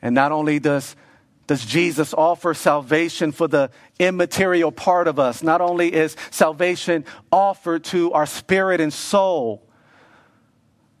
And 0.00 0.14
not 0.14 0.30
only 0.30 0.60
does 0.60 0.94
does 1.46 1.64
Jesus 1.64 2.12
offer 2.12 2.54
salvation 2.54 3.32
for 3.32 3.46
the 3.48 3.70
immaterial 3.98 4.72
part 4.72 5.08
of 5.08 5.18
us. 5.18 5.42
Not 5.42 5.60
only 5.60 5.92
is 5.92 6.16
salvation 6.30 7.04
offered 7.30 7.84
to 7.84 8.12
our 8.12 8.26
spirit 8.26 8.80
and 8.80 8.92
soul, 8.92 9.62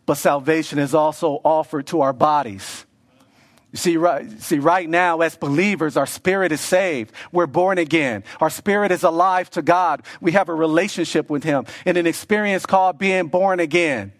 but 0.06 0.14
salvation 0.14 0.78
is 0.78 0.94
also 0.94 1.40
offered 1.44 1.88
to 1.88 2.00
our 2.00 2.12
bodies. 2.12 2.86
You 3.72 3.78
see 3.78 3.96
right, 3.96 4.30
see, 4.40 4.58
right 4.58 4.88
now, 4.88 5.20
as 5.20 5.36
believers, 5.36 5.96
our 5.96 6.06
spirit 6.06 6.52
is 6.52 6.60
saved. 6.60 7.12
We're 7.32 7.48
born 7.48 7.78
again. 7.78 8.22
Our 8.40 8.48
spirit 8.48 8.92
is 8.92 9.02
alive 9.02 9.50
to 9.50 9.62
God. 9.62 10.02
We 10.20 10.32
have 10.32 10.48
a 10.48 10.54
relationship 10.54 11.28
with 11.28 11.42
Him 11.42 11.66
in 11.84 11.96
an 11.96 12.06
experience 12.06 12.64
called 12.64 12.98
being 12.98 13.26
born 13.26 13.58
again. 13.60 14.12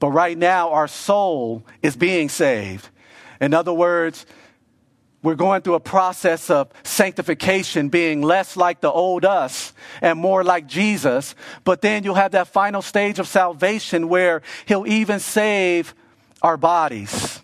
But 0.00 0.10
right 0.10 0.36
now, 0.36 0.72
our 0.72 0.88
soul 0.88 1.64
is 1.80 1.96
being 1.96 2.28
saved. 2.28 2.88
In 3.40 3.54
other 3.54 3.72
words, 3.72 4.26
we're 5.24 5.34
going 5.34 5.62
through 5.62 5.74
a 5.74 5.80
process 5.80 6.50
of 6.50 6.68
sanctification, 6.82 7.88
being 7.88 8.20
less 8.20 8.58
like 8.58 8.82
the 8.82 8.92
old 8.92 9.24
us 9.24 9.72
and 10.02 10.18
more 10.18 10.44
like 10.44 10.66
Jesus. 10.66 11.34
But 11.64 11.80
then 11.80 12.04
you'll 12.04 12.14
have 12.14 12.32
that 12.32 12.48
final 12.48 12.82
stage 12.82 13.18
of 13.18 13.26
salvation 13.26 14.10
where 14.10 14.42
He'll 14.66 14.86
even 14.86 15.20
save 15.20 15.94
our 16.42 16.58
bodies. 16.58 17.40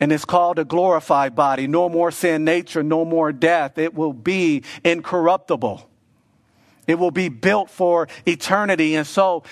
And 0.00 0.10
it's 0.10 0.24
called 0.24 0.58
a 0.58 0.64
glorified 0.64 1.36
body. 1.36 1.68
No 1.68 1.88
more 1.88 2.10
sin 2.10 2.44
nature, 2.44 2.82
no 2.82 3.04
more 3.04 3.30
death. 3.30 3.78
It 3.78 3.94
will 3.94 4.12
be 4.12 4.64
incorruptible. 4.82 5.88
It 6.88 6.98
will 6.98 7.12
be 7.12 7.28
built 7.28 7.70
for 7.70 8.08
eternity. 8.26 8.96
And 8.96 9.06
so, 9.06 9.44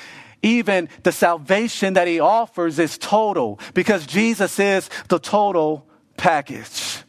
even 0.42 0.88
the 1.04 1.12
salvation 1.12 1.94
that 1.94 2.08
he 2.08 2.18
offers 2.18 2.80
is 2.80 2.98
total 2.98 3.60
because 3.72 4.04
Jesus 4.04 4.58
is 4.58 4.90
the 5.08 5.20
total 5.20 5.87
package. 6.18 7.02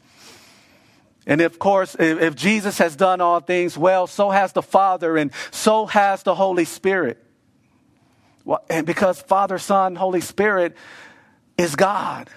And 1.28 1.42
of 1.42 1.60
course, 1.60 1.96
if, 2.00 2.36
Jesus 2.36 2.78
has 2.78 2.96
done 2.96 3.20
all 3.22 3.40
things 3.40 3.78
well, 3.78 4.08
so 4.08 4.30
has 4.30 4.54
the 4.54 4.62
Father 4.62 5.18
and 5.18 5.32
so 5.52 5.86
has 5.86 6.24
the 6.24 6.34
Holy 6.34 6.66
Spirit. 6.66 7.24
Well, 8.46 8.64
and 8.70 8.88
because 8.88 9.22
Father, 9.22 9.60
Son, 9.60 9.96
Holy 9.96 10.22
Spirit 10.22 10.76
is 11.58 11.76
God. 11.76 12.30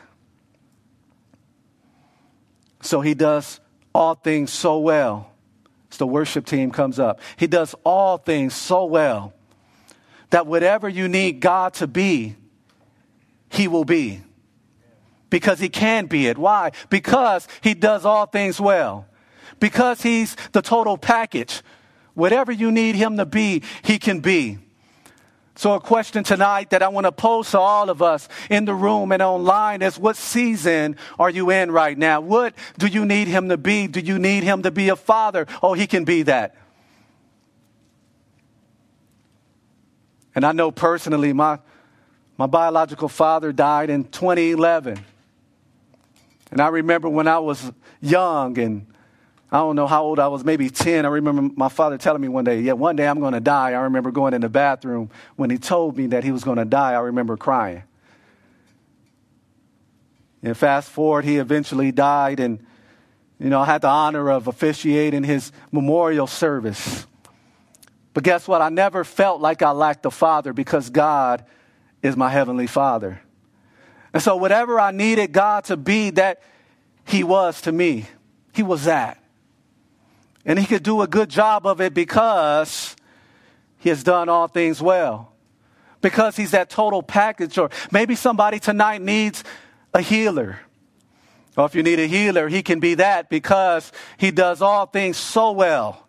So 2.82 3.00
he 3.00 3.14
does 3.14 3.60
all 3.94 4.14
things 4.14 4.50
so 4.50 4.78
well. 4.78 5.30
As 5.90 5.98
the 5.98 6.06
worship 6.06 6.44
team 6.44 6.70
comes 6.70 6.98
up, 6.98 7.20
he 7.36 7.46
does 7.46 7.74
all 7.84 8.18
things 8.18 8.54
so 8.54 8.84
well 8.86 9.32
that 10.30 10.46
whatever 10.46 10.88
you 10.88 11.08
need 11.08 11.40
God 11.40 11.74
to 11.74 11.86
be, 11.86 12.36
he 13.50 13.68
will 13.68 13.84
be 13.84 14.22
because 15.33 15.59
he 15.59 15.70
can 15.70 16.05
be 16.05 16.26
it. 16.26 16.37
Why? 16.37 16.72
Because 16.91 17.49
he 17.62 17.72
does 17.72 18.05
all 18.05 18.26
things 18.26 18.61
well. 18.61 19.07
Because 19.61 20.03
he's 20.03 20.37
the 20.53 20.61
total 20.61 20.99
package. 20.99 21.62
Whatever 22.12 22.53
you 22.53 22.70
need 22.70 22.97
him 22.97 23.16
to 23.16 23.24
be, 23.24 23.62
he 23.83 23.99
can 23.99 24.20
be. 24.20 24.59
So, 25.55 25.72
a 25.72 25.80
question 25.80 26.22
tonight 26.22 26.68
that 26.70 26.83
I 26.83 26.89
want 26.89 27.07
to 27.07 27.12
pose 27.12 27.51
to 27.53 27.59
all 27.59 27.89
of 27.89 28.03
us 28.03 28.28
in 28.51 28.66
the 28.66 28.74
room 28.74 29.11
and 29.11 29.22
online 29.22 29.80
is 29.80 29.99
what 29.99 30.16
season 30.16 30.97
are 31.18 31.30
you 31.30 31.49
in 31.49 31.70
right 31.70 31.97
now? 31.97 32.20
What 32.20 32.55
do 32.76 32.87
you 32.87 33.07
need 33.07 33.26
him 33.26 33.49
to 33.49 33.57
be? 33.57 33.87
Do 33.87 34.01
you 34.01 34.18
need 34.18 34.43
him 34.43 34.62
to 34.64 34.70
be 34.70 34.91
a 34.91 34.97
father? 34.97 35.47
Oh, 35.62 35.72
he 35.72 35.87
can 35.87 36.05
be 36.05 36.24
that. 36.24 36.57
And 40.35 40.45
I 40.45 40.53
know 40.53 40.70
personally, 40.70 41.33
my, 41.33 41.59
my 42.37 42.47
biological 42.47 43.09
father 43.09 43.51
died 43.51 43.89
in 43.89 44.05
2011. 44.05 45.07
And 46.53 46.61
I 46.61 46.68
remember 46.68 47.09
when 47.09 47.26
I 47.26 47.38
was 47.38 47.72
young 48.03 48.59
and 48.59 48.86
I 49.50 49.57
don't 49.57 49.74
know 49.74 49.86
how 49.86 50.05
old 50.05 50.18
I 50.18 50.28
was, 50.28 50.44
maybe 50.44 50.68
10. 50.68 51.07
I 51.07 51.09
remember 51.09 51.50
my 51.57 51.70
father 51.70 51.96
telling 51.96 52.20
me 52.20 52.28
one 52.28 52.44
day, 52.44 52.61
Yeah, 52.61 52.74
one 52.74 52.94
day 52.94 53.09
I'm 53.09 53.20
going 53.20 53.32
to 53.32 53.40
die. 53.40 53.70
I 53.70 53.80
remember 53.80 54.11
going 54.11 54.34
in 54.34 54.42
the 54.42 54.50
bathroom. 54.50 55.11
When 55.36 55.48
he 55.48 55.57
told 55.57 55.96
me 55.96 56.09
that 56.09 56.24
he 56.24 56.30
was 56.30 56.44
going 56.44 56.59
to 56.59 56.66
die, 56.66 56.92
I 56.92 56.98
remember 56.98 57.38
crying. 57.38 57.84
And 60.42 60.55
fast 60.55 60.90
forward, 60.90 61.24
he 61.24 61.38
eventually 61.38 61.90
died, 61.90 62.40
and, 62.40 62.66
you 63.38 63.48
know, 63.48 63.61
I 63.61 63.64
had 63.64 63.82
the 63.82 63.88
honor 63.88 64.28
of 64.30 64.48
officiating 64.48 65.22
his 65.22 65.53
memorial 65.70 66.26
service. 66.26 67.07
But 68.12 68.24
guess 68.24 68.46
what? 68.46 68.61
I 68.61 68.68
never 68.68 69.05
felt 69.05 69.40
like 69.40 69.62
I 69.62 69.70
lacked 69.70 70.05
a 70.05 70.11
father 70.11 70.53
because 70.53 70.90
God 70.90 71.46
is 72.03 72.16
my 72.16 72.28
heavenly 72.28 72.66
father. 72.66 73.22
And 74.12 74.22
so, 74.22 74.36
whatever 74.36 74.78
I 74.78 74.90
needed 74.90 75.32
God 75.32 75.64
to 75.64 75.76
be, 75.76 76.10
that 76.10 76.42
He 77.04 77.24
was 77.24 77.62
to 77.62 77.72
me. 77.72 78.06
He 78.52 78.62
was 78.62 78.84
that. 78.84 79.22
And 80.44 80.58
He 80.58 80.66
could 80.66 80.82
do 80.82 81.02
a 81.02 81.06
good 81.06 81.30
job 81.30 81.66
of 81.66 81.80
it 81.80 81.94
because 81.94 82.94
He 83.78 83.88
has 83.88 84.04
done 84.04 84.28
all 84.28 84.48
things 84.48 84.82
well. 84.82 85.32
Because 86.00 86.36
He's 86.36 86.50
that 86.50 86.68
total 86.68 87.02
package. 87.02 87.56
Or 87.56 87.70
maybe 87.90 88.14
somebody 88.14 88.58
tonight 88.58 89.00
needs 89.00 89.44
a 89.94 90.02
healer. 90.02 90.58
Or 91.56 91.66
if 91.66 91.74
you 91.74 91.82
need 91.82 91.98
a 91.98 92.06
healer, 92.06 92.48
He 92.48 92.62
can 92.62 92.80
be 92.80 92.94
that 92.94 93.30
because 93.30 93.92
He 94.18 94.30
does 94.30 94.60
all 94.60 94.86
things 94.86 95.16
so 95.16 95.52
well. 95.52 96.06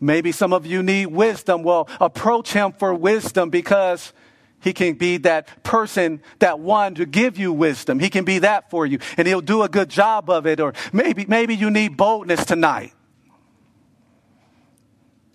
Maybe 0.00 0.30
some 0.30 0.52
of 0.52 0.64
you 0.64 0.84
need 0.84 1.06
wisdom. 1.06 1.64
Well, 1.64 1.88
approach 2.00 2.52
Him 2.52 2.72
for 2.72 2.94
wisdom 2.94 3.50
because 3.50 4.12
he 4.60 4.72
can 4.72 4.94
be 4.94 5.18
that 5.18 5.62
person, 5.62 6.20
that 6.40 6.58
one 6.58 6.94
to 6.96 7.06
give 7.06 7.38
you 7.38 7.52
wisdom. 7.52 8.00
He 8.00 8.10
can 8.10 8.24
be 8.24 8.40
that 8.40 8.70
for 8.70 8.84
you, 8.84 8.98
and 9.16 9.28
he'll 9.28 9.40
do 9.40 9.62
a 9.62 9.68
good 9.68 9.88
job 9.88 10.28
of 10.28 10.46
it. 10.46 10.60
Or 10.60 10.74
maybe, 10.92 11.24
maybe 11.26 11.54
you 11.54 11.70
need 11.70 11.96
boldness 11.96 12.44
tonight. 12.44 12.92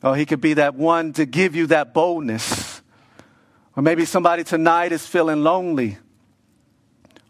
Oh, 0.04 0.14
he 0.14 0.26
could 0.26 0.42
be 0.42 0.56
that 0.56 0.76
one 0.76 1.14
to 1.14 1.26
give 1.26 1.56
you 1.56 1.68
that 1.68 1.94
boldness. 1.94 2.82
Or 3.76 3.82
maybe 3.82 4.04
somebody 4.06 4.44
tonight 4.44 4.92
is 4.92 5.06
feeling 5.08 5.44
lonely. 5.44 5.98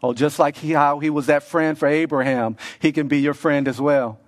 Oh, 0.02 0.12
just 0.12 0.38
like 0.38 0.56
he, 0.56 0.72
how 0.72 0.98
he 0.98 1.08
was 1.08 1.26
that 1.26 1.44
friend 1.44 1.78
for 1.78 1.88
Abraham, 1.88 2.56
he 2.80 2.92
can 2.92 3.08
be 3.08 3.20
your 3.20 3.32
friend 3.32 3.68
as 3.68 3.80
well. 3.80 4.18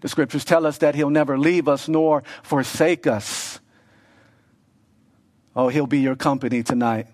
The 0.00 0.08
scriptures 0.08 0.44
tell 0.44 0.66
us 0.66 0.78
that 0.78 0.94
he'll 0.94 1.10
never 1.10 1.38
leave 1.38 1.68
us 1.68 1.86
nor 1.86 2.24
forsake 2.42 3.06
us. 3.06 3.59
Oh, 5.54 5.68
he'll 5.68 5.86
be 5.86 6.00
your 6.00 6.16
company 6.16 6.62
tonight. 6.62 7.06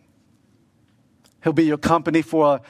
He'll 1.42 1.52
be 1.52 1.64
your 1.64 1.78
company 1.78 2.22
for 2.22 2.56
a, 2.56 2.60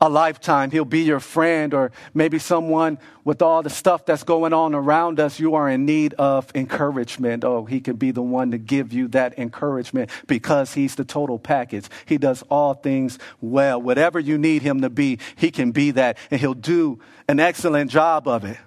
a, 0.00 0.08
lifetime. 0.08 0.70
He'll 0.70 0.84
be 0.84 1.00
your 1.00 1.20
friend, 1.20 1.74
or 1.74 1.90
maybe 2.14 2.38
someone 2.38 2.98
with 3.24 3.42
all 3.42 3.62
the 3.62 3.70
stuff 3.70 4.06
that's 4.06 4.22
going 4.22 4.52
on 4.52 4.74
around 4.74 5.20
us, 5.20 5.38
you 5.38 5.56
are 5.56 5.68
in 5.68 5.84
need 5.84 6.14
of 6.14 6.50
encouragement. 6.54 7.44
Oh, 7.44 7.64
he 7.64 7.80
can 7.80 7.96
be 7.96 8.12
the 8.12 8.22
one 8.22 8.52
to 8.52 8.58
give 8.58 8.92
you 8.92 9.08
that 9.08 9.38
encouragement 9.38 10.10
because 10.26 10.74
he's 10.74 10.94
the 10.94 11.04
total 11.04 11.38
package. 11.38 11.86
He 12.06 12.18
does 12.18 12.42
all 12.48 12.74
things 12.74 13.18
well. 13.40 13.82
Whatever 13.82 14.20
you 14.20 14.38
need 14.38 14.62
him 14.62 14.80
to 14.82 14.90
be, 14.90 15.18
he 15.36 15.50
can 15.50 15.72
be 15.72 15.90
that, 15.90 16.16
and 16.30 16.40
he'll 16.40 16.54
do 16.54 17.00
an 17.28 17.40
excellent 17.40 17.90
job 17.90 18.26
of 18.26 18.44
it. 18.44 18.58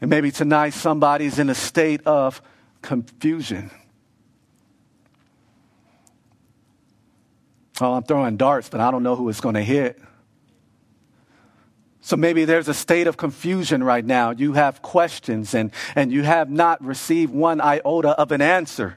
And 0.00 0.10
maybe 0.10 0.30
tonight 0.30 0.74
somebody's 0.74 1.38
in 1.38 1.48
a 1.48 1.54
state 1.54 2.06
of 2.06 2.42
confusion. 2.82 3.70
Oh, 7.80 7.94
I'm 7.94 8.02
throwing 8.04 8.36
darts, 8.36 8.68
but 8.68 8.80
I 8.80 8.90
don't 8.90 9.02
know 9.02 9.16
who 9.16 9.28
it's 9.28 9.40
going 9.40 9.54
to 9.54 9.62
hit. 9.62 10.00
So 12.00 12.16
maybe 12.16 12.44
there's 12.44 12.68
a 12.68 12.74
state 12.74 13.08
of 13.08 13.16
confusion 13.16 13.82
right 13.82 14.04
now. 14.04 14.30
You 14.30 14.52
have 14.52 14.80
questions 14.80 15.54
and, 15.54 15.72
and 15.96 16.12
you 16.12 16.22
have 16.22 16.48
not 16.48 16.82
received 16.82 17.34
one 17.34 17.60
iota 17.60 18.10
of 18.10 18.30
an 18.30 18.40
answer. 18.40 18.96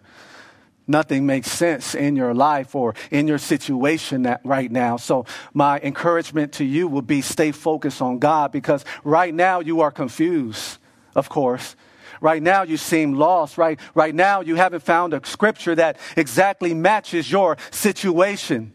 Nothing 0.87 1.25
makes 1.25 1.51
sense 1.51 1.95
in 1.95 2.15
your 2.15 2.33
life 2.33 2.75
or 2.75 2.95
in 3.11 3.27
your 3.27 3.39
situation 3.39 4.35
right 4.43 4.71
now. 4.71 4.97
So 4.97 5.25
my 5.53 5.79
encouragement 5.79 6.53
to 6.53 6.63
you 6.63 6.87
would 6.87 7.07
be 7.07 7.21
stay 7.21 7.51
focused 7.51 8.01
on 8.01 8.19
God 8.19 8.51
because 8.51 8.85
right 9.03 9.33
now 9.33 9.59
you 9.59 9.81
are 9.81 9.91
confused, 9.91 10.77
of 11.15 11.29
course. 11.29 11.75
Right 12.21 12.41
now 12.41 12.63
you 12.63 12.77
seem 12.77 13.13
lost. 13.13 13.57
Right, 13.57 13.79
right 13.95 14.13
now 14.13 14.41
you 14.41 14.55
haven't 14.55 14.81
found 14.81 15.13
a 15.13 15.21
scripture 15.25 15.75
that 15.75 15.97
exactly 16.17 16.73
matches 16.73 17.31
your 17.31 17.57
situation. 17.71 18.73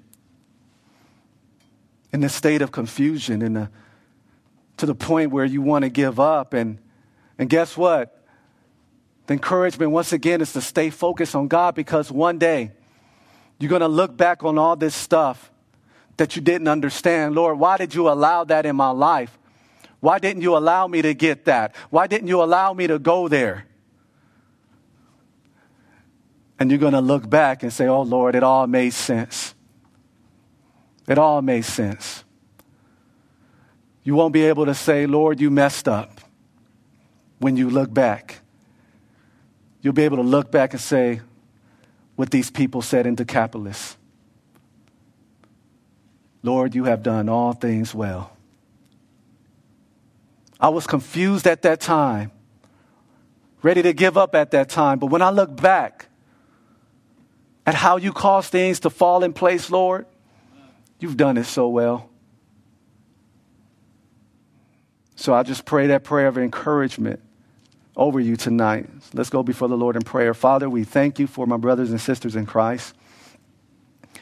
In 2.12 2.20
the 2.20 2.28
state 2.28 2.62
of 2.62 2.70
confusion, 2.70 3.42
in 3.42 3.54
the, 3.54 3.70
to 4.76 4.86
the 4.86 4.94
point 4.94 5.32
where 5.32 5.44
you 5.44 5.62
want 5.62 5.82
to 5.82 5.88
give 5.88 6.20
up. 6.20 6.54
And, 6.54 6.78
and 7.38 7.50
guess 7.50 7.76
what? 7.76 8.24
The 9.26 9.34
encouragement, 9.34 9.90
once 9.90 10.12
again, 10.12 10.40
is 10.40 10.52
to 10.52 10.60
stay 10.60 10.90
focused 10.90 11.34
on 11.34 11.48
God 11.48 11.74
because 11.74 12.12
one 12.12 12.38
day 12.38 12.72
you're 13.58 13.70
going 13.70 13.80
to 13.80 13.88
look 13.88 14.16
back 14.16 14.44
on 14.44 14.58
all 14.58 14.76
this 14.76 14.94
stuff 14.94 15.50
that 16.16 16.36
you 16.36 16.42
didn't 16.42 16.68
understand. 16.68 17.34
Lord, 17.34 17.58
why 17.58 17.76
did 17.76 17.94
you 17.94 18.08
allow 18.08 18.44
that 18.44 18.66
in 18.66 18.76
my 18.76 18.90
life? 18.90 19.36
Why 20.04 20.18
didn't 20.18 20.42
you 20.42 20.54
allow 20.54 20.86
me 20.86 21.00
to 21.00 21.14
get 21.14 21.46
that? 21.46 21.74
Why 21.88 22.06
didn't 22.06 22.28
you 22.28 22.42
allow 22.42 22.74
me 22.74 22.86
to 22.88 22.98
go 22.98 23.26
there? 23.26 23.64
And 26.58 26.70
you're 26.70 26.78
going 26.78 26.92
to 26.92 27.00
look 27.00 27.30
back 27.30 27.62
and 27.62 27.72
say, 27.72 27.86
Oh 27.86 28.02
Lord, 28.02 28.34
it 28.34 28.42
all 28.42 28.66
made 28.66 28.92
sense. 28.92 29.54
It 31.08 31.16
all 31.16 31.40
made 31.40 31.64
sense. 31.64 32.22
You 34.02 34.14
won't 34.14 34.34
be 34.34 34.42
able 34.44 34.66
to 34.66 34.74
say, 34.74 35.06
Lord, 35.06 35.40
you 35.40 35.50
messed 35.50 35.88
up 35.88 36.20
when 37.38 37.56
you 37.56 37.70
look 37.70 37.90
back. 37.90 38.42
You'll 39.80 39.94
be 39.94 40.02
able 40.02 40.18
to 40.18 40.22
look 40.22 40.50
back 40.50 40.74
and 40.74 40.82
say 40.82 41.22
what 42.14 42.30
these 42.30 42.50
people 42.50 42.82
said 42.82 43.06
in 43.06 43.14
Decapolis 43.14 43.96
Lord, 46.42 46.74
you 46.74 46.84
have 46.84 47.02
done 47.02 47.30
all 47.30 47.54
things 47.54 47.94
well. 47.94 48.33
I 50.64 50.68
was 50.68 50.86
confused 50.86 51.46
at 51.46 51.60
that 51.60 51.78
time, 51.78 52.30
ready 53.62 53.82
to 53.82 53.92
give 53.92 54.16
up 54.16 54.34
at 54.34 54.52
that 54.52 54.70
time. 54.70 54.98
But 54.98 55.08
when 55.08 55.20
I 55.20 55.28
look 55.28 55.54
back 55.60 56.06
at 57.66 57.74
how 57.74 57.98
you 57.98 58.14
caused 58.14 58.50
things 58.50 58.80
to 58.80 58.88
fall 58.88 59.24
in 59.24 59.34
place, 59.34 59.70
Lord, 59.70 60.06
you've 60.98 61.18
done 61.18 61.36
it 61.36 61.44
so 61.44 61.68
well. 61.68 62.08
So 65.16 65.34
I 65.34 65.42
just 65.42 65.66
pray 65.66 65.88
that 65.88 66.02
prayer 66.02 66.28
of 66.28 66.38
encouragement 66.38 67.20
over 67.94 68.18
you 68.18 68.34
tonight. 68.34 68.88
Let's 69.12 69.28
go 69.28 69.42
before 69.42 69.68
the 69.68 69.76
Lord 69.76 69.96
in 69.96 70.02
prayer. 70.02 70.32
Father, 70.32 70.70
we 70.70 70.84
thank 70.84 71.18
you 71.18 71.26
for 71.26 71.46
my 71.46 71.58
brothers 71.58 71.90
and 71.90 72.00
sisters 72.00 72.36
in 72.36 72.46
Christ. 72.46 72.94
I 74.14 74.18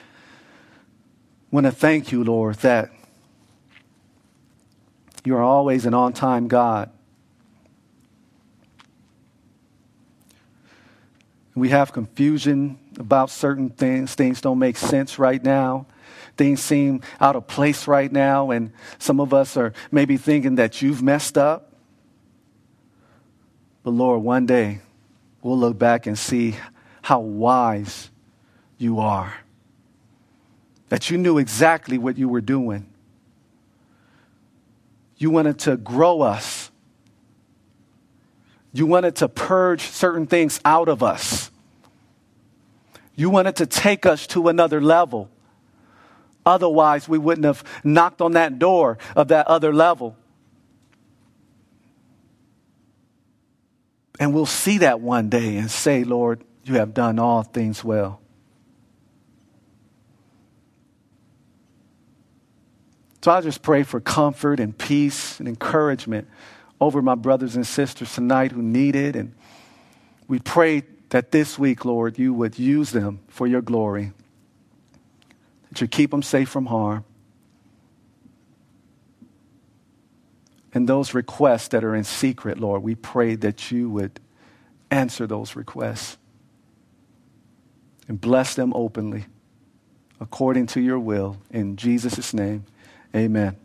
want 1.53 1.67
to 1.67 1.73
thank 1.73 2.11
you, 2.11 2.25
Lord, 2.25 2.57
that 2.57 2.91
you 5.25 5.37
are 5.37 5.43
always 5.43 5.87
an 5.87 5.95
on 5.95 6.13
time 6.13 6.49
God. 6.49 6.91
We 11.55 11.69
have 11.69 11.93
confusion 11.93 12.79
about 12.99 13.31
certain 13.31 13.71
things. 13.71 14.15
Things 14.15 14.41
don't 14.41 14.59
make 14.59 14.77
sense 14.77 15.19
right 15.19 15.43
now. 15.43 15.87
Things 16.37 16.63
seem 16.63 17.03
out 17.21 17.37
of 17.37 17.47
place 17.47 17.87
right 17.87 18.11
now, 18.11 18.51
and 18.51 18.73
some 18.99 19.21
of 19.21 19.35
us 19.35 19.57
are 19.57 19.75
maybe 19.91 20.17
thinking 20.17 20.55
that 20.55 20.81
you've 20.81 21.03
messed 21.03 21.37
up. 21.37 21.73
But 23.83 23.91
Lord, 23.91 24.23
one 24.23 24.47
day 24.47 24.81
we'll 25.43 25.59
look 25.59 25.79
back 25.79 26.07
and 26.07 26.19
see 26.19 26.57
how 27.03 27.21
wise 27.21 28.11
you 28.79 29.01
are. 29.01 29.35
That 30.89 31.11
you 31.11 31.19
knew 31.19 31.39
exactly 31.39 31.99
what 31.99 32.17
you 32.17 32.29
were 32.29 32.41
doing. 32.41 32.92
You 35.23 35.31
wanted 35.31 35.61
to 35.61 35.77
grow 35.77 36.23
us. 36.23 36.73
You 38.73 38.87
wanted 38.87 39.15
to 39.17 39.29
purge 39.29 39.83
certain 39.83 40.27
things 40.27 40.61
out 40.65 40.89
of 40.89 41.01
us. 41.01 41.49
You 43.15 43.31
wanted 43.31 43.55
to 43.59 43.67
take 43.67 44.05
us 44.05 44.27
to 44.27 44.49
another 44.49 44.81
level. 44.81 45.31
Otherwise, 46.45 47.09
we 47.09 47.19
wouldn't 47.19 47.45
have 47.45 47.63
knocked 47.85 48.21
on 48.21 48.33
that 48.33 48.59
door 48.59 48.99
of 49.15 49.29
that 49.29 49.47
other 49.47 49.73
level. 49.73 50.17
And 54.19 54.35
we'll 54.35 54.45
see 54.45 54.79
that 54.79 55.01
one 55.01 55.29
day 55.29 55.57
and 55.57 55.71
say, 55.71 56.03
Lord, 56.03 56.43
you 56.65 56.75
have 56.75 56.95
done 56.95 57.21
all 57.21 57.45
things 57.45 57.85
well. 57.85 58.22
So 63.23 63.31
I 63.31 63.41
just 63.41 63.63
pray 63.63 63.85
for 63.85 64.01
comfort 64.01 64.59
and 64.59 64.77
peace 64.77 65.39
and 65.39 65.49
encouragement 65.49 66.29
over 66.81 67.01
my 67.01 67.15
brothers 67.15 67.55
and 67.55 67.67
sisters 67.67 68.13
tonight 68.13 68.51
who 68.51 68.63
need 68.63 68.97
it. 68.97 69.15
And 69.15 69.35
we 70.27 70.41
pray 70.41 70.83
that 71.11 71.31
this 71.31 71.59
week, 71.59 71.85
Lord, 71.85 72.19
you 72.19 72.35
would 72.35 72.59
use 72.59 72.91
them 72.91 73.21
for 73.29 73.47
your 73.47 73.63
glory 73.63 74.13
that 75.69 75.81
you 75.81 75.89
keep 75.89 76.11
them 76.11 76.23
safe 76.23 76.51
from 76.51 76.67
harm. 76.67 77.05
And 80.75 80.89
those 80.89 81.15
requests 81.15 81.69
that 81.69 81.83
are 81.83 81.95
in 81.95 82.05
secret, 82.05 82.59
Lord, 82.59 82.83
we 82.83 82.95
pray 82.95 83.37
that 83.37 83.71
you 83.71 83.89
would 83.89 84.21
answer 84.91 85.27
those 85.27 85.57
requests 85.57 86.19
and 88.07 88.21
bless 88.21 88.55
them 88.55 88.73
openly 88.75 89.27
according 90.21 90.67
to 90.69 90.81
your 90.81 90.99
will. 90.99 91.39
In 91.51 91.77
Jesus' 91.77 92.35
name, 92.35 92.67
amen. 93.15 93.57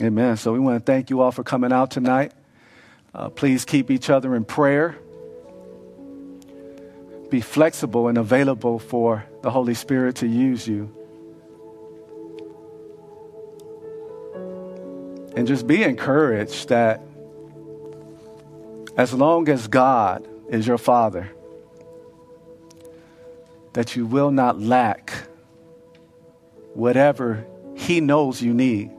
Amen. 0.00 0.06
amen. 0.06 0.36
So 0.36 0.52
we 0.52 0.58
want 0.58 0.84
to 0.84 0.92
thank 0.92 1.10
you 1.10 1.20
all 1.20 1.32
for 1.32 1.42
coming 1.42 1.72
out 1.72 1.90
tonight. 1.90 2.32
Uh, 3.14 3.28
please 3.28 3.64
keep 3.64 3.90
each 3.90 4.10
other 4.10 4.34
in 4.34 4.44
prayer. 4.44 4.96
Be 7.30 7.40
flexible 7.40 8.08
and 8.08 8.18
available 8.18 8.78
for 8.78 9.24
the 9.42 9.50
Holy 9.50 9.74
Spirit 9.74 10.16
to 10.16 10.26
use 10.26 10.66
you. 10.66 10.94
And 15.36 15.46
just 15.46 15.66
be 15.66 15.82
encouraged 15.82 16.68
that 16.68 17.00
as 18.96 19.12
long 19.12 19.48
as 19.48 19.66
God 19.66 20.26
is 20.48 20.66
your 20.66 20.78
Father, 20.78 21.30
that 23.72 23.96
you 23.96 24.06
will 24.06 24.30
not 24.30 24.60
lack 24.60 25.12
whatever 26.74 27.44
He 27.76 28.00
knows 28.00 28.42
you 28.42 28.54
need. 28.54 28.90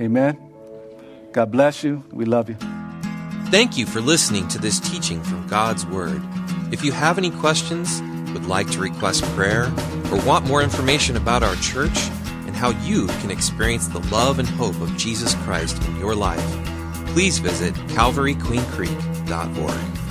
Amen. 0.00 0.38
God 1.32 1.50
bless 1.50 1.84
you. 1.84 2.04
We 2.12 2.24
love 2.24 2.48
you. 2.48 2.56
Thank 3.50 3.76
you 3.76 3.86
for 3.86 4.00
listening 4.00 4.48
to 4.48 4.58
this 4.58 4.80
teaching 4.80 5.22
from 5.22 5.46
God's 5.46 5.86
Word. 5.86 6.20
If 6.72 6.84
you 6.84 6.92
have 6.92 7.16
any 7.16 7.30
questions, 7.30 8.02
would 8.32 8.46
like 8.46 8.70
to 8.72 8.80
request 8.80 9.24
prayer, 9.34 9.72
or 10.10 10.20
want 10.26 10.46
more 10.46 10.62
information 10.62 11.16
about 11.16 11.42
our 11.42 11.54
church, 11.56 11.96
and 12.46 12.54
how 12.54 12.70
you 12.84 13.06
can 13.20 13.30
experience 13.30 13.88
the 13.88 14.00
love 14.10 14.38
and 14.38 14.48
hope 14.48 14.78
of 14.80 14.96
Jesus 14.96 15.34
Christ 15.36 15.82
in 15.88 15.96
your 15.96 16.14
life, 16.14 16.44
please 17.08 17.38
visit 17.38 17.74
calvaryqueencreek.org. 17.88 20.05